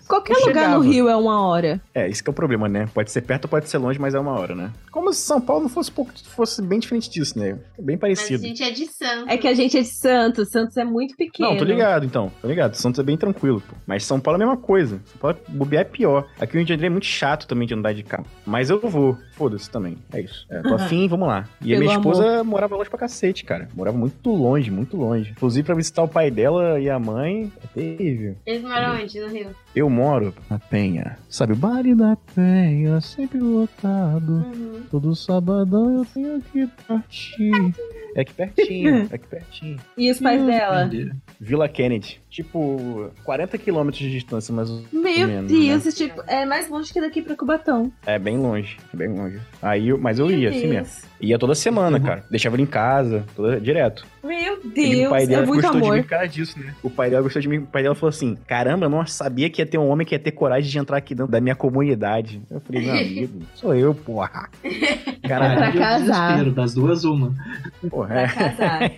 Qualquer 0.08 0.34
Eu 0.36 0.46
lugar 0.46 0.68
no 0.70 0.82
chegava. 0.82 0.84
Rio 0.84 1.08
é 1.08 1.16
uma 1.16 1.46
hora. 1.46 1.80
é, 1.94 2.08
isso 2.08 2.22
que 2.22 2.30
é 2.30 2.32
o 2.32 2.34
problema, 2.34 2.68
né? 2.68 2.88
Pode 2.94 3.10
ser 3.10 3.22
perto 3.22 3.44
ou 3.44 3.50
pode 3.50 3.68
ser 3.68 3.78
longe, 3.78 3.98
mas 3.98 4.14
é 4.14 4.18
uma 4.18 4.32
hora, 4.32 4.54
né? 4.54 4.70
Como 4.90 5.12
se 5.12 5.20
São 5.20 5.40
Paulo 5.40 5.68
fosse, 5.68 5.90
pouco, 5.92 6.12
fosse 6.34 6.62
bem 6.62 6.78
diferente 6.78 7.10
disso, 7.10 7.38
né? 7.38 7.58
Bem 7.78 7.96
Mas 7.96 7.96
a 7.96 8.00
parecido. 8.00 8.42
gente 8.42 8.62
é 8.62 8.70
de 8.70 8.86
Santos. 8.86 9.24
É 9.28 9.36
que 9.36 9.46
a 9.48 9.54
gente 9.54 9.76
é 9.76 9.80
de 9.82 9.88
Santos. 9.88 10.50
Santos 10.50 10.76
é 10.76 10.84
muito 10.84 11.16
pequeno. 11.16 11.50
Não, 11.50 11.56
tô 11.56 11.64
ligado, 11.64 12.04
então. 12.06 12.30
Tô 12.40 12.48
ligado. 12.48 12.74
Santos 12.74 12.98
é 12.98 13.02
bem 13.02 13.16
tranquilo, 13.16 13.60
pô. 13.60 13.74
Mas 13.86 14.04
São 14.04 14.18
Paulo 14.20 14.40
é 14.40 14.44
a 14.44 14.46
mesma 14.46 14.60
coisa. 14.62 15.00
São 15.06 15.18
Paulo, 15.20 15.36
bobear 15.48 15.82
é 15.82 15.84
pior. 15.84 16.26
Aqui 16.40 16.56
Rio 16.68 16.76
de 16.76 16.82
Janeiro 16.82 16.86
é 16.86 16.90
muito 16.90 17.06
chato 17.06 17.46
também 17.46 17.66
de 17.66 17.74
andar 17.74 17.94
de 17.94 18.02
carro. 18.02 18.26
Mas 18.46 18.70
eu 18.70 18.80
vou. 18.80 19.18
Foda-se 19.38 19.70
também. 19.70 19.96
É 20.12 20.20
isso. 20.20 20.44
É, 20.50 20.60
tô 20.62 20.74
afim, 20.74 21.06
vamos 21.06 21.28
lá. 21.28 21.48
E 21.62 21.72
a 21.72 21.78
Pelo 21.78 21.84
minha 21.86 21.96
esposa 21.96 22.42
morava 22.42 22.74
longe 22.74 22.90
pra 22.90 22.98
cacete, 22.98 23.44
cara. 23.44 23.68
Morava 23.72 23.96
muito 23.96 24.30
longe, 24.30 24.68
muito 24.68 24.96
longe. 24.96 25.30
Inclusive 25.30 25.64
pra 25.64 25.76
visitar 25.76 26.02
o 26.02 26.08
pai 26.08 26.28
dela 26.28 26.80
e 26.80 26.90
a 26.90 26.98
mãe. 26.98 27.52
É 27.62 27.66
terrível. 27.80 28.34
Eles 28.44 28.62
moram 28.62 28.96
onde? 29.00 29.20
No 29.20 29.28
Rio? 29.28 29.50
Eu 29.76 29.88
moro 29.88 30.34
na 30.50 30.58
Penha. 30.58 31.16
Sabe, 31.28 31.52
o 31.52 31.56
baile 31.56 31.94
da 31.94 32.16
Penha, 32.34 33.00
sempre 33.00 33.38
lotado. 33.38 34.32
Uhum. 34.32 34.82
Todo 34.90 35.14
sabadão 35.14 35.98
eu 35.98 36.04
tenho 36.06 36.42
que 36.52 36.66
partir. 36.88 37.52
É 38.16 38.22
aqui 38.22 38.32
pertinho, 38.34 39.06
é 39.12 39.14
aqui 39.14 39.26
pertinho. 39.28 39.76
E 39.96 40.10
os 40.10 40.18
pais 40.18 40.44
dela? 40.44 40.86
Entendi. 40.86 41.12
Vila 41.40 41.68
Kennedy. 41.68 42.20
Tipo, 42.28 43.10
40 43.24 43.56
quilômetros 43.58 44.02
de 44.02 44.10
distância, 44.10 44.52
mas 44.54 44.68
Meu 44.92 45.26
menos, 45.28 45.50
Deus, 45.50 45.94
tipo, 45.94 46.22
é 46.26 46.44
mais 46.44 46.68
longe 46.68 46.92
que 46.92 47.00
daqui 47.00 47.22
pra 47.22 47.34
Cubatão. 47.36 47.92
é 48.06 48.18
bem 48.18 48.36
longe, 48.38 48.76
é 48.92 48.96
bem 48.96 49.08
longe. 49.08 49.27
Aí, 49.62 49.88
eu- 49.88 49.98
mas 49.98 50.18
eu 50.18 50.30
ia, 50.30 50.50
assim 50.50 50.60
Deus. 50.62 50.72
mesmo. 50.72 51.08
Ia 51.20 51.36
toda 51.38 51.52
semana, 51.54 51.98
Uhum. 51.98 52.04
cara. 52.04 52.24
Deixava 52.30 52.54
ele 52.54 52.62
em 52.62 52.66
casa, 52.66 53.24
toda, 53.34 53.60
direto. 53.60 54.06
Meu 54.22 54.38
E 54.38 54.50
o 54.66 54.70
Deus, 54.70 55.10
pai 55.10 55.26
dela 55.26 55.42
é 55.42 55.46
muito 55.46 55.62
gostou 55.62 55.80
de 55.80 55.86
mim 55.86 55.92
amor. 55.92 56.02
por 56.04 56.08
causa 56.10 56.28
disso, 56.28 56.58
né? 56.60 56.74
O 56.82 56.88
pai 56.90 57.10
dela 57.10 57.22
gostou 57.22 57.42
de 57.42 57.48
mim. 57.48 57.58
O 57.58 57.66
pai 57.66 57.82
dela 57.82 57.94
falou 57.96 58.10
assim: 58.10 58.36
caramba, 58.46 58.86
eu 58.86 58.90
não 58.90 59.04
sabia 59.04 59.50
que 59.50 59.60
ia 59.60 59.66
ter 59.66 59.78
um 59.78 59.88
homem 59.88 60.06
que 60.06 60.14
ia 60.14 60.18
ter 60.18 60.30
coragem 60.30 60.70
de 60.70 60.78
entrar 60.78 60.96
aqui 60.96 61.14
dentro 61.16 61.32
da 61.32 61.40
minha 61.40 61.56
comunidade. 61.56 62.40
Eu 62.48 62.60
falei, 62.60 62.82
meu 62.84 62.94
amigo, 62.94 63.42
sou 63.56 63.74
eu, 63.74 63.94
porra. 63.94 64.48
Pra 65.22 65.28
Caralho, 65.28 65.72
deu 65.72 65.80
casar. 65.80 66.28
desespero, 66.28 66.52
das 66.52 66.74
duas, 66.74 67.04
uma. 67.04 67.34
porra. 67.90 68.08
Pra 68.08 68.20
É. 68.22 68.28
casar. 68.28 68.90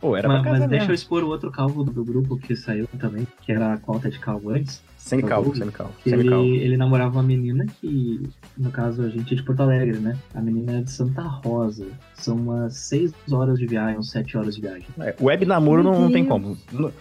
Pô, 0.00 0.16
era 0.16 0.28
mas 0.28 0.42
pra 0.42 0.50
mas 0.50 0.58
casar 0.60 0.68
deixa 0.68 0.84
eu 0.84 0.88
mesmo. 0.90 0.94
expor 0.94 1.24
o 1.24 1.28
outro 1.28 1.50
calvo 1.50 1.82
do 1.82 2.04
grupo 2.04 2.36
que 2.38 2.54
saiu 2.54 2.86
também, 3.00 3.26
que 3.42 3.50
era 3.50 3.72
a 3.72 3.78
cota 3.78 4.08
de 4.08 4.18
calvo 4.20 4.50
antes. 4.50 4.80
Sem 5.08 5.20
calvo, 5.22 5.56
sem 5.56 5.70
calvo, 5.70 5.94
ele, 6.04 6.56
ele 6.58 6.76
namorava 6.76 7.12
uma 7.16 7.22
menina 7.22 7.64
que, 7.80 8.22
no 8.56 8.70
caso, 8.70 9.02
a 9.02 9.08
gente 9.08 9.32
é 9.32 9.36
de 9.36 9.42
Porto 9.42 9.60
Alegre, 9.62 9.98
né? 9.98 10.16
A 10.34 10.40
menina 10.40 10.78
é 10.78 10.80
de 10.82 10.90
Santa 10.90 11.22
Rosa. 11.22 11.86
São 12.14 12.36
umas 12.36 12.74
6 12.76 13.12
horas 13.32 13.58
de 13.58 13.66
viagem, 13.66 13.98
uns 13.98 14.10
7 14.10 14.36
horas 14.36 14.54
de 14.56 14.60
viagem. 14.60 14.86
É, 15.00 15.14
web 15.20 15.46
namoro 15.46 15.82
não, 15.82 16.00
não 16.02 16.12
tem 16.12 16.24
como. 16.24 16.56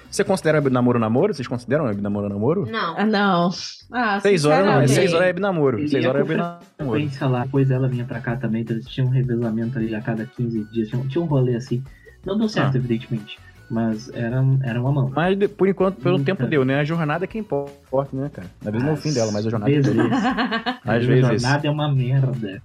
Você 0.10 0.24
considera 0.24 0.58
web 0.60 0.70
namoro 0.70 1.00
namoro? 1.00 1.34
Vocês 1.34 1.48
consideram 1.48 1.86
web 1.86 2.02
namoro 2.02 2.30
namoro? 2.30 2.66
Não. 2.70 2.96
Ah, 2.98 3.06
não. 3.06 3.50
Ah, 3.92 4.20
Seis 4.20 4.46
horas 4.46 4.60
não, 4.66 4.88
sinceramente. 4.88 4.92
seis 4.92 5.14
horas 5.14 5.24
é 5.24 5.28
web 5.28 5.40
namoro. 5.42 5.80
Ele 5.80 5.88
Seis 5.90 6.04
ia 6.04 6.10
horas 6.10 6.20
é 6.22 6.24
web 6.24 6.38
namoro. 6.80 7.10
lá. 7.32 7.44
Depois 7.44 7.72
ela 7.72 7.88
vinha 7.88 8.06
pra 8.06 8.20
cá 8.22 8.36
também, 8.38 8.62
então 8.62 8.76
eles 8.76 8.88
tinham 8.88 9.08
um 9.08 9.12
revezamento 9.12 9.78
ali 9.78 9.94
a 9.96 10.02
cada 10.02 10.26
15 10.26 10.64
dias. 10.72 10.90
Tinha, 10.90 11.02
um- 11.02 11.08
tinha 11.08 11.22
um 11.24 11.28
rolê 11.28 11.56
assim. 11.56 11.84
Não 12.26 12.38
deu 12.38 12.50
certo, 12.50 12.76
Ah. 12.76 12.78
evidentemente. 12.78 13.38
Mas 13.70 14.10
era, 14.14 14.42
era 14.64 14.80
uma 14.80 14.92
mão. 14.92 15.12
Mas 15.14 15.38
por 15.52 15.68
enquanto, 15.68 15.98
pelo 15.98 16.18
Hum, 16.18 16.24
tempo 16.24 16.38
cara. 16.40 16.50
deu, 16.50 16.64
né? 16.64 16.80
A 16.80 16.84
jornada 16.86 17.26
é 17.26 17.28
que 17.28 17.38
importa, 17.38 18.16
né, 18.16 18.30
cara? 18.34 18.48
Às 18.62 18.72
vezes 18.72 18.84
não 18.84 18.90
é 18.92 18.94
o 18.94 18.98
fim 18.98 19.14
dela, 19.14 19.32
mas 19.32 19.46
a 19.46 19.50
jornada 19.50 19.72
Às 19.72 19.78
é 19.78 19.82
vezes. 19.92 20.12
Às 20.14 20.80
a 20.86 20.98
vezes. 21.00 21.42
jornada 21.42 21.68
é 21.68 21.72
uma 21.72 21.94
merda. 21.94 22.62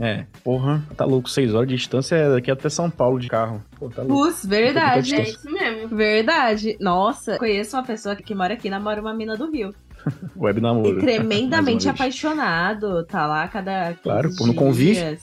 É, 0.00 0.24
porra, 0.42 0.82
tá 0.96 1.04
louco. 1.04 1.30
Seis 1.30 1.54
horas 1.54 1.68
de 1.68 1.76
distância 1.76 2.16
é 2.16 2.28
daqui 2.30 2.50
até 2.50 2.68
São 2.68 2.90
Paulo 2.90 3.18
de 3.20 3.28
carro. 3.28 3.62
Pô, 3.78 3.88
tá 3.88 4.02
louco. 4.02 4.24
Putz, 4.26 4.44
verdade. 4.44 5.14
É 5.14 5.22
isso 5.22 5.50
mesmo. 5.50 5.88
Verdade. 5.96 6.76
Nossa, 6.80 7.38
conheço 7.38 7.76
uma 7.76 7.84
pessoa 7.84 8.16
que 8.16 8.34
mora 8.34 8.54
aqui, 8.54 8.68
namora 8.68 9.00
uma 9.00 9.14
mina 9.14 9.36
do 9.36 9.50
Rio. 9.50 9.72
Web 10.36 10.58
E 10.58 10.62
namoro. 10.62 11.00
tremendamente 11.00 11.86
Mais 11.86 11.86
uma 11.86 11.92
vez. 11.92 12.00
apaixonado. 12.00 13.04
Tá 13.04 13.26
lá 13.26 13.44
a 13.44 13.48
cada 13.48 13.88
15 13.88 13.98
Claro, 14.02 14.30
pô, 14.36 14.46
no 14.46 14.54
convite. 14.54 14.98
dias. 15.00 15.20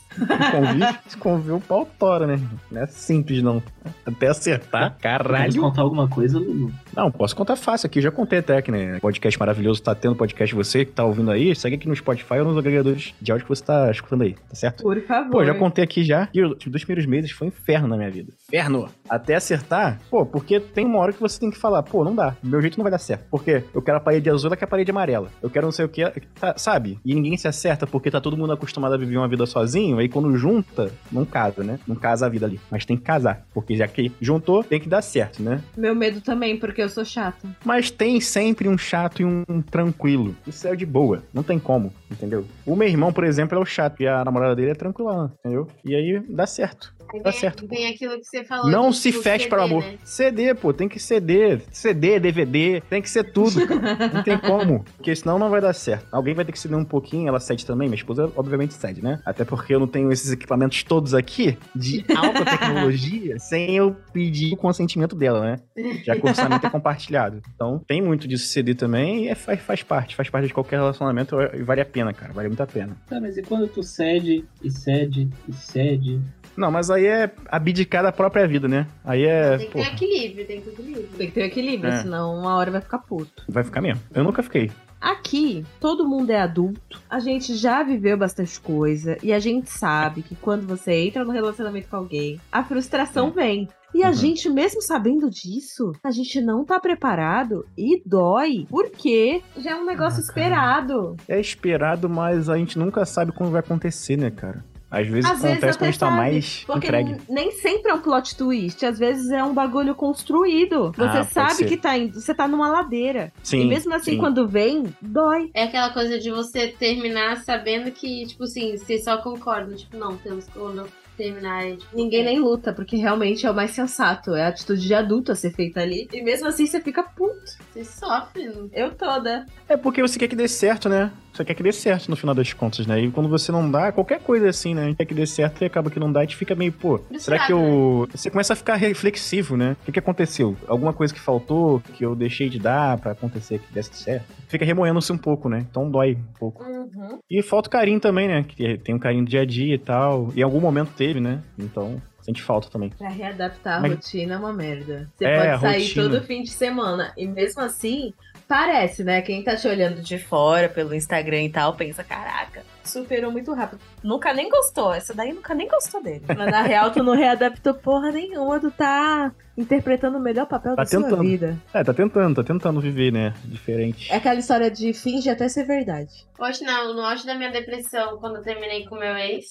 Convite, 0.52 1.18
convite 1.20 1.52
o 1.52 1.60
pau 1.62 1.88
tora, 2.00 2.28
né? 2.28 2.40
Não 2.72 2.82
é 2.82 2.88
simples, 2.88 3.42
não. 3.42 3.62
Até 4.06 4.28
acertar, 4.28 4.96
Quer 5.00 5.18
caralho. 5.20 5.62
contar 5.62 5.82
alguma 5.82 6.08
coisa, 6.08 6.38
Lulu? 6.40 6.72
Não, 6.96 7.12
posso 7.12 7.36
contar 7.36 7.56
fácil 7.56 7.88
aqui, 7.88 8.00
já 8.02 8.10
contei 8.10 8.40
até 8.40 8.62
que, 8.62 8.72
né? 8.72 9.00
Podcast 9.00 9.38
maravilhoso, 9.38 9.82
tá 9.84 9.94
tendo 9.94 10.16
podcast 10.16 10.56
você 10.56 10.86
que 10.86 10.92
tá 10.94 11.04
ouvindo 11.04 11.30
aí, 11.30 11.54
segue 11.56 11.76
aqui 11.76 11.88
no 11.90 11.96
Spotify 11.96 12.36
ou 12.40 12.46
nos 12.46 12.58
agregadores 12.58 13.14
de 13.22 13.32
áudio 13.32 13.46
que 13.46 13.50
você 13.54 13.64
tá 13.64 13.92
escutando 13.92 14.22
aí, 14.22 14.34
tá 14.34 14.56
certo? 14.56 14.82
Por 14.82 15.00
favor. 15.02 15.32
Pô, 15.32 15.46
já 15.46 15.54
contei 15.54 15.84
aqui 15.84 16.04
já. 16.04 16.30
E 16.34 16.42
os 16.42 16.56
dois 16.66 16.86
primeiros 16.86 17.06
meses 17.06 17.32
foi 17.32 17.48
um 17.48 17.50
inferno 17.50 17.88
na 17.88 17.98
minha 17.98 18.10
vida. 18.10 18.32
Inferno! 18.48 18.88
Até 19.10 19.36
acertar, 19.36 20.00
pô, 20.10 20.26
porque 20.26 20.60
tem 20.60 20.86
uma 20.86 21.00
hora 21.00 21.12
que 21.12 21.20
você 21.20 21.38
tem 21.40 21.52
que 21.52 21.58
falar, 21.58 21.84
pô, 21.84 22.04
não 22.04 22.16
dá. 22.16 22.36
Do 22.42 22.50
meu 22.50 22.62
jeito 22.62 22.78
não 22.78 22.84
vai 22.84 22.92
dar 22.92 22.98
certo. 22.98 23.26
Porque 23.30 23.64
eu 23.74 23.82
quero 23.82 23.98
a 23.98 24.02
parede 24.02 24.30
azul, 24.30 24.48
ela 24.48 24.56
quer 24.56 24.66
a 24.66 24.68
parede 24.68 24.90
amarela. 24.92 25.30
Eu 25.42 25.50
quero 25.50 25.66
não 25.68 25.72
sei 25.74 25.84
o 25.86 25.90
que, 25.90 26.02
tá- 26.40 26.58
sabe? 26.58 26.98
E 27.04 27.14
ninguém 27.14 27.36
se 27.36 27.48
acerta 27.48 27.86
porque 27.86 28.10
tá 28.10 28.22
todo 28.22 28.38
mundo 28.38 28.54
acostumado 28.54 28.94
a 28.94 28.98
viver 28.98 29.18
uma 29.18 29.28
vida 29.28 29.46
sozinho. 29.46 30.00
Aí 30.00 30.08
quando 30.08 30.36
junta, 30.38 30.90
não 31.12 31.26
casa, 31.26 31.62
né? 31.64 31.78
Não 31.86 31.96
casa 31.96 32.26
a 32.26 32.30
vida 32.30 32.46
ali. 32.46 32.60
Mas 32.72 32.86
tem 32.86 32.96
que 32.96 33.04
casar. 33.04 33.46
Porque 33.54 33.76
já 33.76 33.86
que 33.88 34.12
juntou, 34.22 34.64
tem 34.64 34.80
que 34.80 34.88
dar 34.88 35.02
certo, 35.02 35.44
né? 35.44 35.62
Meu 35.76 35.94
medo 35.94 36.22
também, 36.22 36.58
porque 36.58 36.85
eu 36.86 36.90
sou 36.90 37.06
chata. 37.06 37.48
Mas 37.64 37.92
tem 37.92 38.20
sempre 38.22 38.70
um 38.70 38.78
chato 38.78 39.22
e 39.22 39.26
um 39.26 39.44
tranquilo. 39.62 40.36
Isso 40.48 40.68
é 40.68 40.76
de 40.76 40.86
boa. 40.86 41.24
Não 41.34 41.44
tem 41.44 41.60
como, 41.60 41.94
entendeu? 42.10 42.46
O 42.66 42.76
meu 42.76 42.88
irmão, 42.88 43.12
por 43.12 43.24
exemplo, 43.24 43.58
é 43.58 43.62
o 43.62 43.66
chato. 43.66 44.02
E 44.02 44.08
a 44.08 44.24
namorada 44.24 44.56
dele 44.56 44.72
é 44.72 44.76
tranquilona, 44.76 45.34
entendeu? 45.40 45.68
E 45.84 45.96
aí 45.96 46.20
dá 46.30 46.46
certo. 46.46 46.95
Aí 47.14 47.22
Tá 47.22 47.30
vem- 47.32 47.40
certo. 47.40 47.68
Vem 47.68 47.88
aquilo 47.88 48.18
que 48.20 48.26
você 48.26 48.44
falou. 48.44 48.70
Não 48.72 48.92
se 48.92 49.12
tipo, 49.12 49.24
feche 49.24 49.48
para 49.48 49.62
o 49.62 49.66
amor. 49.66 49.84
né? 49.84 49.98
CD, 50.04 50.54
pô, 50.54 50.74
tem 50.74 50.88
que 50.88 51.00
CD. 51.00 51.60
CD, 51.72 52.20
DVD, 52.20 52.82
tem 52.90 53.02
que 53.02 53.10
ser 53.10 53.32
tudo, 53.32 53.66
cara. 53.68 54.10
Não 54.14 54.24
tem 54.24 54.38
como. 54.38 54.84
Porque 54.98 55.16
senão 55.16 55.38
não 55.40 55.50
vai 55.50 55.62
dar 55.62 55.74
certo. 55.74 56.08
Alguém 56.12 56.34
vai 56.34 56.44
ter 56.46 56.52
que 56.52 56.60
ceder 56.60 56.78
um 56.78 56.84
pouquinho, 56.86 57.28
ela 57.28 57.40
cede 57.40 57.66
também. 57.66 57.88
Minha 57.88 57.98
esposa, 57.98 58.32
obviamente, 58.36 58.74
cede, 58.74 59.02
né? 59.04 59.20
Até 59.26 59.44
porque 59.46 59.74
eu 59.74 59.80
não 59.80 59.88
tenho 59.88 60.12
esses 60.12 60.32
equipamentos 60.32 60.84
todos 60.84 61.14
aqui 61.14 61.58
de 61.76 62.04
alta 62.16 62.44
tecnologia 62.46 63.38
sem 63.40 63.76
eu 63.76 63.96
pedir 64.14 64.54
o 64.54 64.58
consentimento 64.58 65.16
dela, 65.16 65.42
né? 65.42 65.60
Já 66.04 66.16
que 66.16 66.26
o 66.26 66.30
orçamento 66.30 66.66
é 66.66 66.70
compartilhado. 66.70 67.42
Então, 67.56 67.80
tem 67.88 68.02
muito 68.02 68.28
disso 68.28 68.48
CD 68.48 68.74
também 68.76 69.26
e 69.26 69.28
é- 69.30 69.36
faz, 69.36 69.60
faz 69.62 69.84
parte. 69.84 70.16
Faz 70.16 70.30
parte 70.30 70.48
de 70.48 70.54
qualquer 70.54 70.78
relacionamento 70.78 71.36
e 71.54 71.64
vale 71.64 71.82
a 71.82 71.86
pena, 71.86 72.14
cara. 72.14 72.34
Vale 72.34 72.48
muito 72.48 72.62
a 72.62 72.68
pena. 72.68 72.96
Tá, 73.08 73.20
mas 73.20 73.38
e 73.38 73.42
quando 73.44 73.68
tu 73.68 73.84
cede, 73.84 74.46
e 74.64 74.72
cede, 74.72 75.30
e 75.48 75.54
cede? 75.54 76.20
Não, 76.58 76.72
mas 76.72 76.90
aí 76.90 77.06
é 77.06 77.32
abdicar 77.48 78.04
da 78.04 78.12
própria 78.12 78.48
vida, 78.48 78.68
né? 78.68 78.88
Aí 79.04 79.24
é. 79.26 79.58
Tem 79.58 79.68
que 79.68 79.74
pô, 79.74 79.80
ter 79.80 79.88
equilíbrio, 79.94 80.46
tem 80.48 80.62
que 80.62 80.66
ter 80.70 80.72
equilíbrio. 80.72 81.08
Tem 81.18 81.28
que 81.28 81.34
ter 81.34 81.44
equilíbrio, 81.46 81.92
É. 81.94 81.98
senão 82.02 82.36
uma 82.38 82.56
hora 82.56 82.72
vai 82.72 82.82
ficar 82.82 83.00
puto. 83.00 83.44
vai 83.50 83.64
ficar 83.64 83.82
mesmo. 83.82 84.02
Eu 84.14 84.24
nunca 84.24 84.42
fiquei. 84.42 84.72
Aqui, 85.02 85.64
todo 85.80 86.08
mundo 86.08 86.32
é 86.32 86.40
adulto, 86.40 87.00
a 87.08 87.20
gente 87.20 87.54
já 87.56 87.84
viveu 87.84 88.18
bastante 88.18 88.60
coisa 88.60 89.18
e 89.22 89.32
a 89.34 89.38
gente 89.40 89.70
sabe 89.70 90.24
que 90.24 90.36
quando 90.36 90.66
você 90.66 90.94
entra 90.94 91.24
no 91.24 91.32
relacionamento 91.32 91.88
com 91.90 91.98
alguém, 91.98 92.40
a 92.52 92.64
frustração 92.64 93.30
vem. 93.30 93.68
E 93.94 94.04
a 94.04 94.08
Uhum. 94.08 94.14
gente, 94.14 94.50
mesmo 94.50 94.82
sabendo 94.82 95.30
disso, 95.30 95.92
a 96.04 96.10
gente 96.12 96.42
não 96.42 96.66
tá 96.66 96.80
preparado 96.80 97.66
e 97.78 98.02
dói, 98.06 98.66
porque 98.70 99.42
já 99.58 99.72
é 99.72 99.76
um 99.76 99.86
negócio 99.86 100.20
Ah, 100.20 100.24
esperado. 100.24 101.16
É 101.30 101.40
esperado, 101.40 102.10
mas 102.10 102.50
a 102.50 102.58
gente 102.58 102.80
nunca 102.80 103.06
sabe 103.06 103.32
quando 103.32 103.52
vai 103.52 103.60
acontecer, 103.60 104.18
né, 104.18 104.32
cara? 104.32 104.66
Às 104.96 105.08
vezes 105.08 105.26
Às 105.30 105.42
vezes 105.42 105.58
acontece 105.58 105.60
quando 105.60 105.76
até 105.76 105.86
a 105.86 105.92
gente 105.92 106.00
tá 106.00 106.06
sabe, 106.08 106.18
mais 106.18 106.64
Porque 106.66 106.88
entregue. 106.88 107.18
nem 107.30 107.52
sempre 107.52 107.92
é 107.92 107.94
um 107.94 108.00
plot 108.02 108.36
twist, 108.36 108.86
às 108.86 108.98
vezes 108.98 109.30
é 109.32 109.44
um 109.44 109.54
bagulho 109.54 109.94
construído. 109.96 110.92
Você 110.96 111.18
Ah, 111.18 111.24
sabe 111.24 111.66
que 111.66 111.78
tá 111.78 111.98
indo, 111.98 112.20
você 112.20 112.34
tá 112.34 112.48
numa 112.48 112.68
ladeira. 112.70 113.32
Sim. 113.44 113.62
e 113.62 113.66
mesmo 113.66 113.94
assim, 113.94 114.12
sim. 114.12 114.18
quando 114.18 114.48
vem, 114.48 114.86
dói. 115.02 115.50
É 115.54 115.64
aquela 115.64 115.90
coisa 115.92 116.18
de 116.20 116.32
você 116.32 116.68
terminar 116.68 117.38
sabendo 117.44 117.92
que, 117.92 118.26
tipo 118.26 118.44
assim, 118.44 118.78
vocês 118.78 119.04
só 119.04 119.18
concordam. 119.18 119.76
Tipo, 119.76 119.98
não, 119.98 120.16
temos 120.18 120.46
que 120.46 120.58
quando 120.58 120.88
terminar. 121.16 121.66
é, 121.66 121.76
Tipo, 121.76 121.96
Ninguém 121.96 122.24
nem 122.24 122.40
luta, 122.40 122.74
porque 122.74 122.96
realmente 122.98 123.46
é 123.46 123.52
o 123.52 123.56
mais 123.56 123.72
sensato. 123.72 124.34
É 124.36 124.44
a 124.44 124.48
atitude 124.50 124.86
de 124.86 124.94
adulto 124.94 125.32
a 125.32 125.36
ser 125.36 125.52
feita 125.52 125.80
ali. 125.82 126.08
E 126.14 126.22
mesmo 126.22 126.48
assim 126.48 126.66
você 126.66 126.80
fica 126.82 127.04
puto. 127.04 127.36
Você 127.74 127.84
sofre. 127.84 128.70
Eu 128.74 128.92
toda. 128.92 129.46
É 129.68 129.76
porque 129.78 130.02
você 130.02 130.20
quer 130.20 130.28
que 130.28 130.36
dê 130.36 130.48
certo, 130.48 130.88
né? 130.90 131.12
Você 131.34 131.44
quer 131.44 131.54
que 131.54 131.64
dê 131.64 131.72
certo 131.74 132.10
no 132.10 132.16
final 132.16 132.34
das 132.34 132.54
contas, 132.54 132.88
né? 132.88 133.02
E 133.02 133.12
quando 133.12 133.28
você 133.28 133.52
não 133.52 133.70
dá, 133.70 133.92
qualquer 133.92 134.22
coisa 134.22 134.48
assim, 134.48 134.74
né? 134.74 134.94
Quer 134.96 135.06
que 135.06 135.14
dê 135.14 135.26
certo 135.26 135.62
e 135.62 135.66
acaba 135.66 135.90
que 135.90 136.00
não 136.00 136.10
dá, 136.10 136.22
gente 136.22 136.38
fica 136.38 136.56
meio, 136.56 136.72
pô, 136.72 137.02
será 137.18 137.46
que 137.46 137.52
eu. 137.52 138.08
Você 138.12 138.30
começa 138.30 138.54
a 138.54 138.56
ficar 138.56 138.76
reflexivo, 138.76 139.58
né? 139.58 139.76
O 139.82 139.86
que, 139.86 139.92
que 139.92 140.00
aconteceu? 140.00 140.56
Alguma 140.66 140.94
coisa 140.94 141.14
que 141.14 141.20
faltou, 141.20 141.82
que 141.82 142.06
eu 142.06 142.16
deixei 142.16 142.48
de 142.48 142.58
dar 142.58 142.98
pra 143.00 143.12
acontecer 143.12 143.60
que 143.60 143.74
desse 143.74 143.94
certo? 143.96 144.26
Fica 144.48 144.64
remoendo-se 144.64 145.12
um 145.12 145.18
pouco, 145.18 145.50
né? 145.50 145.66
Então 145.70 145.90
dói 145.92 146.14
um 146.14 146.40
pouco. 146.40 146.64
Uhum. 146.64 147.20
E 147.30 147.42
falta 147.42 147.68
o 147.68 147.72
carinho 147.72 148.00
também, 148.00 148.28
né? 148.28 148.46
Que 148.48 148.78
tem 148.78 148.96
um 148.96 149.00
carinho 149.00 149.26
do 149.26 149.30
dia 149.30 149.42
a 149.42 149.46
dia 149.46 149.76
e 149.76 149.80
tal. 149.80 150.32
E 150.36 150.40
em 150.40 150.44
algum 150.44 150.62
momento 150.62 150.92
teve, 150.96 151.05
né? 151.14 151.42
Então, 151.58 152.02
sente 152.22 152.42
falta 152.42 152.70
também. 152.70 152.90
Pra 152.90 153.10
readaptar 153.10 153.78
a 153.78 153.82
Mas- 153.82 153.92
rotina 153.96 154.34
é 154.34 154.38
uma 154.38 154.52
merda. 154.54 155.08
Você 155.16 155.26
É, 155.26 155.50
pode 155.52 155.62
sair 155.62 155.82
rotina. 155.82 156.10
todo 156.10 156.24
fim 156.26 156.42
de 156.44 156.50
semana. 156.50 157.14
E 157.16 157.28
mesmo 157.28 157.62
assim, 157.62 158.14
parece, 158.48 159.04
né? 159.04 159.22
Quem 159.22 159.44
tá 159.44 159.56
te 159.56 159.68
olhando 159.68 160.02
de 160.02 160.18
fora 160.18 160.70
pelo 160.70 160.94
Instagram 160.94 161.44
e 161.44 161.50
tal, 161.50 161.74
pensa, 161.76 162.04
caraca, 162.04 162.64
superou 162.84 163.32
muito 163.32 163.54
rápido. 163.54 163.80
Nunca 164.04 164.34
nem 164.34 164.50
gostou. 164.50 164.94
Essa 164.94 165.14
daí 165.14 165.34
nunca 165.34 165.54
nem 165.54 165.68
gostou 165.68 166.02
dele. 166.02 166.24
Mas 166.28 166.52
na 166.52 166.62
real, 166.62 166.92
tu 166.92 167.04
não 167.04 167.16
readaptou 167.16 167.74
porra 167.74 168.12
nenhuma. 168.12 168.60
Tu 168.60 168.72
tá 168.72 169.32
interpretando 169.58 170.18
o 170.18 170.22
melhor 170.22 170.46
papel 170.46 170.76
Tá 170.76 170.84
da 170.84 170.88
sua 170.90 171.02
tentando. 171.04 171.22
vida. 171.22 171.58
É, 171.74 171.84
tá 171.84 171.94
tentando, 171.94 172.36
tá 172.36 172.44
tentando 172.44 172.80
viver, 172.82 173.12
né? 173.12 173.34
Diferente. 173.46 174.12
É 174.12 174.18
aquela 174.18 174.40
história 174.40 174.70
de 174.70 174.94
finge 174.94 175.30
até 175.30 175.48
ser 175.48 175.64
verdade. 175.66 176.12
Hoje 176.38 176.64
não, 176.64 176.94
no 176.94 177.02
auge 177.02 177.26
da 177.26 177.36
minha 177.36 177.52
depressão, 177.52 178.18
quando 178.20 178.38
eu 178.38 178.44
terminei 178.44 178.86
com 178.86 178.96
meu 178.96 179.16
ex, 179.18 179.46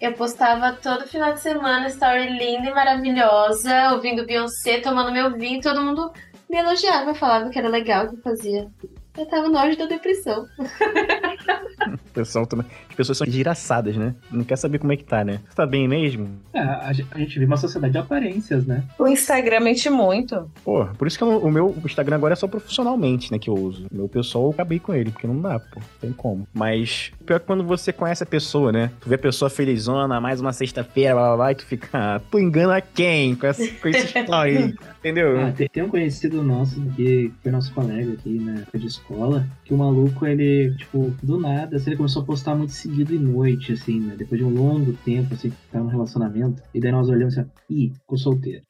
eu 0.00 0.12
postava 0.14 0.72
todo 0.72 1.06
final 1.06 1.34
de 1.34 1.40
semana 1.40 1.86
story 1.88 2.30
linda 2.38 2.70
e 2.70 2.74
maravilhosa, 2.74 3.92
ouvindo 3.92 4.24
Beyoncé, 4.24 4.80
tomando 4.80 5.12
meu 5.12 5.36
vinho, 5.36 5.60
todo 5.60 5.82
mundo 5.82 6.10
me 6.50 6.58
elogiava, 6.58 7.14
falava 7.14 7.48
que 7.48 7.58
era 7.58 7.68
legal 7.68 8.06
o 8.06 8.10
que 8.10 8.22
fazia. 8.22 8.68
Eu 9.16 9.26
tava 9.26 9.48
no 9.48 9.56
auge 9.56 9.76
da 9.76 9.86
depressão. 9.86 10.46
Pessoal 12.12 12.46
também. 12.46 12.66
As 12.90 12.94
pessoas 12.94 13.18
são 13.18 13.26
giraçadas, 13.26 13.96
né? 13.96 14.14
Não 14.30 14.44
quer 14.44 14.56
saber 14.56 14.78
como 14.78 14.92
é 14.92 14.96
que 14.96 15.04
tá, 15.04 15.24
né? 15.24 15.40
Você 15.48 15.56
tá 15.56 15.64
bem 15.66 15.88
mesmo? 15.88 16.28
É, 16.52 16.60
a, 16.60 16.92
gen- 16.92 17.06
a 17.10 17.18
gente 17.18 17.32
vive 17.34 17.46
uma 17.46 17.56
sociedade 17.56 17.92
de 17.92 17.98
aparências, 17.98 18.66
né? 18.66 18.84
O 18.98 19.06
Instagram 19.06 19.60
mente 19.60 19.88
muito. 19.88 20.50
Pô, 20.64 20.84
por 20.98 21.06
isso 21.06 21.16
que 21.16 21.24
eu- 21.24 21.38
o 21.38 21.50
meu 21.50 21.74
Instagram 21.84 22.16
agora 22.16 22.32
é 22.34 22.36
só 22.36 22.46
profissionalmente, 22.48 23.30
né, 23.32 23.38
que 23.38 23.48
eu 23.48 23.54
uso. 23.54 23.86
O 23.90 23.96
meu 23.96 24.08
pessoal 24.08 24.44
eu 24.46 24.50
acabei 24.50 24.78
com 24.78 24.92
ele, 24.94 25.10
porque 25.10 25.26
não 25.26 25.40
dá, 25.40 25.58
pô. 25.58 25.80
Não 25.80 25.86
tem 26.00 26.12
como. 26.12 26.46
Mas 26.52 27.10
pior 27.24 27.40
que 27.40 27.46
quando 27.46 27.64
você 27.64 27.92
conhece 27.92 28.22
a 28.22 28.26
pessoa, 28.26 28.70
né? 28.72 28.90
Tu 29.00 29.08
vê 29.08 29.14
a 29.14 29.18
pessoa 29.18 29.48
felizona, 29.48 30.20
mais 30.20 30.40
uma 30.40 30.52
sexta-feira, 30.52 31.14
blá 31.14 31.26
blá 31.28 31.36
blá, 31.36 31.52
e 31.52 31.54
tu 31.54 31.64
fica, 31.64 31.88
ah, 31.92 32.20
tu 32.30 32.38
engana 32.38 32.80
quem 32.80 33.34
com 33.34 33.46
essa, 33.46 33.66
com 33.80 33.88
esse 33.88 34.06
story? 34.18 34.74
Entendeu? 34.98 35.40
Ah, 35.40 35.52
tem, 35.52 35.68
tem 35.68 35.82
um 35.82 35.88
conhecido 35.88 36.42
nosso 36.42 36.80
que 36.96 37.32
foi 37.42 37.50
nosso 37.52 37.72
colega 37.72 38.12
aqui 38.12 38.38
na 38.38 38.60
época 38.60 38.78
de 38.78 38.86
escola, 38.86 39.46
que 39.64 39.72
o 39.72 39.78
maluco, 39.78 40.26
ele, 40.26 40.74
tipo, 40.76 41.14
do 41.22 41.38
nada, 41.38 41.76
assim, 41.76 41.90
ele 41.90 41.96
começou 41.96 42.22
a 42.22 42.24
postar 42.24 42.54
muito 42.54 42.72
seguido 42.80 43.14
e 43.14 43.18
noite, 43.18 43.72
assim, 43.72 44.00
né? 44.00 44.14
Depois 44.16 44.40
de 44.40 44.44
um 44.46 44.50
longo 44.50 44.92
tempo, 45.04 45.34
assim, 45.34 45.50
que 45.50 45.56
tava 45.70 45.84
no 45.84 45.90
relacionamento. 45.90 46.62
E 46.74 46.80
daí 46.80 46.92
nós 46.92 47.08
olhamos 47.08 47.36
assim, 47.38 47.48
ih, 47.68 47.92
ficou 47.94 48.18
solteiro. 48.18 48.62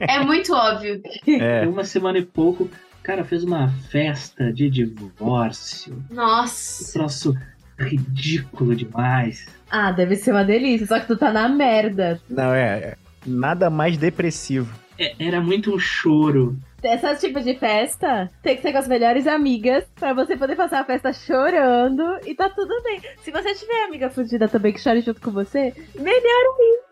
É 0.00 0.22
muito 0.24 0.52
óbvio. 0.54 1.00
É. 1.26 1.66
Uma 1.66 1.84
semana 1.84 2.18
e 2.18 2.24
pouco, 2.24 2.68
cara, 3.02 3.24
fez 3.24 3.44
uma 3.44 3.68
festa 3.90 4.52
de 4.52 4.68
divórcio. 4.70 6.02
Um 6.10 6.14
Nossa. 6.14 6.92
troço 6.92 7.34
ridículo 7.78 8.74
demais. 8.74 9.46
Ah, 9.70 9.92
deve 9.92 10.16
ser 10.16 10.32
uma 10.32 10.44
delícia, 10.44 10.86
só 10.86 10.98
que 11.00 11.06
tu 11.06 11.16
tá 11.16 11.32
na 11.32 11.48
merda. 11.48 12.20
Não, 12.28 12.52
é, 12.54 12.78
é. 12.78 12.96
Nada 13.26 13.68
mais 13.68 13.96
depressivo 13.96 14.72
É- 14.98 15.14
Era 15.18 15.40
muito 15.40 15.74
um 15.74 15.78
choro. 15.78 16.56
Esse 16.86 17.16
tipo 17.16 17.40
de 17.40 17.54
festa 17.54 18.30
tem 18.42 18.56
que 18.56 18.62
ser 18.62 18.72
com 18.72 18.78
as 18.78 18.88
melhores 18.88 19.26
amigas 19.26 19.84
pra 19.94 20.12
você 20.12 20.36
poder 20.36 20.56
passar 20.56 20.80
a 20.80 20.84
festa 20.84 21.12
chorando 21.12 22.02
e 22.24 22.34
tá 22.34 22.48
tudo 22.48 22.82
bem. 22.82 23.00
Se 23.22 23.30
você 23.30 23.54
tiver 23.54 23.84
amiga 23.84 24.08
fudida 24.08 24.48
também 24.48 24.72
que 24.72 24.80
chore 24.80 25.00
junto 25.00 25.20
com 25.20 25.30
você, 25.30 25.74
melhor 25.94 26.56
ainda. 26.60 26.85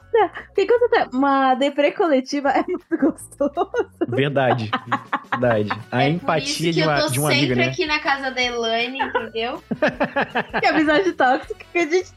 Quando 0.54 0.80
você 0.80 0.88
tá... 0.88 1.08
uma 1.12 1.54
deprê 1.54 1.92
coletiva 1.92 2.50
é 2.50 2.64
muito 2.66 2.86
gostoso. 2.96 3.72
Verdade. 4.08 4.70
Verdade. 5.30 5.70
A 5.90 6.04
é 6.04 6.10
empatia 6.10 6.54
por 6.54 6.62
de 6.62 6.70
isso 6.70 6.78
que 6.78 6.86
uma, 6.86 6.98
eu 6.98 7.06
tô 7.06 7.12
de 7.12 7.20
uma 7.20 7.30
sempre 7.30 7.46
amiga, 7.46 7.56
né? 7.56 7.66
aqui 7.68 7.86
na 7.86 7.98
casa 7.98 8.30
da 8.30 8.42
Elaine, 8.42 8.98
entendeu? 9.00 9.62
Que 10.60 10.66
amizade 10.66 11.12
tóxica 11.12 11.64
que 11.72 11.78
a 11.78 11.86
gente 11.86 12.12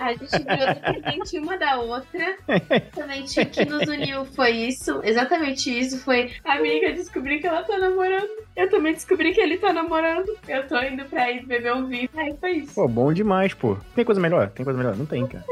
A 0.00 0.12
gente 0.12 0.38
virou 0.38 0.74
dependente 0.74 1.38
uma 1.38 1.56
da 1.56 1.76
outra. 1.76 2.36
Exatamente 2.48 3.40
o 3.40 3.46
que 3.46 3.64
nos 3.64 3.88
uniu 3.88 4.24
foi 4.24 4.50
isso. 4.50 5.00
Exatamente 5.04 5.78
isso. 5.78 5.98
Foi 6.02 6.32
a 6.44 6.54
amiga 6.54 6.92
descobrir 6.92 7.40
que 7.40 7.46
ela 7.46 7.62
tá 7.62 7.78
namorando. 7.78 8.28
Eu 8.56 8.70
também 8.70 8.92
descobri 8.92 9.32
que 9.32 9.40
ele 9.40 9.58
tá 9.58 9.72
namorando. 9.72 10.28
Eu 10.48 10.66
tô 10.66 10.80
indo 10.80 11.04
pra 11.04 11.30
ir 11.30 11.44
beber 11.46 11.74
um 11.74 11.86
vinho. 11.86 12.08
Aí 12.16 12.34
foi 12.38 12.52
isso. 12.52 12.74
Pô, 12.74 12.88
bom 12.88 13.12
demais, 13.12 13.54
pô. 13.54 13.76
Tem 13.94 14.04
coisa 14.04 14.20
melhor? 14.20 14.50
Tem 14.50 14.64
coisa 14.64 14.78
melhor? 14.78 14.96
Não 14.96 15.06
tem, 15.06 15.26
cara. 15.26 15.44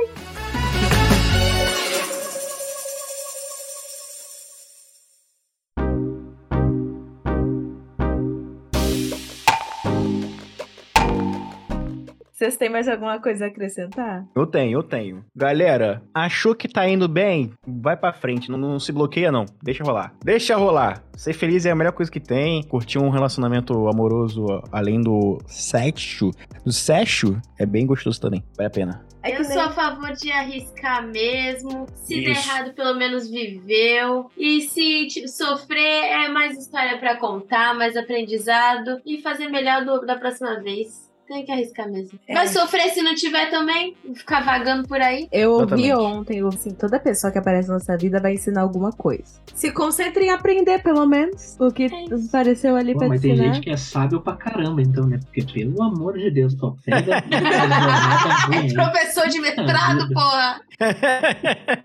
Vocês 12.40 12.56
têm 12.56 12.70
mais 12.70 12.88
alguma 12.88 13.20
coisa 13.20 13.44
a 13.44 13.48
acrescentar? 13.48 14.24
Eu 14.34 14.46
tenho, 14.46 14.78
eu 14.78 14.82
tenho. 14.82 15.22
Galera, 15.36 16.02
achou 16.14 16.54
que 16.54 16.66
tá 16.66 16.88
indo 16.88 17.06
bem? 17.06 17.52
Vai 17.66 17.94
pra 17.98 18.14
frente, 18.14 18.50
não, 18.50 18.56
não 18.56 18.78
se 18.80 18.90
bloqueia 18.92 19.30
não. 19.30 19.44
Deixa 19.62 19.84
rolar. 19.84 20.14
Deixa 20.24 20.56
rolar. 20.56 21.04
Ser 21.14 21.34
feliz 21.34 21.66
é 21.66 21.70
a 21.70 21.74
melhor 21.76 21.92
coisa 21.92 22.10
que 22.10 22.18
tem. 22.18 22.62
Curtir 22.62 22.98
um 22.98 23.10
relacionamento 23.10 23.86
amoroso 23.86 24.46
além 24.72 25.02
do 25.02 25.36
sexo, 25.46 26.30
do 26.64 26.72
sexo, 26.72 27.38
é 27.58 27.66
bem 27.66 27.84
gostoso 27.84 28.18
também. 28.18 28.42
Vale 28.56 28.68
a 28.68 28.70
pena. 28.70 29.04
É 29.22 29.38
eu 29.38 29.44
sou 29.44 29.60
a 29.60 29.70
favor 29.72 30.10
de 30.12 30.32
arriscar 30.32 31.06
mesmo. 31.06 31.84
Se 31.94 32.14
der 32.24 32.30
Isso. 32.30 32.48
errado, 32.48 32.72
pelo 32.72 32.94
menos 32.94 33.28
viveu. 33.28 34.30
E 34.38 34.62
se 34.62 35.08
tipo, 35.08 35.28
sofrer, 35.28 36.04
é 36.24 36.28
mais 36.28 36.56
história 36.56 36.96
pra 36.98 37.16
contar, 37.18 37.74
mais 37.74 37.94
aprendizado. 37.98 38.98
E 39.04 39.20
fazer 39.20 39.48
melhor 39.50 39.84
do- 39.84 40.06
da 40.06 40.16
próxima 40.16 40.58
vez. 40.62 41.09
Tem 41.30 41.44
que 41.44 41.52
arriscar 41.52 41.88
mesmo. 41.88 42.18
É. 42.26 42.34
Vai 42.34 42.48
sofrer 42.48 42.90
se 42.90 43.00
não 43.02 43.14
tiver 43.14 43.48
também? 43.50 43.94
Ficar 44.16 44.44
vagando 44.44 44.88
por 44.88 45.00
aí? 45.00 45.28
Eu 45.30 45.52
ouvi 45.52 45.92
ontem, 45.94 46.44
assim, 46.44 46.70
toda 46.74 46.98
pessoa 46.98 47.32
que 47.32 47.38
aparece 47.38 47.68
na 47.68 47.74
nossa 47.74 47.96
vida 47.96 48.18
vai 48.20 48.34
ensinar 48.34 48.62
alguma 48.62 48.90
coisa. 48.90 49.40
Se 49.54 49.70
concentre 49.70 50.24
em 50.24 50.30
aprender, 50.30 50.82
pelo 50.82 51.06
menos, 51.06 51.56
o 51.60 51.70
que 51.70 51.84
É 51.84 52.04
apareceu 52.28 52.74
ali 52.74 52.94
Pô, 52.94 52.98
pra 52.98 53.06
te 53.06 53.10
mas 53.10 53.20
tem 53.20 53.30
ensinar. 53.34 53.52
gente 53.54 53.62
que 53.62 53.70
é 53.70 53.76
sábio 53.76 54.20
pra 54.20 54.32
caramba, 54.34 54.82
então, 54.82 55.06
né? 55.06 55.20
Porque, 55.24 55.44
pelo 55.44 55.80
amor 55.84 56.18
de 56.18 56.32
Deus, 56.32 56.52
só 56.54 56.74
pega 56.84 57.18
É 58.52 58.72
professor 58.74 59.28
de 59.28 59.40
mestrado, 59.40 60.08
vida. 60.08 60.14
porra! 60.14 60.60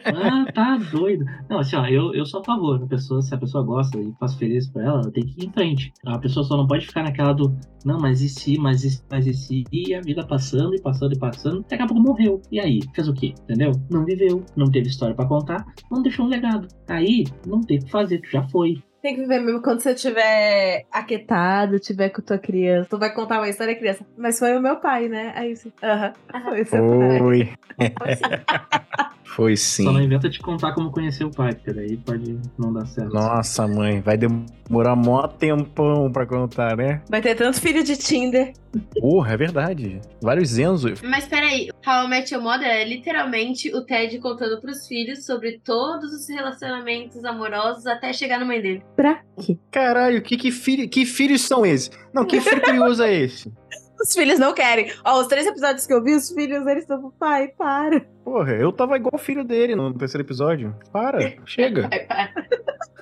Ah, 0.05 0.45
tá 0.53 0.77
doido. 0.91 1.23
Não, 1.49 1.59
assim, 1.59 1.75
ó, 1.75 1.85
eu, 1.85 2.15
eu 2.15 2.25
sou 2.25 2.41
a 2.41 2.43
favor. 2.43 2.81
A 2.81 2.87
pessoa, 2.87 3.21
se 3.21 3.33
a 3.35 3.37
pessoa 3.37 3.63
gosta 3.63 3.99
e 3.99 4.11
faz 4.19 4.33
feliz 4.35 4.67
pra 4.69 4.83
ela, 4.83 5.01
ela 5.01 5.11
tem 5.11 5.23
que 5.23 5.43
ir 5.43 5.47
em 5.47 5.51
frente. 5.51 5.93
A 6.05 6.17
pessoa 6.17 6.43
só 6.43 6.57
não 6.57 6.65
pode 6.65 6.87
ficar 6.87 7.03
naquela 7.03 7.33
do, 7.33 7.55
não, 7.83 7.99
mas 7.99 8.21
e 8.21 8.29
se, 8.29 8.57
mas 8.57 8.83
e 8.83 8.89
se, 8.89 9.03
mas 9.11 9.27
e 9.27 9.33
e 9.71 9.93
a 9.93 10.01
vida 10.01 10.25
passando 10.25 10.75
e 10.75 10.81
passando 10.81 11.13
e 11.13 11.19
passando, 11.19 11.65
daqui 11.69 11.83
a 11.83 11.87
pouco 11.87 12.01
morreu. 12.01 12.41
E 12.51 12.59
aí? 12.59 12.79
Fez 12.93 13.07
o 13.07 13.13
quê? 13.13 13.33
Entendeu? 13.43 13.71
Não 13.89 14.05
viveu, 14.05 14.43
não 14.55 14.71
teve 14.71 14.87
história 14.87 15.15
pra 15.15 15.27
contar, 15.27 15.65
não 15.91 16.01
deixou 16.01 16.25
um 16.25 16.29
legado. 16.29 16.67
Aí, 16.87 17.25
não 17.45 17.61
tem 17.61 17.77
o 17.77 17.85
que 17.85 17.91
fazer, 17.91 18.19
tu 18.19 18.29
já 18.31 18.43
foi. 18.49 18.81
Tem 19.01 19.13
que 19.13 19.21
viver 19.21 19.39
mesmo 19.39 19.61
quando 19.61 19.81
você 19.81 19.91
estiver 19.91 20.83
aquietado, 20.91 21.79
tiver 21.79 22.09
com 22.09 22.23
tua 22.23 22.39
criança. 22.39 22.89
Tu 22.89 22.97
vai 22.97 23.13
contar 23.13 23.37
uma 23.37 23.47
história 23.47 23.75
criança. 23.75 24.03
Mas 24.17 24.39
foi 24.39 24.57
o 24.57 24.61
meu 24.61 24.77
pai, 24.77 25.07
né? 25.07 25.31
Aí 25.35 25.55
você. 25.55 25.71
Aham. 25.83 26.13
Foi 26.49 26.65
seu 26.65 26.83
pai. 26.97 27.53
Foi. 29.35 29.57
Sim. 29.57 29.83
Só 29.83 29.91
não 29.91 30.01
inventa 30.01 30.29
de 30.29 30.39
contar 30.39 30.71
como 30.71 30.89
conhecer 30.89 31.25
o 31.25 31.29
pai, 31.29 31.53
porque 31.53 31.73
daí 31.73 31.97
pode 31.97 32.39
não 32.57 32.71
dar 32.71 32.85
certo. 32.85 33.13
Nossa, 33.13 33.67
mãe, 33.67 33.99
vai 33.99 34.17
demorar 34.17 34.95
mó 34.95 35.27
tempão 35.27 36.09
pra 36.09 36.25
contar, 36.25 36.77
né? 36.77 37.01
Vai 37.09 37.21
ter 37.21 37.35
tantos 37.35 37.59
filhos 37.59 37.83
de 37.83 37.97
Tinder. 37.97 38.53
Porra, 38.97 39.33
é 39.33 39.37
verdade. 39.37 39.99
Vários 40.21 40.57
Enzo. 40.57 40.93
Mas 41.03 41.27
peraí, 41.27 41.69
How 41.85 42.05
I 42.05 42.09
Met 42.09 42.33
Your 42.33 42.41
Mother 42.41 42.65
é 42.65 42.85
literalmente 42.85 43.75
o 43.75 43.85
Ted 43.85 44.17
contando 44.19 44.61
pros 44.61 44.87
filhos 44.87 45.25
sobre 45.25 45.59
todos 45.59 46.13
os 46.13 46.29
relacionamentos 46.29 47.25
amorosos 47.25 47.85
até 47.85 48.13
chegar 48.13 48.39
na 48.39 48.45
mãe 48.45 48.61
dele. 48.61 48.83
Pra 48.95 49.21
quê? 49.37 49.57
Caralho, 49.69 50.21
que, 50.21 50.37
que, 50.37 50.49
filho, 50.49 50.87
que 50.87 51.05
filhos 51.05 51.41
são 51.41 51.65
esses? 51.65 51.91
Não, 52.13 52.25
que 52.25 52.39
filho 52.39 52.61
curioso 52.61 53.03
é 53.03 53.13
esse? 53.13 53.51
Os 53.99 54.13
filhos 54.13 54.39
não 54.39 54.53
querem. 54.53 54.91
Ó, 55.03 55.19
os 55.21 55.27
três 55.27 55.47
episódios 55.47 55.87
que 55.87 55.93
eu 55.93 56.03
vi, 56.03 56.13
os 56.13 56.29
filhos, 56.29 56.65
eles 56.67 56.83
estão. 56.83 57.11
Pai, 57.19 57.47
para. 57.49 58.01
Porra, 58.23 58.53
eu 58.53 58.71
tava 58.71 58.95
igual 58.95 59.13
o 59.15 59.19
filho 59.19 59.43
dele 59.43 59.75
no 59.75 59.93
terceiro 59.93 60.25
episódio. 60.25 60.75
Para, 60.91 61.33
chega. 61.45 61.89
Para. 62.07 62.45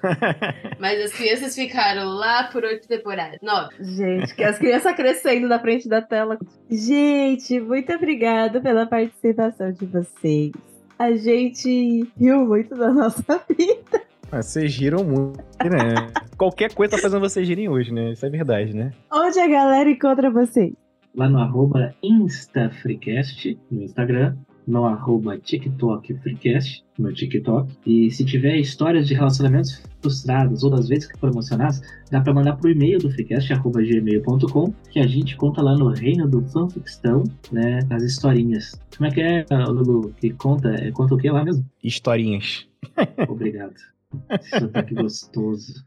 Mas 0.80 1.02
as 1.02 1.14
crianças 1.14 1.56
ficaram 1.56 2.10
lá 2.10 2.50
por 2.52 2.64
oito 2.64 2.88
temporadas. 2.88 3.40
Nove. 3.42 3.76
Gente, 3.80 4.36
que 4.36 4.44
as 4.44 4.58
crianças 4.58 4.96
crescendo 4.96 5.48
na 5.48 5.60
frente 5.60 5.88
da 5.88 6.02
tela. 6.02 6.38
Gente, 6.70 7.60
muito 7.60 7.92
obrigada 7.94 8.62
pela 8.62 8.86
participação 8.86 9.72
de 9.72 9.86
vocês. 9.86 10.52
A 11.00 11.14
gente 11.14 12.08
riu 12.20 12.46
muito 12.46 12.76
da 12.76 12.92
nossa 12.92 13.24
vida. 13.50 14.04
Mas 14.32 14.48
vocês 14.48 14.72
giram 14.72 15.04
muito, 15.04 15.40
né? 15.64 16.12
Qualquer 16.38 16.74
coisa 16.74 16.96
tá 16.96 17.02
fazendo 17.02 17.22
vocês 17.22 17.46
girem 17.46 17.70
hoje, 17.70 17.94
né? 17.94 18.12
Isso 18.12 18.26
é 18.26 18.30
verdade, 18.30 18.76
né? 18.76 18.92
Onde 19.12 19.40
a 19.40 19.48
galera 19.48 19.90
encontra 19.90 20.30
vocês? 20.32 20.74
Lá 21.16 21.30
no 21.30 21.40
arroba 21.40 21.94
InstaFreecast 22.02 23.58
no 23.72 23.84
Instagram, 23.84 24.36
no 24.68 24.86
arroba 24.86 25.38
TikTok 25.38 26.14
Freecast 26.16 26.84
no 26.98 27.14
TikTok. 27.14 27.72
E 27.86 28.10
se 28.12 28.26
tiver 28.26 28.58
histórias 28.58 29.08
de 29.08 29.14
relacionamentos 29.14 29.84
frustrados 30.02 30.64
ou 30.64 30.70
das 30.70 30.88
vezes 30.88 31.08
que 31.08 31.20
foram 31.20 31.34
emocionadas, 31.34 31.82
dá 32.12 32.22
pra 32.22 32.34
mandar 32.34 32.56
pro 32.58 32.70
e-mail 32.70 33.00
do 33.00 33.12
Freecast, 33.12 33.52
arroba 33.54 33.82
gmail.com, 33.82 34.74
que 34.92 35.00
a 35.00 35.08
gente 35.08 35.36
conta 35.36 35.62
lá 35.62 35.76
no 35.76 35.90
Reino 35.90 36.30
do 36.30 36.42
Fanfictão, 36.50 37.24
né, 37.52 37.80
as 37.90 38.04
historinhas. 38.04 38.80
Como 38.96 39.08
é 39.08 39.12
que 39.12 39.22
é, 39.22 39.46
Lulu, 39.68 40.14
que 40.14 40.32
conta? 40.32 40.70
É, 40.76 40.92
conta 40.92 41.16
o 41.16 41.18
que 41.18 41.30
lá 41.30 41.44
mesmo? 41.44 41.66
Historinhas. 41.84 42.68
Obrigado. 43.28 43.74
Esse 44.30 44.60
sotaque 44.60 44.94
gostoso. 44.94 45.84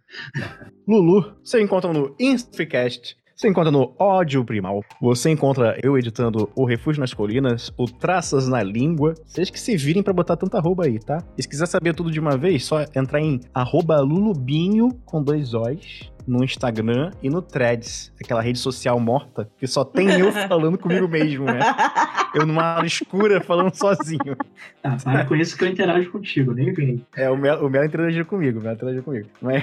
Lulu, 0.86 1.36
você 1.44 1.62
encontra 1.62 1.92
no 1.92 2.14
Instacast. 2.18 3.16
Você 3.36 3.48
encontra 3.48 3.70
no 3.70 3.94
Ódio 3.98 4.42
Primal. 4.42 4.82
Você 4.98 5.28
encontra 5.28 5.78
eu 5.82 5.98
editando 5.98 6.48
O 6.56 6.64
Refúgio 6.64 7.00
nas 7.00 7.12
Colinas, 7.12 7.70
o 7.76 7.84
Traças 7.84 8.48
na 8.48 8.62
Língua. 8.62 9.12
Vocês 9.26 9.50
que 9.50 9.60
se 9.60 9.76
virem 9.76 10.02
pra 10.02 10.14
botar 10.14 10.38
tanta 10.38 10.56
arroba 10.56 10.86
aí, 10.86 10.98
tá? 10.98 11.22
E 11.36 11.42
se 11.42 11.48
quiser 11.48 11.66
saber 11.66 11.94
tudo 11.94 12.10
de 12.10 12.18
uma 12.18 12.38
vez, 12.38 12.64
só 12.64 12.80
entrar 12.94 13.20
em 13.20 13.38
arroba 13.52 14.00
lulubinho 14.00 14.88
com 15.04 15.22
dois 15.22 15.52
Os 15.52 16.10
no 16.26 16.42
Instagram 16.42 17.10
e 17.22 17.28
no 17.28 17.42
Threads, 17.42 18.10
aquela 18.18 18.40
rede 18.40 18.58
social 18.58 18.98
morta 18.98 19.48
que 19.58 19.66
só 19.66 19.84
tem 19.84 20.18
eu 20.18 20.32
falando 20.48 20.78
comigo 20.78 21.06
mesmo, 21.06 21.44
né? 21.44 21.60
Eu 22.34 22.46
numa 22.46 22.62
área 22.62 22.86
escura 22.86 23.42
falando 23.42 23.74
sozinho. 23.74 24.34
Tá, 24.82 24.96
para 25.04 25.26
com 25.26 25.36
isso 25.36 25.58
que 25.58 25.64
eu 25.64 25.68
interajo 25.68 26.10
contigo, 26.10 26.54
nem 26.54 26.72
vem. 26.72 27.04
É, 27.14 27.30
o 27.30 27.36
Mel, 27.36 27.64
o 27.64 27.68
Mel 27.68 27.84
interagiu 27.84 28.24
comigo, 28.24 28.60
o 28.60 28.62
Mel 28.62 28.72
interagiu 28.72 29.02
comigo. 29.02 29.28
Mas, 29.42 29.62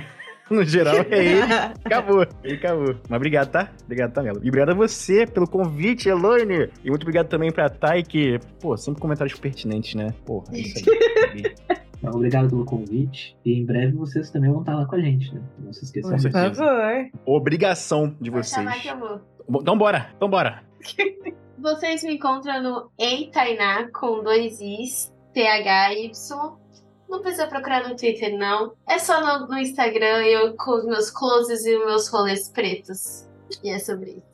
no 0.58 0.64
geral, 0.64 0.96
é 1.10 1.26
ele. 1.26 1.42
Acabou, 1.84 2.26
ele 2.44 2.56
acabou. 2.56 2.96
Mas 3.10 3.18
obrigado, 3.18 3.52
tá? 3.52 3.70
Obrigado, 3.84 4.14
tá, 4.14 4.22
Melo? 4.24 4.40
E 4.44 4.48
obrigado 4.48 4.70
a 4.72 4.76
você 4.76 5.26
pelo 5.26 5.48
convite, 5.48 6.10
Eloine. 6.10 6.70
E 6.84 6.90
muito 6.90 7.04
obrigado 7.04 7.28
também 7.28 7.52
pra 7.52 7.70
Thay, 7.70 8.04
que, 8.04 8.40
pô, 8.62 8.78
sempre 8.78 9.02
comentários 9.02 9.38
pertinentes, 9.40 9.96
né? 9.96 10.14
Porra, 10.26 10.46
é 10.54 10.60
isso 10.60 10.90
aí. 10.90 11.54
Então, 12.04 12.16
obrigado 12.16 12.50
pelo 12.50 12.66
convite. 12.66 13.34
E 13.46 13.54
em 13.62 13.66
breve 13.66 13.94
vocês 13.94 14.30
também 14.30 14.52
vão 14.52 14.60
estar 14.60 14.76
lá 14.76 14.86
com 14.86 14.96
a 14.98 15.00
gente, 15.00 15.34
né? 15.34 15.42
Não 15.58 15.72
se 15.72 15.86
esqueçam 15.86 16.12
Por 16.18 16.32
favor. 16.32 17.10
Obrigação 17.26 18.14
de 18.20 18.30
Vai 18.30 18.44
vocês. 18.44 18.82
que 18.82 18.90
eu 18.90 19.00
vou. 19.00 19.22
Bom, 19.48 19.60
Então 19.62 19.78
bora, 19.78 20.10
então 20.14 20.30
bora. 20.30 20.64
Vocês 21.58 22.04
me 22.04 22.16
encontram 22.16 22.62
no 22.62 22.92
Eitainá 23.00 23.88
com 23.94 24.22
dois 24.22 24.60
Is, 24.60 25.14
T-H-Y. 25.34 26.63
Não 27.10 27.22
precisa 27.22 27.48
procurar 27.48 27.88
no 27.88 27.96
Twitter, 27.96 28.38
não. 28.38 28.74
É 28.88 28.98
só 28.98 29.22
no, 29.22 29.48
no 29.48 29.58
Instagram, 29.58 30.24
eu 30.24 30.56
com 30.56 30.72
os 30.72 30.86
meus 30.86 31.10
closes 31.10 31.66
e 31.66 31.76
os 31.76 31.86
meus 31.86 32.08
rolês 32.08 32.50
pretos. 32.50 33.28
E 33.64 33.70
é 33.70 33.80
sobre 33.80 34.12
isso. 34.12 34.33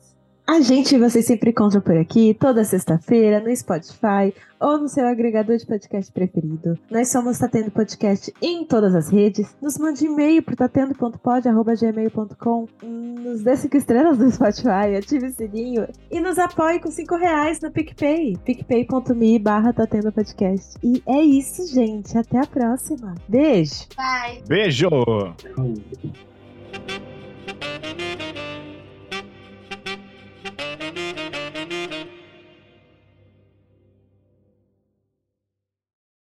A 0.50 0.60
gente 0.60 0.98
vocês 0.98 1.24
sempre 1.26 1.50
encontram 1.50 1.80
por 1.80 1.96
aqui, 1.96 2.34
toda 2.34 2.64
sexta-feira, 2.64 3.38
no 3.38 3.54
Spotify 3.54 4.34
ou 4.58 4.78
no 4.78 4.88
seu 4.88 5.06
agregador 5.06 5.56
de 5.56 5.64
podcast 5.64 6.10
preferido. 6.10 6.76
Nós 6.90 7.08
somos 7.08 7.38
Tatendo 7.38 7.70
Podcast 7.70 8.34
em 8.42 8.64
todas 8.64 8.96
as 8.96 9.10
redes. 9.10 9.54
Nos 9.62 9.78
mande 9.78 10.06
e-mail 10.06 10.42
pro 10.42 10.56
tatendo.pod.gmail.com 10.56 12.66
Nos 12.82 13.42
dê 13.42 13.56
cinco 13.56 13.76
estrelas 13.76 14.18
no 14.18 14.28
Spotify, 14.28 14.96
ative 14.98 15.28
o 15.28 15.30
sininho 15.30 15.86
e 16.10 16.18
nos 16.18 16.36
apoie 16.36 16.80
com 16.80 16.90
cinco 16.90 17.14
reais 17.14 17.60
no 17.60 17.70
PicPay. 17.70 18.36
picpay.me 18.44 19.38
barra 19.38 19.72
Tatendo 19.72 20.10
Podcast. 20.10 20.76
E 20.82 21.00
é 21.06 21.22
isso, 21.22 21.64
gente. 21.72 22.18
Até 22.18 22.40
a 22.40 22.46
próxima. 22.46 23.14
Beijo! 23.28 23.86
Bye! 23.96 24.42
Beijo! 24.48 24.88